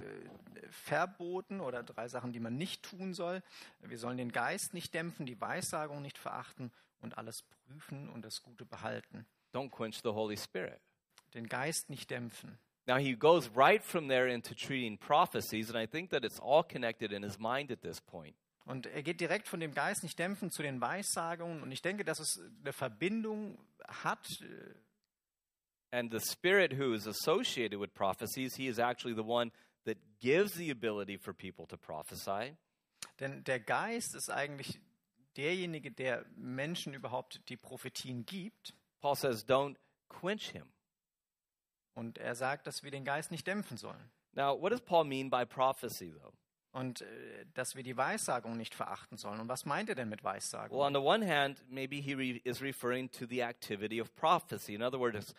Verboten 0.69 1.59
oder 1.59 1.83
drei 1.83 2.07
Sachen, 2.07 2.33
die 2.33 2.39
man 2.39 2.57
nicht 2.57 2.83
tun 2.83 3.13
soll. 3.13 3.43
Wir 3.81 3.97
sollen 3.97 4.17
den 4.17 4.31
Geist 4.31 4.73
nicht 4.73 4.93
dämpfen, 4.93 5.25
die 5.25 5.39
Weissagung 5.39 6.01
nicht 6.01 6.17
verachten 6.17 6.71
und 7.01 7.17
alles 7.17 7.43
prüfen 7.43 8.09
und 8.09 8.23
das 8.23 8.41
Gute 8.41 8.65
behalten. 8.65 9.25
Don't 9.53 9.69
quench 9.69 10.01
the 10.01 10.09
Holy 10.09 10.37
Spirit. 10.37 10.79
Den 11.33 11.47
Geist 11.47 11.89
nicht 11.89 12.09
dämpfen. 12.09 12.57
Now, 12.87 12.97
he 12.97 13.15
goes 13.15 13.49
right 13.55 13.83
from 13.83 14.07
there 14.07 14.27
into 14.27 14.55
treating 14.55 14.97
prophecies, 14.97 15.69
and 15.69 15.77
I 15.77 15.85
think 15.85 16.09
that 16.09 16.23
it's 16.23 16.39
all 16.39 16.63
connected 16.63 17.11
in 17.11 17.23
his 17.23 17.37
mind 17.37 17.71
at 17.71 17.81
this 17.81 18.01
point. 18.01 18.35
Und 18.65 18.87
er 18.87 19.03
geht 19.03 19.19
direkt 19.19 19.47
von 19.47 19.59
dem 19.59 19.73
Geist 19.73 20.03
nicht 20.03 20.17
dämpfen 20.17 20.49
zu 20.51 20.61
den 20.61 20.81
Weissagungen. 20.81 21.61
Und 21.61 21.71
ich 21.71 21.81
denke, 21.81 22.03
dass 22.03 22.19
es 22.19 22.41
eine 22.61 22.73
Verbindung 22.73 23.57
hat. 23.87 24.43
And 25.91 26.09
the 26.09 26.19
spirit 26.19 26.73
who 26.73 26.93
is 26.93 27.05
associated 27.05 27.79
with 27.79 27.93
prophecies, 27.93 28.55
he 28.55 28.67
is 28.67 28.79
actually 28.79 29.13
the 29.13 29.25
one 29.27 29.51
that 29.85 29.97
gives 30.19 30.53
the 30.53 30.71
ability 30.71 31.17
for 31.17 31.33
people 31.33 31.67
to 31.67 31.77
prophesy. 31.77 32.55
Denn 33.19 33.43
der 33.43 33.59
Geist 33.59 34.15
ist 34.15 34.29
eigentlich 34.29 34.79
derjenige, 35.37 35.91
der 35.91 36.25
Menschen 36.35 36.93
überhaupt 36.93 37.41
die 37.49 37.57
Prophetien 37.57 38.25
gibt. 38.25 38.73
Paul 39.01 39.15
says, 39.15 39.45
don't 39.45 39.75
quench 40.09 40.51
him. 40.51 40.71
Und 41.93 42.17
er 42.17 42.35
sagt, 42.35 42.67
dass 42.67 42.83
wir 42.83 42.91
den 42.91 43.03
Geist 43.03 43.31
nicht 43.31 43.45
dämpfen 43.45 43.77
sollen. 43.77 44.11
Now, 44.33 44.59
what 44.59 44.71
does 44.71 44.81
Paul 44.81 45.03
mean 45.03 45.29
by 45.29 45.45
prophecy, 45.45 46.13
though? 46.13 46.33
Und 46.71 47.01
äh, 47.01 47.45
dass 47.53 47.75
wir 47.75 47.83
die 47.83 47.97
Weissagung 47.97 48.55
nicht 48.55 48.73
verachten 48.73 49.17
sollen. 49.17 49.41
Und 49.41 49.49
was 49.49 49.65
meint 49.65 49.89
er 49.89 49.95
denn 49.95 50.07
mit 50.07 50.23
Weissagung? 50.23 50.77
Well, 50.77 50.85
on 50.85 50.93
the 50.93 51.01
one 51.01 51.25
hand, 51.27 51.65
maybe 51.69 51.97
he 51.97 52.13
re- 52.13 52.41
is 52.45 52.61
referring 52.61 53.11
to 53.11 53.25
the 53.25 53.43
activity 53.43 53.99
of 53.99 54.15
prophecy. 54.15 54.73
In 54.73 54.81
other 54.81 54.97
words, 54.97 55.35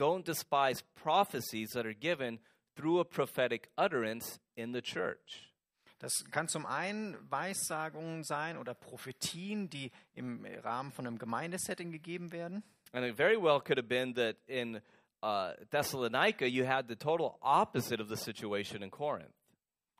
don't 0.00 0.24
despise 0.24 0.82
prophecies 0.94 1.70
that 1.70 1.84
are 1.84 1.94
given 1.94 2.38
through 2.74 3.00
a 3.00 3.04
prophetic 3.04 3.68
utterance 3.76 4.40
in 4.56 4.72
the 4.72 4.80
church. 4.80 5.52
Das 5.98 6.24
kann 6.30 6.48
zum 6.48 6.64
einen 6.64 7.14
Weissagungen 7.30 8.24
sein 8.24 8.56
oder 8.56 8.72
Prophetien, 8.72 9.68
die 9.68 9.90
im 10.14 10.46
Rahmen 10.62 10.92
von 10.92 11.06
einem 11.06 11.18
Gemeindesetting 11.18 11.92
gegeben 11.92 12.32
werden. 12.32 12.62
And 12.92 13.04
it 13.04 13.16
very 13.16 13.36
well 13.36 13.60
could 13.60 13.76
have 13.76 13.86
been 13.86 14.14
that 14.14 14.36
in 14.46 14.80
uh, 15.22 15.52
Thessalonica, 15.70 16.46
you 16.46 16.64
had 16.64 16.88
the 16.88 16.96
total 16.96 17.38
opposite 17.42 18.00
of 18.00 18.08
the 18.08 18.16
situation 18.16 18.82
in 18.82 18.90
Corinth. 18.90 19.34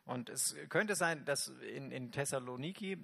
Und 0.06 0.30
es 0.30 0.56
könnte 0.70 0.96
sein, 0.96 1.24
dass 1.26 1.48
in, 1.48 1.92
in 1.92 2.10
Thessaloniki 2.10 2.92
äh, 2.92 2.96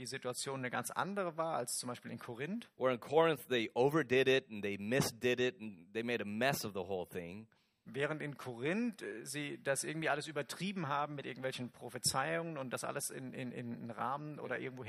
die 0.00 0.06
Situation 0.06 0.60
eine 0.60 0.70
ganz 0.70 0.90
andere 0.90 1.36
war 1.36 1.56
als 1.56 1.78
zum 1.78 1.88
Beispiel 1.88 2.10
in 2.10 2.18
Korinth. 2.18 2.68
Where 2.78 2.92
in 2.92 2.98
Corinth, 3.00 3.46
they 3.48 3.70
overdid 3.74 4.26
it 4.28 4.50
and 4.50 4.62
they 4.62 4.76
misdid 4.78 5.38
it 5.40 5.60
and 5.60 5.92
they 5.92 6.02
made 6.02 6.22
a 6.22 6.26
mess 6.26 6.64
of 6.64 6.72
the 6.72 6.80
whole 6.80 7.06
thing. 7.06 7.46
Während 7.86 8.22
in 8.22 8.36
Korinth 8.36 9.02
äh, 9.02 9.24
sie 9.24 9.58
das 9.62 9.84
irgendwie 9.84 10.08
alles 10.08 10.26
übertrieben 10.28 10.88
haben 10.88 11.14
mit 11.16 11.26
irgendwelchen 11.26 11.70
Prophezeiungen 11.70 12.56
und 12.56 12.70
das 12.70 12.84
alles 12.84 13.10
in, 13.10 13.32
in, 13.32 13.52
in 13.52 13.72
einen 13.74 13.90
Rahmen 13.90 14.38
oder 14.38 14.58
irgendwo 14.58 14.84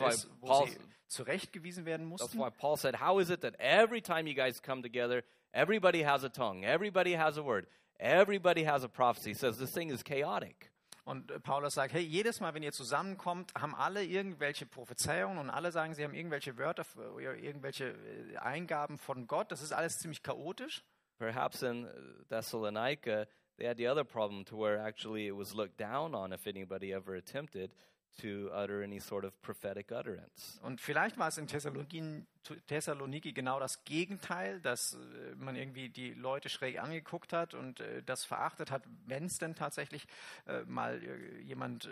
war 0.00 0.12
ist, 0.12 0.28
wo 0.40 0.46
Paul- 0.46 0.68
sie 0.68 0.78
zurechtgewiesen 1.08 1.84
werden 1.84 2.08
That's 2.10 2.22
mussten. 2.34 2.38
why 2.38 2.50
Paul 2.50 2.76
said, 2.76 3.00
How 3.00 3.20
is 3.20 3.28
it 3.30 3.42
that 3.42 3.54
every 3.58 4.00
time 4.00 4.26
you 4.28 4.34
guys 4.34 4.62
come 4.62 4.82
together, 4.82 5.22
everybody 5.52 6.02
has 6.04 6.24
a 6.24 6.28
tongue, 6.30 6.64
everybody 6.64 7.16
has 7.16 7.36
a 7.36 7.42
word, 7.44 7.66
everybody 7.98 8.64
has 8.64 8.82
a 8.82 8.88
prophecy? 8.88 9.30
He 9.30 9.34
says 9.34 9.58
this 9.58 9.72
thing 9.72 9.90
is 9.90 10.02
chaotic. 10.02 10.69
Und 11.04 11.30
äh, 11.30 11.40
Paulus 11.40 11.74
sagt, 11.74 11.92
hey, 11.92 12.02
jedes 12.02 12.40
Mal, 12.40 12.54
wenn 12.54 12.62
ihr 12.62 12.72
zusammenkommt, 12.72 13.52
haben 13.54 13.74
alle 13.74 14.04
irgendwelche 14.04 14.66
Prophezeiungen 14.66 15.38
und 15.38 15.50
alle 15.50 15.72
sagen, 15.72 15.94
sie 15.94 16.04
haben 16.04 16.14
irgendwelche 16.14 16.56
Wörter 16.58 16.84
oder 17.14 17.36
irgendwelche 17.36 17.90
äh, 17.90 18.36
Eingaben 18.36 18.98
von 18.98 19.26
Gott. 19.26 19.50
Das 19.52 19.62
ist 19.62 19.72
alles 19.72 19.98
ziemlich 19.98 20.22
chaotisch. 20.22 20.82
Perhaps 21.18 21.62
in 21.62 21.86
Thessalonica, 22.28 23.26
they 23.58 23.66
had 23.66 23.76
the 23.76 23.88
other 23.88 24.04
problem 24.04 24.44
to 24.46 24.56
where 24.56 24.80
actually 24.80 25.28
it 25.28 25.36
was 25.36 25.54
looked 25.54 25.78
down 25.78 26.14
on 26.14 26.32
if 26.32 26.46
anybody 26.46 26.92
ever 26.94 27.14
attempted 27.14 27.72
to 28.18 28.50
utter 28.52 28.82
any 28.82 29.00
sort 29.00 29.24
of 29.24 29.40
prophetic 29.42 29.90
utterance. 29.90 30.58
Und 30.62 30.80
vielleicht 30.80 31.18
war 31.18 31.28
es 31.28 31.38
in 31.38 31.46
Thessaloniki, 31.46 32.26
Thessaloniki 32.66 33.32
genau 33.32 33.58
das 33.58 33.84
Gegenteil, 33.84 34.60
dass 34.60 34.94
äh, 34.94 35.34
man 35.36 35.56
irgendwie 35.56 35.88
die 35.88 36.12
Leute 36.12 36.48
schräg 36.48 36.80
angeguckt 36.80 37.32
hat 37.32 37.54
und 37.54 37.80
äh, 37.80 38.02
das 38.02 38.24
verachtet 38.24 38.70
hat, 38.70 38.82
wenn 39.06 39.24
es 39.24 39.38
denn 39.38 39.54
tatsächlich 39.54 40.06
äh, 40.46 40.62
mal 40.64 41.00
jemand 41.42 41.88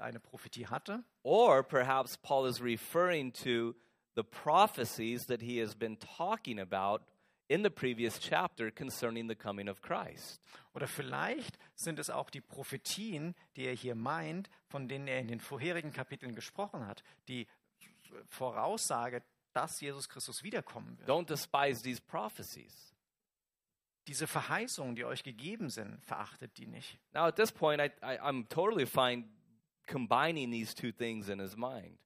eine 0.00 0.20
Prophetie 0.20 0.66
hatte. 0.66 1.04
Or 1.22 1.62
perhaps 1.62 2.16
Paul 2.16 2.48
is 2.48 2.62
referring 2.62 3.32
to 3.32 3.74
the 4.14 4.22
prophecies 4.22 5.26
that 5.26 5.40
he 5.40 5.60
has 5.60 5.74
been 5.74 5.98
talking 5.98 6.58
about 6.60 7.04
in 7.48 7.62
the 7.62 7.70
previous 7.70 8.18
chapter 8.18 8.70
concerning 8.70 9.28
the 9.28 9.34
coming 9.34 9.68
of 9.68 9.82
Christ. 9.82 10.40
Oder 10.74 10.86
vielleicht 10.86 11.58
sind 11.74 11.98
es 11.98 12.10
auch 12.10 12.30
die 12.30 12.40
Prophetien, 12.40 13.34
die 13.56 13.66
er 13.66 13.74
hier 13.74 13.94
meint, 13.94 14.48
von 14.68 14.88
denen 14.88 15.08
er 15.08 15.20
in 15.20 15.28
den 15.28 15.40
vorherigen 15.40 15.92
Kapiteln 15.92 16.34
gesprochen 16.34 16.86
hat, 16.86 17.02
die 17.28 17.46
Voraussage, 18.26 19.22
dass 19.52 19.80
Jesus 19.80 20.08
Christus 20.08 20.42
wiederkommen 20.42 20.98
wird. 20.98 21.08
Don't 21.08 21.26
despise 21.26 21.82
these 21.82 22.00
prophecies. 22.00 22.92
diese 24.08 24.26
Verheißungen, 24.26 24.96
die 24.96 25.04
euch 25.04 25.22
gegeben 25.22 25.70
sind, 25.70 26.02
verachtet 26.04 26.56
die 26.58 26.66
nicht. 26.66 26.98
Now, 27.12 27.26
at 27.26 27.36
this 27.36 27.52
point, 27.52 27.80
I, 27.80 27.90
I, 28.02 28.18
I'm 28.18 28.48
totally 28.48 28.86
fine 28.86 29.24
combining 29.86 30.50
these 30.50 30.74
two 30.74 30.92
things 30.92 31.28
in 31.28 31.38
his 31.38 31.56
mind. 31.56 31.98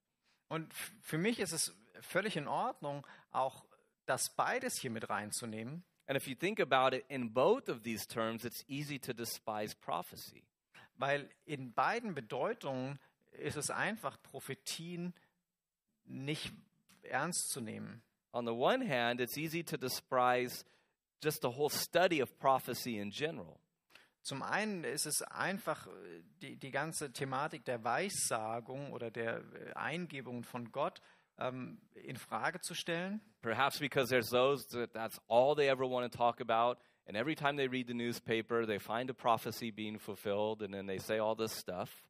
Und 0.49 0.73
für 1.01 1.17
mich 1.17 1.39
ist 1.39 1.51
es 1.51 1.75
völlig 1.99 2.37
in 2.37 2.47
Ordnung, 2.47 3.05
auch 3.31 3.65
das 4.07 4.29
beides 4.35 4.79
hier 4.79 4.89
mit 4.89 5.09
reinzunehmen. 5.09 5.83
And 6.07 6.17
if 6.17 6.27
you 6.27 6.35
think 6.35 6.59
about 6.59 6.95
it, 6.95 7.05
in 7.09 7.33
both 7.33 7.69
of 7.69 7.83
these 7.83 8.07
terms, 8.07 8.45
it's 8.45 8.63
easy 8.67 8.97
to 8.99 9.13
despise 9.13 9.75
prophecy. 9.75 10.43
Weil 10.95 11.29
in 11.45 11.73
beiden 11.73 12.15
Bedeutungen 12.15 12.97
ist 13.33 13.57
es 13.57 13.69
einfach, 13.69 14.21
Prophetien 14.23 15.13
nicht 16.05 16.53
ernst 17.03 17.49
zu 17.49 17.61
nehmen. 17.61 18.01
On 18.31 18.45
the 18.45 18.53
one 18.53 18.87
hand, 18.87 19.19
it's 19.19 19.37
easy 19.37 19.63
to 19.63 19.77
despise 19.77 20.65
just 21.21 21.41
the 21.41 21.49
whole 21.49 21.69
study 21.69 22.21
of 22.21 22.37
prophecy 22.39 22.99
in 22.99 23.11
general. 23.11 23.59
Zum 24.21 24.43
einen 24.43 24.83
ist 24.83 25.05
es 25.05 25.21
einfach 25.21 25.87
äh, 25.87 25.91
die, 26.41 26.57
die 26.57 26.71
ganze 26.71 27.13
Thematik 27.13 27.63
der 27.63 27.83
Weissagung 27.83 28.91
oder 28.91 29.09
der 29.09 29.37
äh, 29.37 29.73
Eingebungen 29.73 30.43
von 30.43 30.71
Gott 30.71 31.01
ähm, 31.39 31.79
in 31.95 32.17
Frage 32.17 32.61
zu 32.61 32.73
stellen. 32.73 33.21
Perhaps 33.41 33.79
because 33.79 34.09
there's 34.09 34.29
those 34.29 34.67
that 34.69 34.93
that's 34.93 35.19
all 35.27 35.55
they 35.55 35.69
ever 35.69 35.85
want 35.87 36.11
to 36.11 36.17
talk 36.17 36.41
about. 36.41 36.77
And 37.07 37.15
every 37.15 37.35
time 37.35 37.55
they 37.55 37.67
read 37.67 37.87
the 37.87 37.93
newspaper, 37.93 38.65
they 38.65 38.79
find 38.79 39.09
a 39.09 39.13
prophecy 39.13 39.71
being 39.71 39.97
fulfilled, 39.97 40.61
and 40.61 40.73
then 40.73 40.87
they 40.87 40.99
say 40.99 41.19
all 41.19 41.35
this 41.35 41.53
stuff. 41.53 42.03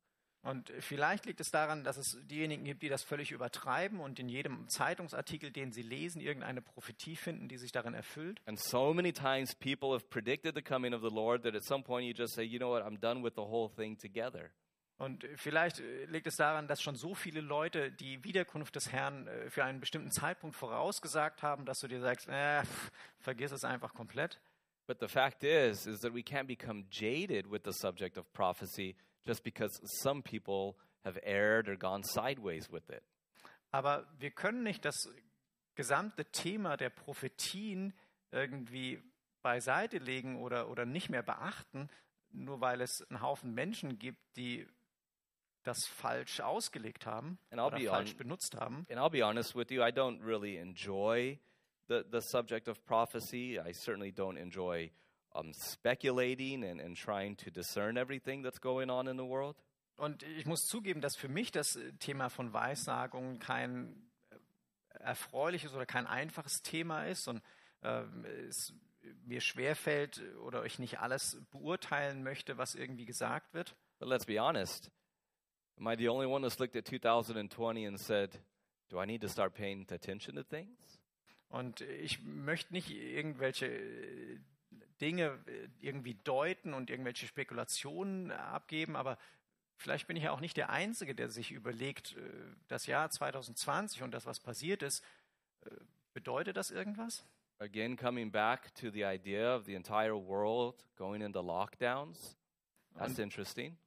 Und 0.43 0.71
vielleicht 0.79 1.25
liegt 1.25 1.41
es 1.41 1.51
daran, 1.51 1.83
dass 1.83 1.97
es 1.97 2.17
diejenigen 2.23 2.63
gibt, 2.63 2.81
die 2.81 2.89
das 2.89 3.03
völlig 3.03 3.31
übertreiben 3.31 3.99
und 3.99 4.17
in 4.17 4.29
jedem 4.29 4.67
Zeitungsartikel, 4.69 5.51
den 5.51 5.73
sie 5.73 5.81
lesen, 5.81 6.21
irgendeine 6.21 6.61
Prophetie 6.61 7.17
finden, 7.17 7.49
die 7.49 7.57
sich 7.57 7.73
darin 7.73 7.93
erfüllt. 7.93 8.41
And 8.45 8.57
so 8.57 8.93
many 8.93 9.11
times 9.11 9.53
people 9.55 9.89
have 9.91 10.07
predicted 10.09 10.55
the 10.55 10.61
coming 10.61 10.93
of 10.93 11.01
the 11.01 11.13
Lord 11.13 11.43
that 11.43 11.53
at 11.53 11.65
some 11.65 11.83
point 11.83 12.07
you 12.07 12.13
just 12.13 12.33
say, 12.33 12.43
you 12.43 12.59
know 12.59 12.69
what, 12.69 12.83
I'm 12.83 12.97
done 12.97 13.23
with 13.23 13.33
the 13.35 13.41
whole 13.41 13.69
thing 13.69 13.97
together. 13.97 14.51
Und 14.97 15.27
vielleicht 15.35 15.79
äh, 15.79 16.05
liegt 16.05 16.27
es 16.27 16.35
daran, 16.35 16.67
dass 16.67 16.81
schon 16.81 16.95
so 16.95 17.13
viele 17.13 17.41
Leute 17.41 17.91
die 17.91 18.23
Wiederkunft 18.23 18.75
des 18.75 18.91
Herrn 18.91 19.27
äh, 19.27 19.49
für 19.49 19.63
einen 19.63 19.79
bestimmten 19.79 20.11
Zeitpunkt 20.11 20.55
vorausgesagt 20.55 21.43
haben, 21.43 21.65
dass 21.65 21.79
du 21.79 21.87
dir 21.87 22.01
sagst, 22.01 22.27
äh, 22.27 22.63
vergiss 23.19 23.51
es 23.51 23.63
einfach 23.63 23.93
komplett. 23.93 24.39
But 24.87 24.99
the 24.99 25.07
fact 25.07 25.43
is, 25.43 25.85
is 25.85 25.99
that 25.99 26.13
we 26.13 26.21
can't 26.21 26.47
become 26.47 26.85
jaded 26.89 27.51
with 27.51 27.61
the 27.65 27.73
subject 27.73 28.17
of 28.17 28.31
prophecy 28.33 28.95
just 29.25 29.43
because 29.43 29.79
some 30.01 30.23
people 30.23 30.75
have 31.03 31.19
erred 31.23 31.67
or 31.67 31.75
gone 31.75 32.03
sideways 32.03 32.71
with 32.71 32.89
it. 32.89 33.03
Aber 33.69 34.07
wir 34.17 34.31
können 34.31 34.63
nicht 34.63 34.85
das 34.85 34.95
gesamte 35.75 36.25
Thema 36.25 36.77
der 36.77 36.89
Prophetien 36.89 37.93
irgendwie 38.31 39.03
beiseite 39.41 39.99
legen 39.99 40.41
oder, 40.41 40.69
oder 40.69 40.85
nicht 40.85 41.09
mehr 41.09 41.21
beachten, 41.21 41.89
nur 42.31 42.61
weil 42.61 42.81
es 42.81 43.05
einen 43.09 43.21
Haufen 43.21 43.53
Menschen 43.53 43.99
gibt, 43.99 44.19
die 44.37 44.67
das 45.67 45.85
falsch 45.85 46.39
ausgelegt 46.39 47.05
haben 47.05 47.37
And 47.51 47.59
I'll 47.59 47.67
oder 47.67 47.77
be 47.77 47.85
falsch 47.85 48.11
hon- 48.11 48.17
benutzt 48.17 48.55
haben. 48.55 48.85
And 48.89 48.99
I'll 48.99 49.09
be 49.11 49.23
honest 49.25 49.55
with 49.55 49.69
you, 49.69 49.81
I 49.83 49.91
don't 49.91 50.23
really 50.23 50.57
enjoy 50.57 51.39
the, 51.87 52.03
the 52.11 52.21
subject 52.21 52.67
of 52.67 52.83
prophecy. 52.85 53.59
I 53.59 53.73
certainly 53.73 54.11
don't 54.11 54.37
enjoy 54.37 54.91
um, 55.33 55.53
speculating 55.53 56.63
and, 56.63 56.81
and 56.81 56.97
trying 56.97 57.35
to 57.37 57.49
discern 57.51 57.97
everything 57.97 58.43
that's 58.43 58.59
going 58.59 58.89
on 58.89 59.07
in 59.07 59.17
the 59.17 59.25
world. 59.25 59.55
Und 59.97 60.21
ich 60.23 60.45
muss 60.45 60.67
zugeben, 60.67 61.01
dass 61.01 61.15
für 61.15 61.27
mich 61.29 61.51
das 61.51 61.75
äh, 61.75 61.91
Thema 61.93 62.29
von 62.29 62.53
Weissagung 62.53 63.39
kein 63.39 64.09
äh, 64.29 64.35
erfreuliches 64.99 65.73
oder 65.73 65.85
kein 65.85 66.05
einfaches 66.07 66.61
Thema 66.61 67.05
ist 67.05 67.27
und 67.27 67.41
ähm, 67.83 68.25
es 68.47 68.73
mir 69.25 69.41
schwerfällt 69.41 70.19
äh, 70.19 70.35
oder 70.35 70.65
ich 70.65 70.77
nicht 70.79 70.99
alles 70.99 71.41
beurteilen 71.51 72.21
möchte, 72.23 72.57
was 72.57 72.75
irgendwie 72.75 73.05
gesagt 73.05 73.53
wird. 73.53 73.75
But 73.99 74.09
let's 74.09 74.25
be 74.25 74.39
honest. 74.39 74.91
Am 75.79 75.87
I 75.87 75.95
the 75.95 76.09
only 76.09 76.25
one 76.25 76.41
that's 76.41 76.59
looked 76.59 76.75
at 76.75 76.85
2020 76.85 77.85
and 77.85 77.99
said, 77.99 78.39
do 78.89 78.99
I 78.99 79.05
need 79.05 79.21
to 79.21 79.27
start 79.27 79.53
paying 79.53 79.85
attention 79.91 80.35
to 80.35 80.43
things? 80.43 80.99
Und 81.49 81.81
ich 81.81 82.21
möchte 82.23 82.73
nicht 82.73 82.89
irgendwelche 82.89 83.67
äh, 83.67 84.39
Dinge 84.99 85.39
äh, 85.47 85.69
irgendwie 85.79 86.15
deuten 86.15 86.73
und 86.73 86.89
irgendwelche 86.89 87.27
Spekulationen 87.27 88.31
abgeben, 88.31 88.95
aber 88.95 89.17
vielleicht 89.77 90.07
bin 90.07 90.17
ich 90.17 90.23
ja 90.23 90.31
auch 90.31 90.41
nicht 90.41 90.57
der 90.57 90.69
Einzige, 90.69 91.15
der 91.15 91.29
sich 91.29 91.51
überlegt, 91.51 92.17
äh, 92.17 92.21
das 92.67 92.85
Jahr 92.87 93.09
2020 93.09 94.03
und 94.03 94.11
das, 94.11 94.25
was 94.25 94.39
passiert 94.39 94.83
ist, 94.83 95.03
bedeutet 96.13 96.55
das 96.55 96.71
irgendwas? 96.71 97.25
Again, 97.59 97.97
coming 97.97 98.31
back 98.31 98.73
to 98.75 98.89
the 98.89 99.03
idea 99.03 99.55
of 99.55 99.65
the 99.65 99.73
entire 99.73 100.15
world 100.15 100.75
going 100.95 101.21
into 101.21 101.41
lockdowns. 101.41 102.37
That's 102.95 103.11
Und 103.11 103.19
interesting. 103.19 103.77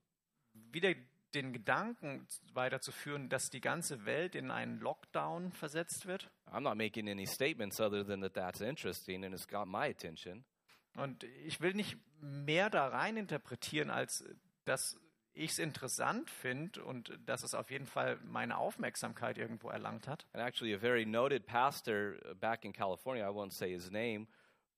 wieder 0.52 0.94
den 1.34 1.52
Gedanken 1.52 2.26
weiterzuführen, 2.52 3.28
dass 3.28 3.50
die 3.50 3.60
ganze 3.60 4.04
Welt 4.04 4.34
in 4.34 4.50
einen 4.50 4.80
Lockdown 4.80 5.52
versetzt 5.52 6.06
wird. 6.06 6.30
I'm 6.50 6.60
not 6.60 6.76
making 6.76 7.08
any 7.08 7.26
statements 7.26 7.80
other 7.80 8.04
than 8.04 8.20
that 8.22 8.34
that's 8.34 8.60
interesting 8.60 9.24
and 9.24 9.34
it's 9.34 9.46
got 9.46 9.66
my 9.66 9.88
attention. 9.88 10.44
Und 10.96 11.24
ich 11.44 11.60
will 11.60 11.74
nicht 11.74 11.96
mehr 12.20 12.68
da 12.70 12.88
rein 12.88 13.16
interpretieren, 13.16 13.90
als 13.90 14.24
dass 14.64 14.96
ich 15.32 15.52
es 15.52 15.58
interessant 15.58 16.28
finde 16.28 16.84
und 16.84 17.16
dass 17.24 17.42
es 17.42 17.54
auf 17.54 17.70
jeden 17.70 17.86
Fall 17.86 18.18
meine 18.24 18.58
Aufmerksamkeit 18.58 19.38
irgendwo 19.38 19.68
erlangt 19.68 20.08
hat. 20.08 20.26
And 20.32 20.42
actually, 20.42 20.74
a 20.74 20.78
very 20.78 21.06
noted 21.06 21.46
pastor 21.46 22.16
uh, 22.28 22.34
back 22.34 22.64
in 22.64 22.72
California, 22.72 23.24
I 23.24 23.32
won't 23.32 23.52
say 23.52 23.70
his 23.70 23.90
name, 23.90 24.26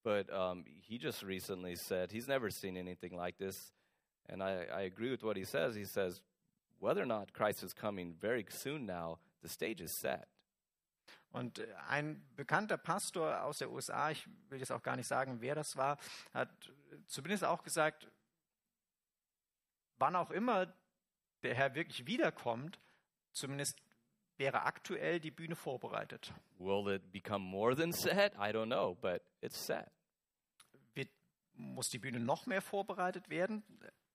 but 0.02 0.30
um, 0.30 0.64
he 0.82 0.98
just 0.98 1.22
recently 1.22 1.74
said 1.76 2.12
he's 2.12 2.28
never 2.28 2.50
seen 2.50 2.76
anything 2.76 3.16
like 3.16 3.38
this. 3.38 3.72
And 4.28 4.42
I, 4.42 4.66
I 4.72 4.82
agree 4.82 5.10
with 5.10 5.22
what 5.22 5.36
he 5.36 5.44
says. 5.44 5.74
He 5.74 5.84
says, 5.84 6.20
whether 6.82 7.02
or 7.02 7.06
not 7.06 7.32
Christ 7.32 7.62
is 7.62 7.74
coming 7.74 8.14
very 8.14 8.44
soon 8.50 8.84
now, 8.84 9.18
the 9.40 9.48
stage 9.48 9.80
is 9.80 9.92
set. 9.92 10.26
Und 11.30 11.60
äh, 11.60 11.74
ein 11.88 12.22
bekannter 12.36 12.76
Pastor 12.76 13.42
aus 13.42 13.58
der 13.58 13.70
USA, 13.70 14.10
ich 14.10 14.26
will 14.48 14.58
jetzt 14.58 14.72
auch 14.72 14.82
gar 14.82 14.96
nicht 14.96 15.06
sagen, 15.06 15.40
wer 15.40 15.54
das 15.54 15.76
war, 15.76 15.96
hat 16.34 16.50
zumindest 17.06 17.44
auch 17.44 17.62
gesagt, 17.62 18.08
wann 19.98 20.16
auch 20.16 20.30
immer 20.30 20.74
der 21.42 21.54
Herr 21.54 21.74
wirklich 21.74 22.06
wiederkommt, 22.06 22.78
zumindest 23.32 23.80
wäre 24.36 24.62
aktuell 24.62 25.20
die 25.20 25.30
Bühne 25.30 25.56
vorbereitet. 25.56 26.32
Will 26.58 26.94
it 26.94 27.12
become 27.12 27.44
more 27.44 27.76
than 27.76 27.92
set? 27.92 28.34
I 28.34 28.50
don't 28.52 28.66
know, 28.66 28.94
but 28.94 29.22
it's 29.40 29.66
set. 29.66 29.90
Wird, 30.94 31.08
muss 31.54 31.88
die 31.88 31.98
Bühne 31.98 32.20
noch 32.20 32.46
mehr 32.46 32.60
vorbereitet 32.60 33.28
werden? 33.28 33.62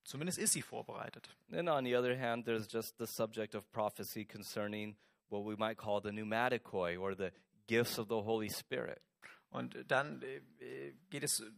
Zumindest 0.08 0.40
ist 0.40 0.54
sie 0.54 0.62
vorbereitet. 0.62 1.36
Then, 1.50 1.68
on 1.68 1.84
the 1.84 1.94
other 1.98 2.18
hand, 2.18 2.46
there's 2.46 2.66
just 2.72 2.98
the 2.98 3.06
subject 3.06 3.56
of 3.56 3.70
prophecy 3.74 4.24
concerning 4.24 4.96
what 5.28 5.44
we 5.44 5.58
might 5.58 5.78
call 5.78 6.02
the 6.02 6.12
pneumaticoi 6.12 6.98
or 6.98 7.14
the 7.14 7.30
gifts 7.68 8.00
of 8.00 8.08
the 8.08 8.16
Holy 8.16 8.50
Spirit. 8.50 9.02
Und 9.50 9.76
dann 9.90 10.22
äh, 10.22 10.38
äh, 10.64 10.94
geht 11.10 11.24
es, 11.24 11.42
äh, 11.42 11.52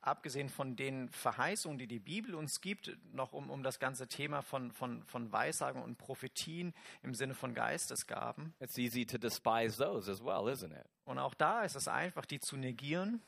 abgesehen 0.00 0.48
von 0.48 0.76
den 0.76 1.08
Verheißungen, 1.08 1.76
die 1.76 1.88
die 1.88 1.98
Bibel 1.98 2.36
uns 2.36 2.60
gibt, 2.60 2.96
noch 3.12 3.32
um, 3.32 3.50
um 3.50 3.64
das 3.64 3.80
ganze 3.80 4.06
Thema 4.06 4.42
von, 4.42 4.70
von, 4.70 5.02
von 5.02 5.32
Weissagen 5.32 5.82
und 5.82 5.98
Prophetien 5.98 6.72
im 7.02 7.14
Sinne 7.14 7.34
von 7.34 7.52
Geistesgaben. 7.52 8.54
It's 8.60 8.78
easy 8.78 9.04
to 9.04 9.18
despise 9.18 9.76
those 9.76 10.08
as 10.08 10.22
well, 10.22 10.48
isn't 10.48 10.70
it? 10.70 10.86
Und 11.04 11.18
auch 11.18 11.34
da 11.34 11.64
ist 11.64 11.74
es 11.74 11.88
einfach, 11.88 12.26
die 12.26 12.38
zu 12.38 12.56
negieren. 12.56 13.20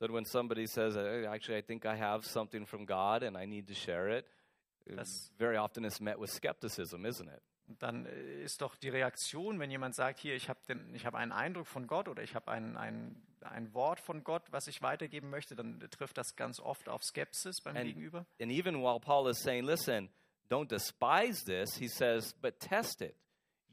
That 0.00 0.10
when 0.10 0.24
somebody 0.24 0.66
says, 0.66 0.94
"Hey, 0.96 1.26
actually, 1.26 1.58
I 1.58 1.62
think 1.62 1.84
I 1.86 1.96
have 1.96 2.24
something 2.26 2.66
from 2.66 2.86
God 2.86 3.22
and 3.22 3.36
I 3.36 3.46
need 3.46 3.68
to 3.68 3.74
share 3.74 4.08
it, 4.08 4.26
Das- 4.86 5.30
very 5.38 5.56
often 5.56 5.84
it's 5.84 6.00
met 6.00 6.18
with 6.18 6.30
skepticism, 6.30 7.04
isn't 7.06 7.28
it? 7.28 7.42
Dann 7.78 8.06
äh, 8.06 8.42
ist 8.42 8.60
doch 8.62 8.74
die 8.76 8.88
Reaktion, 8.88 9.60
wenn 9.60 9.70
jemand 9.70 9.94
sagt, 9.94 10.18
hier, 10.18 10.34
ich 10.34 10.48
habe 10.48 10.58
hab 11.04 11.14
einen 11.14 11.30
Eindruck 11.32 11.66
von 11.68 11.86
Gott 11.86 12.08
oder 12.08 12.22
ich 12.22 12.34
habe 12.34 12.50
ein, 12.50 12.76
ein, 12.76 13.14
ein 13.42 13.72
Wort 13.74 14.00
von 14.00 14.24
Gott, 14.24 14.42
was 14.50 14.66
ich 14.66 14.82
weitergeben 14.82 15.30
möchte, 15.30 15.54
dann 15.54 15.78
trifft 15.90 16.18
das 16.18 16.34
ganz 16.34 16.58
oft 16.58 16.88
auf 16.88 17.02
Skepsis 17.04 17.60
beim 17.62 17.76
And- 17.76 17.86
Gegenüber. 17.86 18.26
And 18.40 18.50
even 18.50 18.82
while 18.82 18.98
Paul 18.98 19.28
is 19.30 19.38
saying, 19.40 19.64
listen, 19.64 20.08
don't 20.50 20.66
despise 20.68 21.44
this, 21.44 21.76
he 21.76 21.86
says, 21.88 22.34
but 22.42 22.58
test 22.58 23.02
it. 23.02 23.14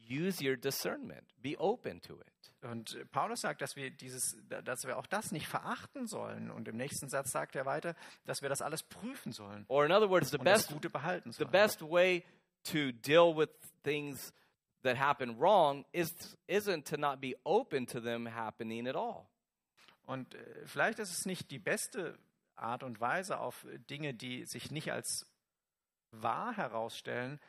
Use 0.09 0.41
your 0.45 0.55
discernment. 0.57 1.23
Be 1.41 1.55
open 1.57 1.99
to 2.01 2.19
it. 2.19 2.27
Und 2.61 2.95
äh, 2.95 3.05
Paulus 3.05 3.41
sagt, 3.41 3.61
dass 3.61 3.75
wir 3.75 3.89
dieses, 3.91 4.37
dass 4.63 4.85
wir 4.85 4.97
auch 4.97 5.05
das 5.07 5.31
nicht 5.31 5.47
verachten 5.47 6.07
sollen. 6.07 6.49
Und 6.51 6.67
im 6.67 6.77
nächsten 6.77 7.09
Satz 7.09 7.31
sagt 7.31 7.55
er 7.55 7.65
weiter, 7.65 7.95
dass 8.25 8.41
wir 8.41 8.49
das 8.49 8.61
alles 8.61 8.83
prüfen 8.83 9.31
sollen 9.31 9.65
Or 9.67 9.85
in 9.85 9.91
other 9.91 10.09
words, 10.09 10.29
the 10.31 10.37
best 10.37 10.69
Gute 10.69 10.89
behalten 10.89 11.31
the 11.31 11.37
sollen. 11.39 11.51
best 11.51 11.81
way 11.81 12.23
to 12.63 12.91
deal 12.91 13.35
with 13.35 13.49
things 13.83 14.33
that 14.83 14.97
happen 14.97 15.39
wrong 15.39 15.85
is 15.91 16.37
isn't 16.47 16.83
to 16.89 16.97
not 16.97 17.19
be 17.19 17.35
open 17.43 17.85
to 17.87 17.99
them 17.99 18.27
happening 18.27 18.87
at 18.87 18.95
all. 18.95 19.27
Und 20.05 20.35
äh, 20.35 20.65
vielleicht 20.65 20.99
ist 20.99 21.11
es 21.11 21.25
nicht 21.25 21.51
die 21.51 21.59
beste 21.59 22.17
Art 22.55 22.83
und 22.83 22.99
Weise, 22.99 23.39
auf 23.39 23.65
Dinge, 23.89 24.13
die 24.13 24.45
sich 24.45 24.71
nicht 24.71 24.91
als 24.91 25.27
wahr 26.11 26.55
herausstellen, 26.55 27.39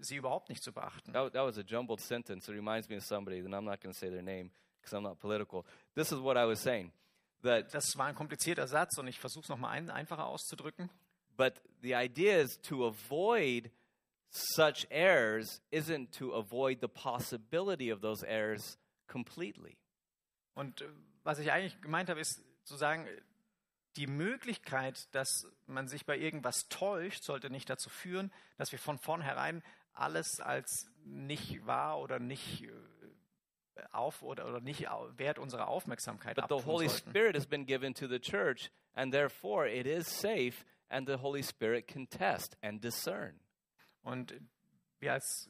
sie 0.00 0.16
überhaupt 0.16 0.48
nicht 0.48 0.62
zu 0.62 0.72
beachten. 0.72 1.12
That, 1.12 1.32
that 1.32 1.44
was 1.44 1.58
a 1.58 1.62
jumbled 1.62 2.00
sentence. 2.00 2.48
It 2.48 2.54
reminds 2.54 2.88
me 2.88 2.96
of 2.96 3.04
somebody, 3.04 3.38
and 3.40 3.54
I'm 3.54 3.64
not 3.64 3.80
going 3.80 3.92
to 3.92 3.98
say 3.98 4.10
their 4.10 4.22
name 4.22 4.50
because 4.80 4.96
I'm 4.96 5.02
not 5.02 5.18
political. 5.18 5.64
This 5.94 6.12
is 6.12 6.18
what 6.20 6.36
I 6.36 6.46
was 6.46 6.60
saying. 6.60 6.92
that 7.42 7.72
Das 7.72 7.96
war 7.96 8.06
ein 8.06 8.14
komplizierter 8.14 8.66
Satz 8.66 8.98
und 8.98 9.06
ich 9.08 9.18
versuche 9.18 9.44
es 9.44 9.48
nochmal 9.48 9.70
ein, 9.72 9.90
einfacher 9.90 10.26
auszudrücken. 10.26 10.90
but 11.36 11.54
the 11.80 11.94
idea 11.94 12.38
is 12.38 12.58
to 12.62 12.84
avoid 12.86 13.70
such 14.30 14.86
errors 14.90 15.60
isn't 15.72 16.12
to 16.12 16.32
avoid 16.32 16.80
the 16.80 16.88
possibility 16.88 17.90
of 17.90 18.00
those 18.02 18.22
errors 18.26 18.78
completely. 19.08 19.76
Und 20.54 20.82
äh, 20.82 20.88
was 21.24 21.38
ich 21.38 21.50
eigentlich 21.50 21.80
gemeint 21.80 22.10
habe, 22.10 22.20
ist 22.20 22.42
zu 22.64 22.76
sagen, 22.76 23.06
die 23.96 24.06
Möglichkeit, 24.06 25.08
dass 25.14 25.28
man 25.66 25.88
sich 25.88 26.06
bei 26.06 26.16
irgendwas 26.16 26.68
täuscht, 26.68 27.24
sollte 27.24 27.50
nicht 27.50 27.68
dazu 27.68 27.88
führen, 27.90 28.30
dass 28.56 28.70
wir 28.70 28.78
von 28.78 28.98
vornherein 28.98 29.62
alles 30.00 30.40
als 30.40 30.90
nicht 31.04 31.66
wahr 31.66 32.00
oder 32.00 32.18
nicht 32.18 32.62
äh, 32.62 33.82
auf 33.92 34.22
oder, 34.22 34.46
oder 34.48 34.60
nicht 34.60 34.86
wert 35.16 35.38
unserer 35.38 35.68
Aufmerksamkeit 35.68 36.36
But 36.36 36.48
the 36.48 36.66
Holy 36.66 36.88
sollten. 36.88 37.10
Spirit 37.10 37.36
has 37.36 37.46
been 37.46 37.66
given 37.66 37.94
to 37.94 38.06
the 38.06 38.18
church, 38.18 38.70
and 38.94 39.12
therefore 39.12 39.68
it 39.68 39.86
is 39.86 40.06
safe, 40.06 40.64
and 40.88 41.06
the 41.06 41.16
Holy 41.16 41.42
Spirit 41.42 41.86
can 41.86 42.08
test 42.08 42.56
and 42.62 42.82
discern. 42.82 43.38
Und 44.02 44.34
wir 44.98 45.12
als 45.12 45.48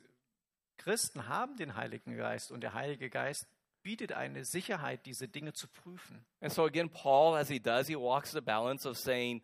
Christen 0.76 1.28
haben 1.28 1.56
den 1.56 1.76
Heiligen 1.76 2.16
Geist 2.16 2.50
und 2.50 2.62
der 2.62 2.74
Heilige 2.74 3.10
Geist 3.10 3.46
bietet 3.82 4.12
eine 4.12 4.44
Sicherheit, 4.44 5.06
diese 5.06 5.28
Dinge 5.28 5.52
zu 5.52 5.68
prüfen. 5.68 6.24
And 6.40 6.52
so 6.52 6.64
again, 6.64 6.90
Paul, 6.90 7.36
as 7.36 7.48
he 7.48 7.58
does, 7.58 7.86
he 7.86 7.96
walks 7.96 8.32
the 8.32 8.40
balance 8.40 8.86
of 8.88 8.96
saying, 8.96 9.42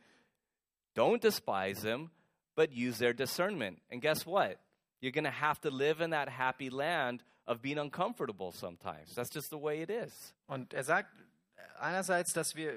don't 0.95 1.21
despise 1.21 1.83
them, 1.83 2.11
but 2.55 2.71
use 2.71 2.99
their 2.99 3.15
discernment. 3.15 3.81
And 3.91 4.01
guess 4.01 4.27
what? 4.27 4.59
You're 5.01 5.13
going 5.13 5.25
to 5.25 5.41
have 5.41 5.61
to 5.61 5.71
live 5.71 6.01
in 6.01 6.11
that 6.11 6.29
happy 6.29 6.71
land 6.71 7.23
of 7.47 7.61
being 7.63 7.79
uncomfortable 7.79 8.53
sometimes. 8.53 9.15
That's 9.15 9.33
just 9.33 9.51
the 9.51 9.61
way 9.61 9.83
it 9.83 9.91
is. 9.91 10.35
Und 10.47 10.75
er 10.75 10.85
sagt 10.85 11.11
einerseits, 11.79 12.33
dass 12.33 12.55
wir, 12.57 12.75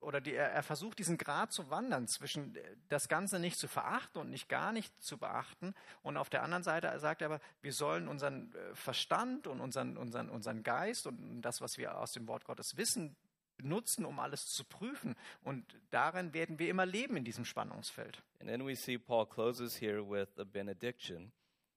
oder 0.00 0.20
die, 0.20 0.34
er, 0.34 0.50
er 0.50 0.62
versucht 0.62 0.98
diesen 0.98 1.16
Grad 1.16 1.52
zu 1.52 1.70
wandern 1.70 2.06
zwischen 2.08 2.54
äh, 2.56 2.76
das 2.88 3.08
Ganze 3.08 3.38
nicht 3.38 3.58
zu 3.58 3.68
verachten 3.68 4.20
und 4.20 4.30
nicht 4.30 4.48
gar 4.48 4.72
nicht 4.72 5.02
zu 5.02 5.18
beachten. 5.18 5.74
Und 6.02 6.16
auf 6.16 6.28
der 6.28 6.42
anderen 6.42 6.62
Seite 6.62 6.98
sagt 6.98 7.22
er 7.22 7.26
aber, 7.26 7.40
wir 7.62 7.72
sollen 7.72 8.08
unseren 8.08 8.52
äh, 8.54 8.74
Verstand 8.74 9.46
und 9.46 9.60
unseren, 9.60 9.96
unseren, 9.96 10.28
unseren 10.30 10.62
Geist 10.62 11.06
und 11.06 11.42
das, 11.42 11.60
was 11.60 11.78
wir 11.78 11.98
aus 11.98 12.12
dem 12.12 12.28
Wort 12.28 12.44
Gottes 12.44 12.76
wissen, 12.76 13.16
nutzen, 13.62 14.04
um 14.04 14.18
alles 14.18 14.48
zu 14.48 14.64
prüfen. 14.64 15.14
Und 15.42 15.64
darin 15.90 16.34
werden 16.34 16.58
wir 16.58 16.68
immer 16.68 16.86
leben 16.86 17.16
in 17.16 17.24
diesem 17.24 17.44
Spannungsfeld. 17.44 18.22
And 18.40 18.50
then 18.50 18.66
we 18.66 18.74
see 18.74 18.98
Paul 18.98 19.26
closes 19.26 19.80
here 19.80 20.02
with 20.02 20.28
a 20.38 20.44
benediction. 20.44 21.32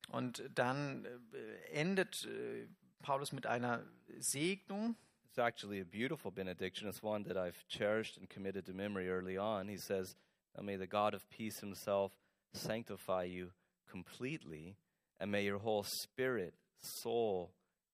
Und 0.08 0.50
dann 0.56 1.06
äh, 1.06 1.72
endet 1.72 2.26
äh, 2.26 2.68
Paulus 3.02 3.32
mit 3.32 3.46
einer 3.46 3.86
Segnung. 4.20 4.96
It's 5.26 5.38
actually 5.38 5.82
a 5.82 5.86
beautiful 5.86 6.32
benediction. 6.32 6.88
It's 6.88 7.04
one 7.04 7.24
that 7.26 7.38
I've 7.38 7.68
cherished 7.68 8.18
and 8.18 8.30
committed 8.30 8.66
to 8.66 8.74
memory 8.74 9.10
early 9.10 9.38
on. 9.38 9.68
He 9.68 9.78
says, 9.78 10.16
may 10.62 10.78
the 10.78 10.88
God 10.88 11.14
of 11.14 11.30
peace 11.30 11.60
himself 11.60 12.12
sanctify 12.54 13.26
you 13.26 13.52
completely, 13.88 14.78
and 15.20 15.32
may 15.32 15.44
your 15.44 15.60
whole 15.60 15.84
spirit, 15.84 16.56
soul, 16.82 17.54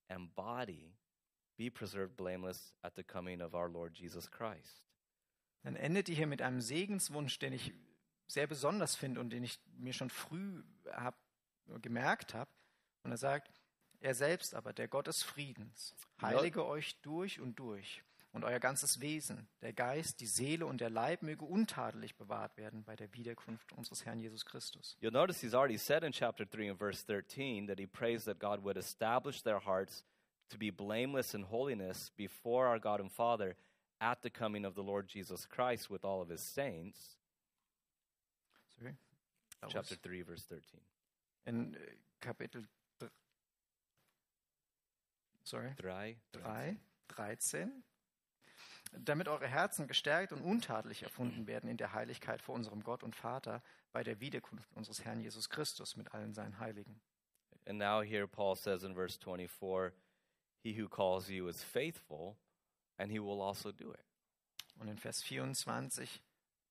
and 0.09 0.34
body 0.36 0.95
be 1.57 1.70
preserved 1.70 2.16
blameless 2.16 2.74
at 2.84 2.95
the 2.95 3.03
coming 3.03 3.41
of 3.41 3.53
our 3.53 3.70
Lord 3.70 3.93
Jesus 3.93 4.28
Christ. 4.30 4.84
Dann 5.64 5.76
endet 5.76 6.07
die 6.07 6.16
hier 6.16 6.28
mit 6.28 6.41
einem 6.41 6.61
Segenswunsch, 6.61 7.39
den 7.39 7.53
ich 7.53 7.74
sehr 8.28 8.47
besonders 8.47 8.95
finde 8.95 9.20
und 9.20 9.30
den 9.32 9.43
ich 9.43 9.59
mir 9.78 9.93
schon 9.93 10.09
früh 10.09 10.61
hab, 10.91 11.16
gemerkt 11.82 12.34
habe. 12.34 12.49
Und 13.03 13.11
er 13.11 13.18
sagt, 13.18 13.51
er 13.99 14.16
selbst 14.16 14.53
aber, 14.55 14.74
der 14.74 14.88
Gott 14.88 15.07
des 15.07 15.24
Friedens, 15.24 15.95
heilige 16.22 16.66
euch 16.66 16.99
durch 17.01 17.39
und 17.39 17.57
durch 17.59 18.03
und 18.34 18.43
euer 18.43 18.59
ganzes 18.59 18.99
Wesen, 18.99 19.47
der 19.61 19.74
Geist, 19.74 20.20
die 20.20 20.26
Seele 20.26 20.66
und 20.66 20.82
der 20.82 20.89
Leib 20.89 21.22
möge 21.22 21.45
untadelig 21.45 22.16
bewahrt 22.16 22.57
werden 22.57 22.84
bei 22.84 22.95
der 22.95 23.14
Wiederkunft 23.14 23.72
unseres 23.74 24.05
Herrn 24.05 24.20
Jesus 24.20 24.43
Christus. 24.43 24.97
You'll 25.01 25.11
notice 25.11 25.39
he's 25.39 25.53
already 25.53 25.78
said 25.78 26.03
in 26.03 26.11
chapter 26.11 26.45
3 26.45 26.72
and 26.72 26.80
verse 26.80 27.03
13 27.03 27.68
that 27.68 27.80
he 27.80 27.86
prays 27.86 28.26
that 28.26 28.39
God 28.39 28.64
would 28.64 28.78
establish 28.78 29.43
their 29.43 29.59
hearts 29.59 30.03
to 30.49 30.57
be 30.57 30.72
blameless 30.72 31.34
in 31.34 31.43
holiness 31.43 32.11
before 32.18 32.68
our 32.68 32.80
God 32.80 32.99
and 32.99 33.11
Father 33.11 33.55
at 34.01 34.22
the 34.22 34.30
coming 34.30 34.66
of 34.66 34.74
the 34.76 34.84
Lord 34.84 35.07
Jesus 35.07 35.45
Christ 35.45 35.89
with 35.89 36.03
all 36.03 36.22
of 36.22 36.30
his 36.30 36.41
saints. 36.41 37.16
Sorry. 38.78 38.95
That 39.61 39.68
was 39.68 39.74
Chapter 39.74 39.95
3, 39.95 40.22
verse 40.24 40.43
13. 40.43 40.61
in 41.45 41.73
äh, 41.75 41.97
Kapitel 42.19 42.67
dr- 42.99 43.11
Sorry. 45.43 45.73
3, 45.75 46.17
3, 46.31 46.77
13. 47.09 47.83
Damit 48.99 49.27
eure 49.27 49.47
Herzen 49.47 49.87
gestärkt 49.87 50.31
und 50.31 50.41
untadelig 50.41 51.03
erfunden 51.03 51.47
werden 51.47 51.69
in 51.69 51.77
der 51.77 51.93
Heiligkeit 51.93 52.41
vor 52.41 52.53
unserem 52.55 52.83
Gott 52.83 53.03
und 53.03 53.15
Vater 53.15 53.63
bei 53.91 54.03
der 54.03 54.19
Wiederkunft 54.19 54.71
unseres 54.73 55.03
Herrn 55.03 55.19
Jesus 55.19 55.49
Christus 55.49 55.95
mit 55.95 56.13
allen 56.13 56.33
seinen 56.33 56.59
Heiligen. 56.59 57.01
And 57.65 57.79
now 57.79 58.01
here 58.01 58.27
Paul 58.27 58.55
says 58.55 58.83
in 58.83 58.93
verse 58.93 59.17
24, 59.17 59.93
He 60.61 60.79
who 60.79 60.87
calls 60.87 61.29
you 61.29 61.47
is 61.47 61.63
faithful, 61.63 62.37
and 62.97 63.11
he 63.11 63.19
will 63.19 63.41
also 63.41 63.71
do 63.71 63.91
it. 63.93 64.05
Und 64.79 64.87
in 64.87 64.97
Vers 64.97 65.21
24 65.23 66.21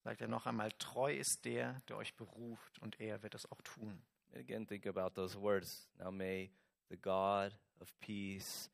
sagt 0.05 0.21
er 0.21 0.29
noch 0.29 0.47
einmal, 0.47 0.71
treu 0.73 1.15
ist 1.15 1.45
der, 1.45 1.81
der 1.89 1.97
euch 1.97 2.15
beruft, 2.15 2.79
und 2.81 3.01
er 3.01 3.23
wird 3.23 3.35
es 3.35 3.51
auch 3.51 3.61
tun. 3.63 4.03
Again, 4.35 4.67
think 4.67 4.87
about 4.87 5.15
those 5.15 5.37
words. 5.37 5.89
Now 5.99 6.11
may 6.11 6.51
the 6.89 6.97
God 6.97 7.53
of 7.81 7.93
peace 8.01 8.71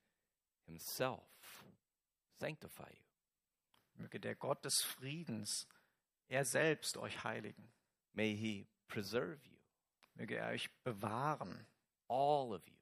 himself 0.67 1.23
sanctify 2.41 2.91
you. 2.91 3.05
Möge 4.05 4.21
der 4.21 4.37
Gott 4.37 4.65
des 4.65 4.81
Friedens, 4.83 5.67
er 6.29 6.45
selbst 6.45 6.97
euch 6.97 7.25
heiligen. 7.25 7.69
May 8.13 8.35
he 8.35 8.67
preserve 8.87 9.39
you, 9.45 9.59
Möge 10.15 10.37
er 10.37 10.51
euch 10.53 10.69
bewahren, 10.85 11.67
all 12.09 12.53
of 12.53 12.67
you, 12.69 12.79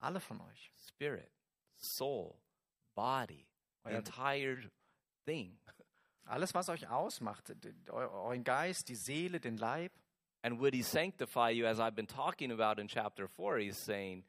alle 0.00 0.20
von 0.20 0.40
euch. 0.40 0.70
spirit, 0.76 1.30
soul, 1.76 2.38
body, 2.94 3.46
Euer, 3.84 3.96
entire 3.98 4.70
thing. 5.24 5.58
alles, 6.24 6.54
was 6.54 6.68
euch 6.68 6.88
ausmacht, 6.88 7.52
euren 7.88 8.44
Geist, 8.44 8.88
die 8.88 8.94
Seele, 8.94 9.40
den 9.40 9.56
Leib. 9.56 9.92
And 10.44 10.60
would 10.60 10.74
he 10.74 10.82
sanctify 10.82 11.50
you, 11.50 11.66
as 11.66 11.80
I've 11.80 11.96
been 11.96 12.06
talking 12.06 12.50
about 12.52 12.78
in 12.78 12.86
chapter 12.86 13.26
4? 13.26 13.58
He's 13.60 13.78
saying, 13.78 14.24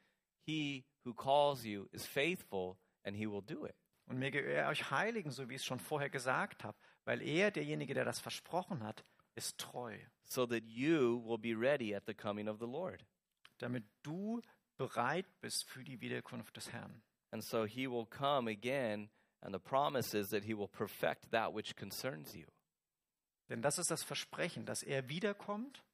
He 0.46 0.84
who 1.04 1.12
calls 1.12 1.62
you 1.62 1.90
is 1.92 2.06
faithful, 2.06 2.78
and 3.04 3.14
he 3.14 3.26
will 3.26 3.42
do 3.42 3.66
it. 3.66 3.74
Und 4.08 4.18
möge 4.18 4.40
er 4.40 4.68
euch 4.68 4.90
heiligen, 4.90 5.30
so 5.30 5.48
wie 5.50 5.56
ich 5.56 5.60
es 5.60 5.66
schon 5.66 5.78
vorher 5.78 6.08
gesagt 6.08 6.64
habe, 6.64 6.78
weil 7.04 7.20
er, 7.20 7.50
derjenige, 7.50 7.92
der 7.92 8.06
das 8.06 8.18
versprochen 8.18 8.82
hat, 8.82 9.04
ist 9.34 9.58
treu, 9.58 9.94
so 10.24 10.46
that 10.46 10.64
you 10.64 11.22
will 11.26 11.36
be 11.36 11.54
ready 11.54 11.94
at 11.94 12.04
the 12.06 12.14
coming 12.14 12.48
of 12.48 12.58
the 12.60 12.66
Lord. 12.66 13.04
damit 13.58 13.84
du 14.02 14.40
bereit 14.78 15.26
bist 15.40 15.64
für 15.68 15.84
die 15.84 16.00
Wiederkunft 16.00 16.56
des 16.56 16.72
Herrn. 16.72 17.02
And 17.30 17.42
so 17.42 17.66
he 17.66 17.86
will 17.86 18.06
come 18.06 18.50
again, 18.50 19.10
and 19.42 19.52
the 19.54 19.58
promise 19.58 20.16
is 20.16 20.30
that 20.30 20.44
he 20.44 20.56
will 20.56 20.68
perfect 20.68 21.30
that 21.32 21.54
which 21.54 21.76
concerns 21.76 22.34
you. 22.34 22.46
Denn 23.48 23.60
das 23.60 23.78
ist 23.78 23.90
das 23.90 24.02
Versprechen, 24.02 24.64
dass 24.64 24.82
er 24.82 25.08
wiederkommt 25.08 25.84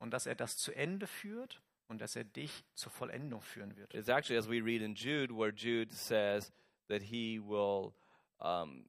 und 0.00 0.10
dass 0.10 0.26
er 0.26 0.34
das 0.34 0.56
zu 0.56 0.72
Ende 0.72 1.06
führt 1.06 1.62
und 1.88 2.00
dass 2.00 2.16
er 2.16 2.24
dich 2.24 2.64
zur 2.74 2.90
Vollendung 2.90 3.40
führen 3.40 3.76
wird. 3.76 3.94
It's 3.94 4.08
actually, 4.08 4.38
as 4.38 4.48
we 4.48 4.60
read 4.60 4.82
in 4.82 4.94
Jude, 4.94 5.32
where 5.32 5.52
Jude 5.52 5.94
says 5.94 6.52
that 6.88 7.02
he 7.02 7.38
will 7.38 7.94
um, 8.40 8.86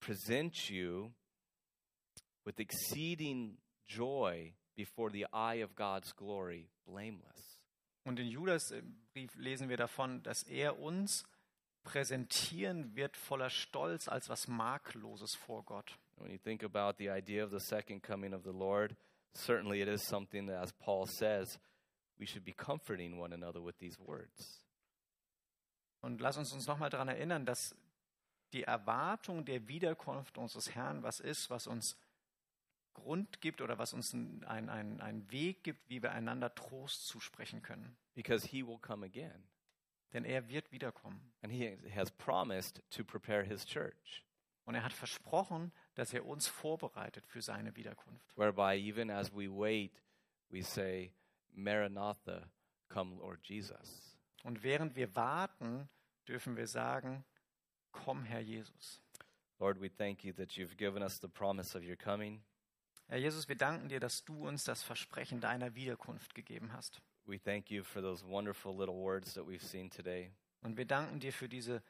present 0.00 0.68
you 0.68 1.12
with 2.44 2.58
exceeding 2.58 3.58
joy 3.86 4.52
before 4.76 5.10
the 5.10 5.26
eye 5.32 5.62
of 5.62 5.74
God's 5.74 6.14
glory, 6.14 6.68
blameless. 6.86 7.58
Und 8.04 8.18
in 8.18 8.28
Judas 8.28 8.70
äh, 8.70 8.82
Brief 9.12 9.34
lesen 9.36 9.68
wir 9.68 9.76
davon, 9.76 10.22
dass 10.22 10.42
er 10.44 10.78
uns 10.78 11.24
präsentieren 11.82 12.94
wird 12.94 13.16
voller 13.16 13.50
Stolz 13.50 14.08
als 14.08 14.28
was 14.28 14.48
Makloses 14.48 15.34
vor 15.34 15.64
Gott. 15.64 15.98
When 16.16 16.30
you 16.30 16.38
think 16.38 16.64
about 16.64 16.96
the 16.98 17.10
idea 17.10 17.44
of 17.44 17.50
the 17.50 17.60
second 17.60 18.02
coming 18.02 18.32
of 18.32 18.42
the 18.44 18.50
Lord, 18.50 18.96
certainly 19.34 19.80
it 19.80 19.88
is 19.88 20.02
something 20.02 20.46
that, 20.46 20.62
as 20.62 20.72
Paul 20.72 21.06
says, 21.06 21.58
we 22.18 22.26
should 22.26 22.44
be 22.44 22.52
comforting 22.52 23.18
one 23.18 23.32
another 23.32 23.60
with 23.60 23.78
these 23.78 23.98
words. 23.98 24.64
Und 26.00 26.20
lass 26.20 26.36
uns 26.36 26.52
uns 26.52 26.66
nochmal 26.66 26.90
daran 26.90 27.08
erinnern, 27.08 27.44
dass 27.44 27.74
die 28.52 28.62
Erwartung 28.62 29.44
der 29.44 29.68
Wiederkunft 29.68 30.38
unseres 30.38 30.74
Herrn 30.74 31.02
was 31.02 31.20
ist, 31.20 31.50
was 31.50 31.66
uns 31.66 31.96
Grund 32.94 33.40
gibt 33.40 33.60
oder 33.60 33.78
was 33.78 33.92
uns 33.92 34.12
einen 34.12 34.42
ein, 34.44 35.00
ein 35.00 35.30
Weg 35.30 35.62
gibt, 35.62 35.88
wie 35.88 36.02
wir 36.02 36.12
einander 36.12 36.54
Trost 36.54 37.06
zusprechen 37.06 37.62
können. 37.62 37.96
Because 38.14 38.46
he 38.46 38.66
will 38.66 38.78
come 38.78 39.04
again. 39.04 39.44
Denn 40.12 40.24
er 40.24 40.48
wird 40.48 40.72
wiederkommen. 40.72 41.32
And 41.42 41.52
he 41.52 41.76
has 41.94 42.10
promised 42.10 42.82
to 42.90 43.04
prepare 43.04 43.44
his 43.44 43.64
church, 43.64 44.24
Und 44.68 44.74
er 44.74 44.84
hat 44.84 44.92
versprochen, 44.92 45.72
dass 45.94 46.12
er 46.12 46.26
uns 46.26 46.46
vorbereitet 46.46 47.26
für 47.26 47.40
seine 47.40 47.74
Wiederkunft. 47.74 48.36
whereby 48.36 48.76
even 48.76 49.10
as 49.10 49.32
we 49.34 49.48
wait, 49.48 50.02
we 50.50 50.62
say, 50.62 51.10
Maranatha, 51.54 52.50
come, 52.90 53.16
Lord 53.16 53.40
Jesus. 53.48 54.14
Und 54.44 54.62
während 54.62 54.94
wir 54.94 55.16
warten, 55.16 55.88
dürfen 56.26 56.58
wir 56.58 56.66
sagen, 56.66 57.24
komm 57.92 58.24
Herr 58.24 58.40
Jesus. 58.40 59.00
Lord, 59.58 59.80
we 59.80 59.88
thank 59.88 60.22
you 60.22 60.34
that 60.34 60.50
you've 60.58 60.76
given 60.76 61.02
us 61.02 61.18
the 61.18 61.28
promise 61.28 61.74
of 61.74 61.82
your 61.82 61.96
coming. 61.96 62.42
Herr 63.06 63.20
Jesus, 63.20 63.48
wir 63.48 63.56
danken 63.56 63.88
dir, 63.88 64.00
dass 64.00 64.22
du 64.22 64.46
uns 64.46 64.64
das 64.64 64.82
Versprechen 64.82 65.40
deiner 65.40 65.74
Wiederkunft 65.76 66.34
gegeben 66.34 66.74
hast. 66.74 67.00
We 67.24 67.38
thank 67.38 67.70
you 67.70 67.82
for 67.82 68.02
those 68.02 68.22
wonderful 68.22 68.76
little 68.76 68.96
words 68.96 69.32
that 69.32 69.46
we've 69.46 69.64
seen 69.64 69.88
today. 69.88 70.30
Und 70.60 70.76
wir 70.76 70.84
danken 70.84 71.20
dir 71.20 71.32
für 71.32 71.48
diese 71.48 71.82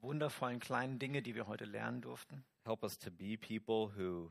wundervollen 0.00 0.60
kleinen 0.60 0.98
Dinge, 0.98 1.22
die 1.22 1.34
wir 1.34 1.46
heute 1.46 1.64
lernen 1.64 2.00
durften. 2.00 2.44
Help 2.64 2.82
us 2.82 2.98
to 2.98 3.10
be 3.10 3.36
people 3.36 3.92
who 3.96 4.30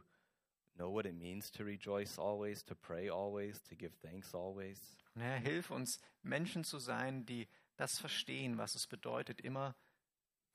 know 0.75 0.91
what 0.91 1.05
it 1.05 1.15
means 1.15 1.51
to 1.51 1.63
rejoice 1.63 2.19
always, 2.19 2.63
to 2.65 2.75
pray 2.75 3.09
always, 3.09 3.61
to 3.63 3.75
give 3.75 3.95
thanks 4.01 4.33
always. 4.33 4.79
Und 5.15 5.21
Herr, 5.21 5.37
hilf 5.37 5.71
uns, 5.71 5.99
Menschen 6.21 6.63
zu 6.63 6.79
sein, 6.79 7.25
die 7.25 7.47
das 7.75 7.99
verstehen, 7.99 8.57
was 8.57 8.75
es 8.75 8.87
bedeutet, 8.87 9.41
immer 9.41 9.75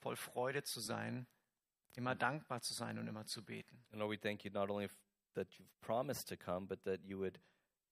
voll 0.00 0.16
Freude 0.16 0.62
zu 0.62 0.80
sein, 0.80 1.26
immer 1.94 2.14
dankbar 2.14 2.62
zu 2.62 2.74
sein 2.74 2.98
und 2.98 3.06
immer 3.06 3.26
zu 3.26 3.44
beten. 3.44 3.84
And 3.90 4.00
Lord, 4.00 4.12
we 4.12 4.18
thank 4.18 4.44
you 4.44 4.50
not 4.52 4.70
only 4.70 4.88
that 5.34 5.48
you've 5.58 5.80
promised 5.80 6.28
to 6.28 6.36
come, 6.36 6.66
but 6.66 6.82
that 6.84 7.04
you 7.04 7.18
would 7.18 7.40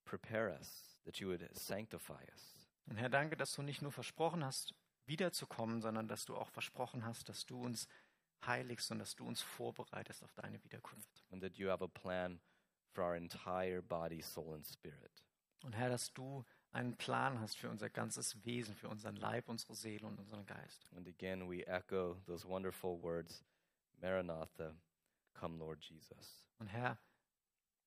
prepare 0.05 0.51
us, 0.51 0.99
that 1.05 1.19
you 1.19 1.29
would 1.29 1.49
sanctify 1.57 2.23
us. 2.33 2.69
Und 2.87 2.97
Herr, 2.97 3.09
danke, 3.09 3.37
dass 3.37 3.55
du 3.55 3.63
nicht 3.63 3.83
nur 3.83 3.93
versprochen 3.93 4.45
hast, 4.45 4.75
wiederzukommen, 5.11 5.83
sondern 5.83 6.09
dass 6.09 6.25
du 6.25 6.35
auch 6.37 6.49
versprochen 6.49 7.05
hast, 7.05 7.29
dass 7.29 7.45
du 7.45 7.61
uns 7.63 7.87
heiligst 8.47 8.91
und 8.91 8.99
dass 9.01 9.15
du 9.17 9.27
uns 9.27 9.43
vorbereitest 9.43 10.23
auf 10.25 10.33
deine 10.33 10.63
Wiederkunft. 10.65 11.25
and 11.31 11.43
that 11.43 11.59
you 11.59 11.69
have 11.69 11.85
a 11.85 11.89
plan 11.89 12.41
for 12.93 13.05
our 13.05 13.15
entire 13.17 13.83
body, 13.83 14.23
soul, 14.23 14.55
and 14.55 14.67
spirit. 14.67 15.23
Und 15.63 15.75
Herr, 15.77 15.91
dass 15.91 16.13
du 16.15 16.43
einen 16.73 16.97
Plan 16.97 17.39
hast 17.41 17.59
für 17.59 17.69
unser 17.69 17.91
ganzes 17.91 18.43
Wesen, 18.47 18.75
für 18.75 18.89
unseren 18.89 19.17
Leib, 19.17 19.49
unsere 19.49 19.75
Seele 19.75 20.07
und 20.07 20.19
unseren 20.19 20.47
Geist. 20.47 20.87
And 20.97 21.07
again, 21.07 21.47
we 21.51 21.67
echo 21.67 22.15
those 22.27 22.49
wonderful 22.49 23.03
words 23.03 23.45
Maranatha, 24.01 24.75
come, 25.35 25.59
Lord 25.59 25.83
Jesus. 25.85 26.47
Und 26.59 26.69
Herr, 26.69 26.99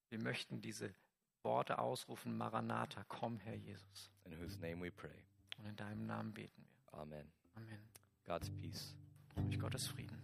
wir 0.09 0.19
möchten 0.19 0.61
diese 0.61 0.93
Worte 1.41 1.80
ausrufen, 1.80 2.38
Maranatha, 2.38 3.03
komm, 3.07 3.39
Herr 3.39 3.55
Jesus. 3.55 4.11
In 4.26 4.39
whose 4.39 4.59
name 4.59 4.82
we 4.84 4.91
pray. 4.91 5.26
Und 5.57 5.65
in 5.65 5.76
deinem 5.76 6.05
Namen 6.05 6.34
beten 6.34 6.63
wir. 6.63 6.72
Amen. 6.93 7.27
Amen. 7.55 7.79
God's 8.25 8.49
peace. 8.49 8.95
Durch 9.35 9.59
Gottes 9.59 9.87
Frieden. 9.87 10.21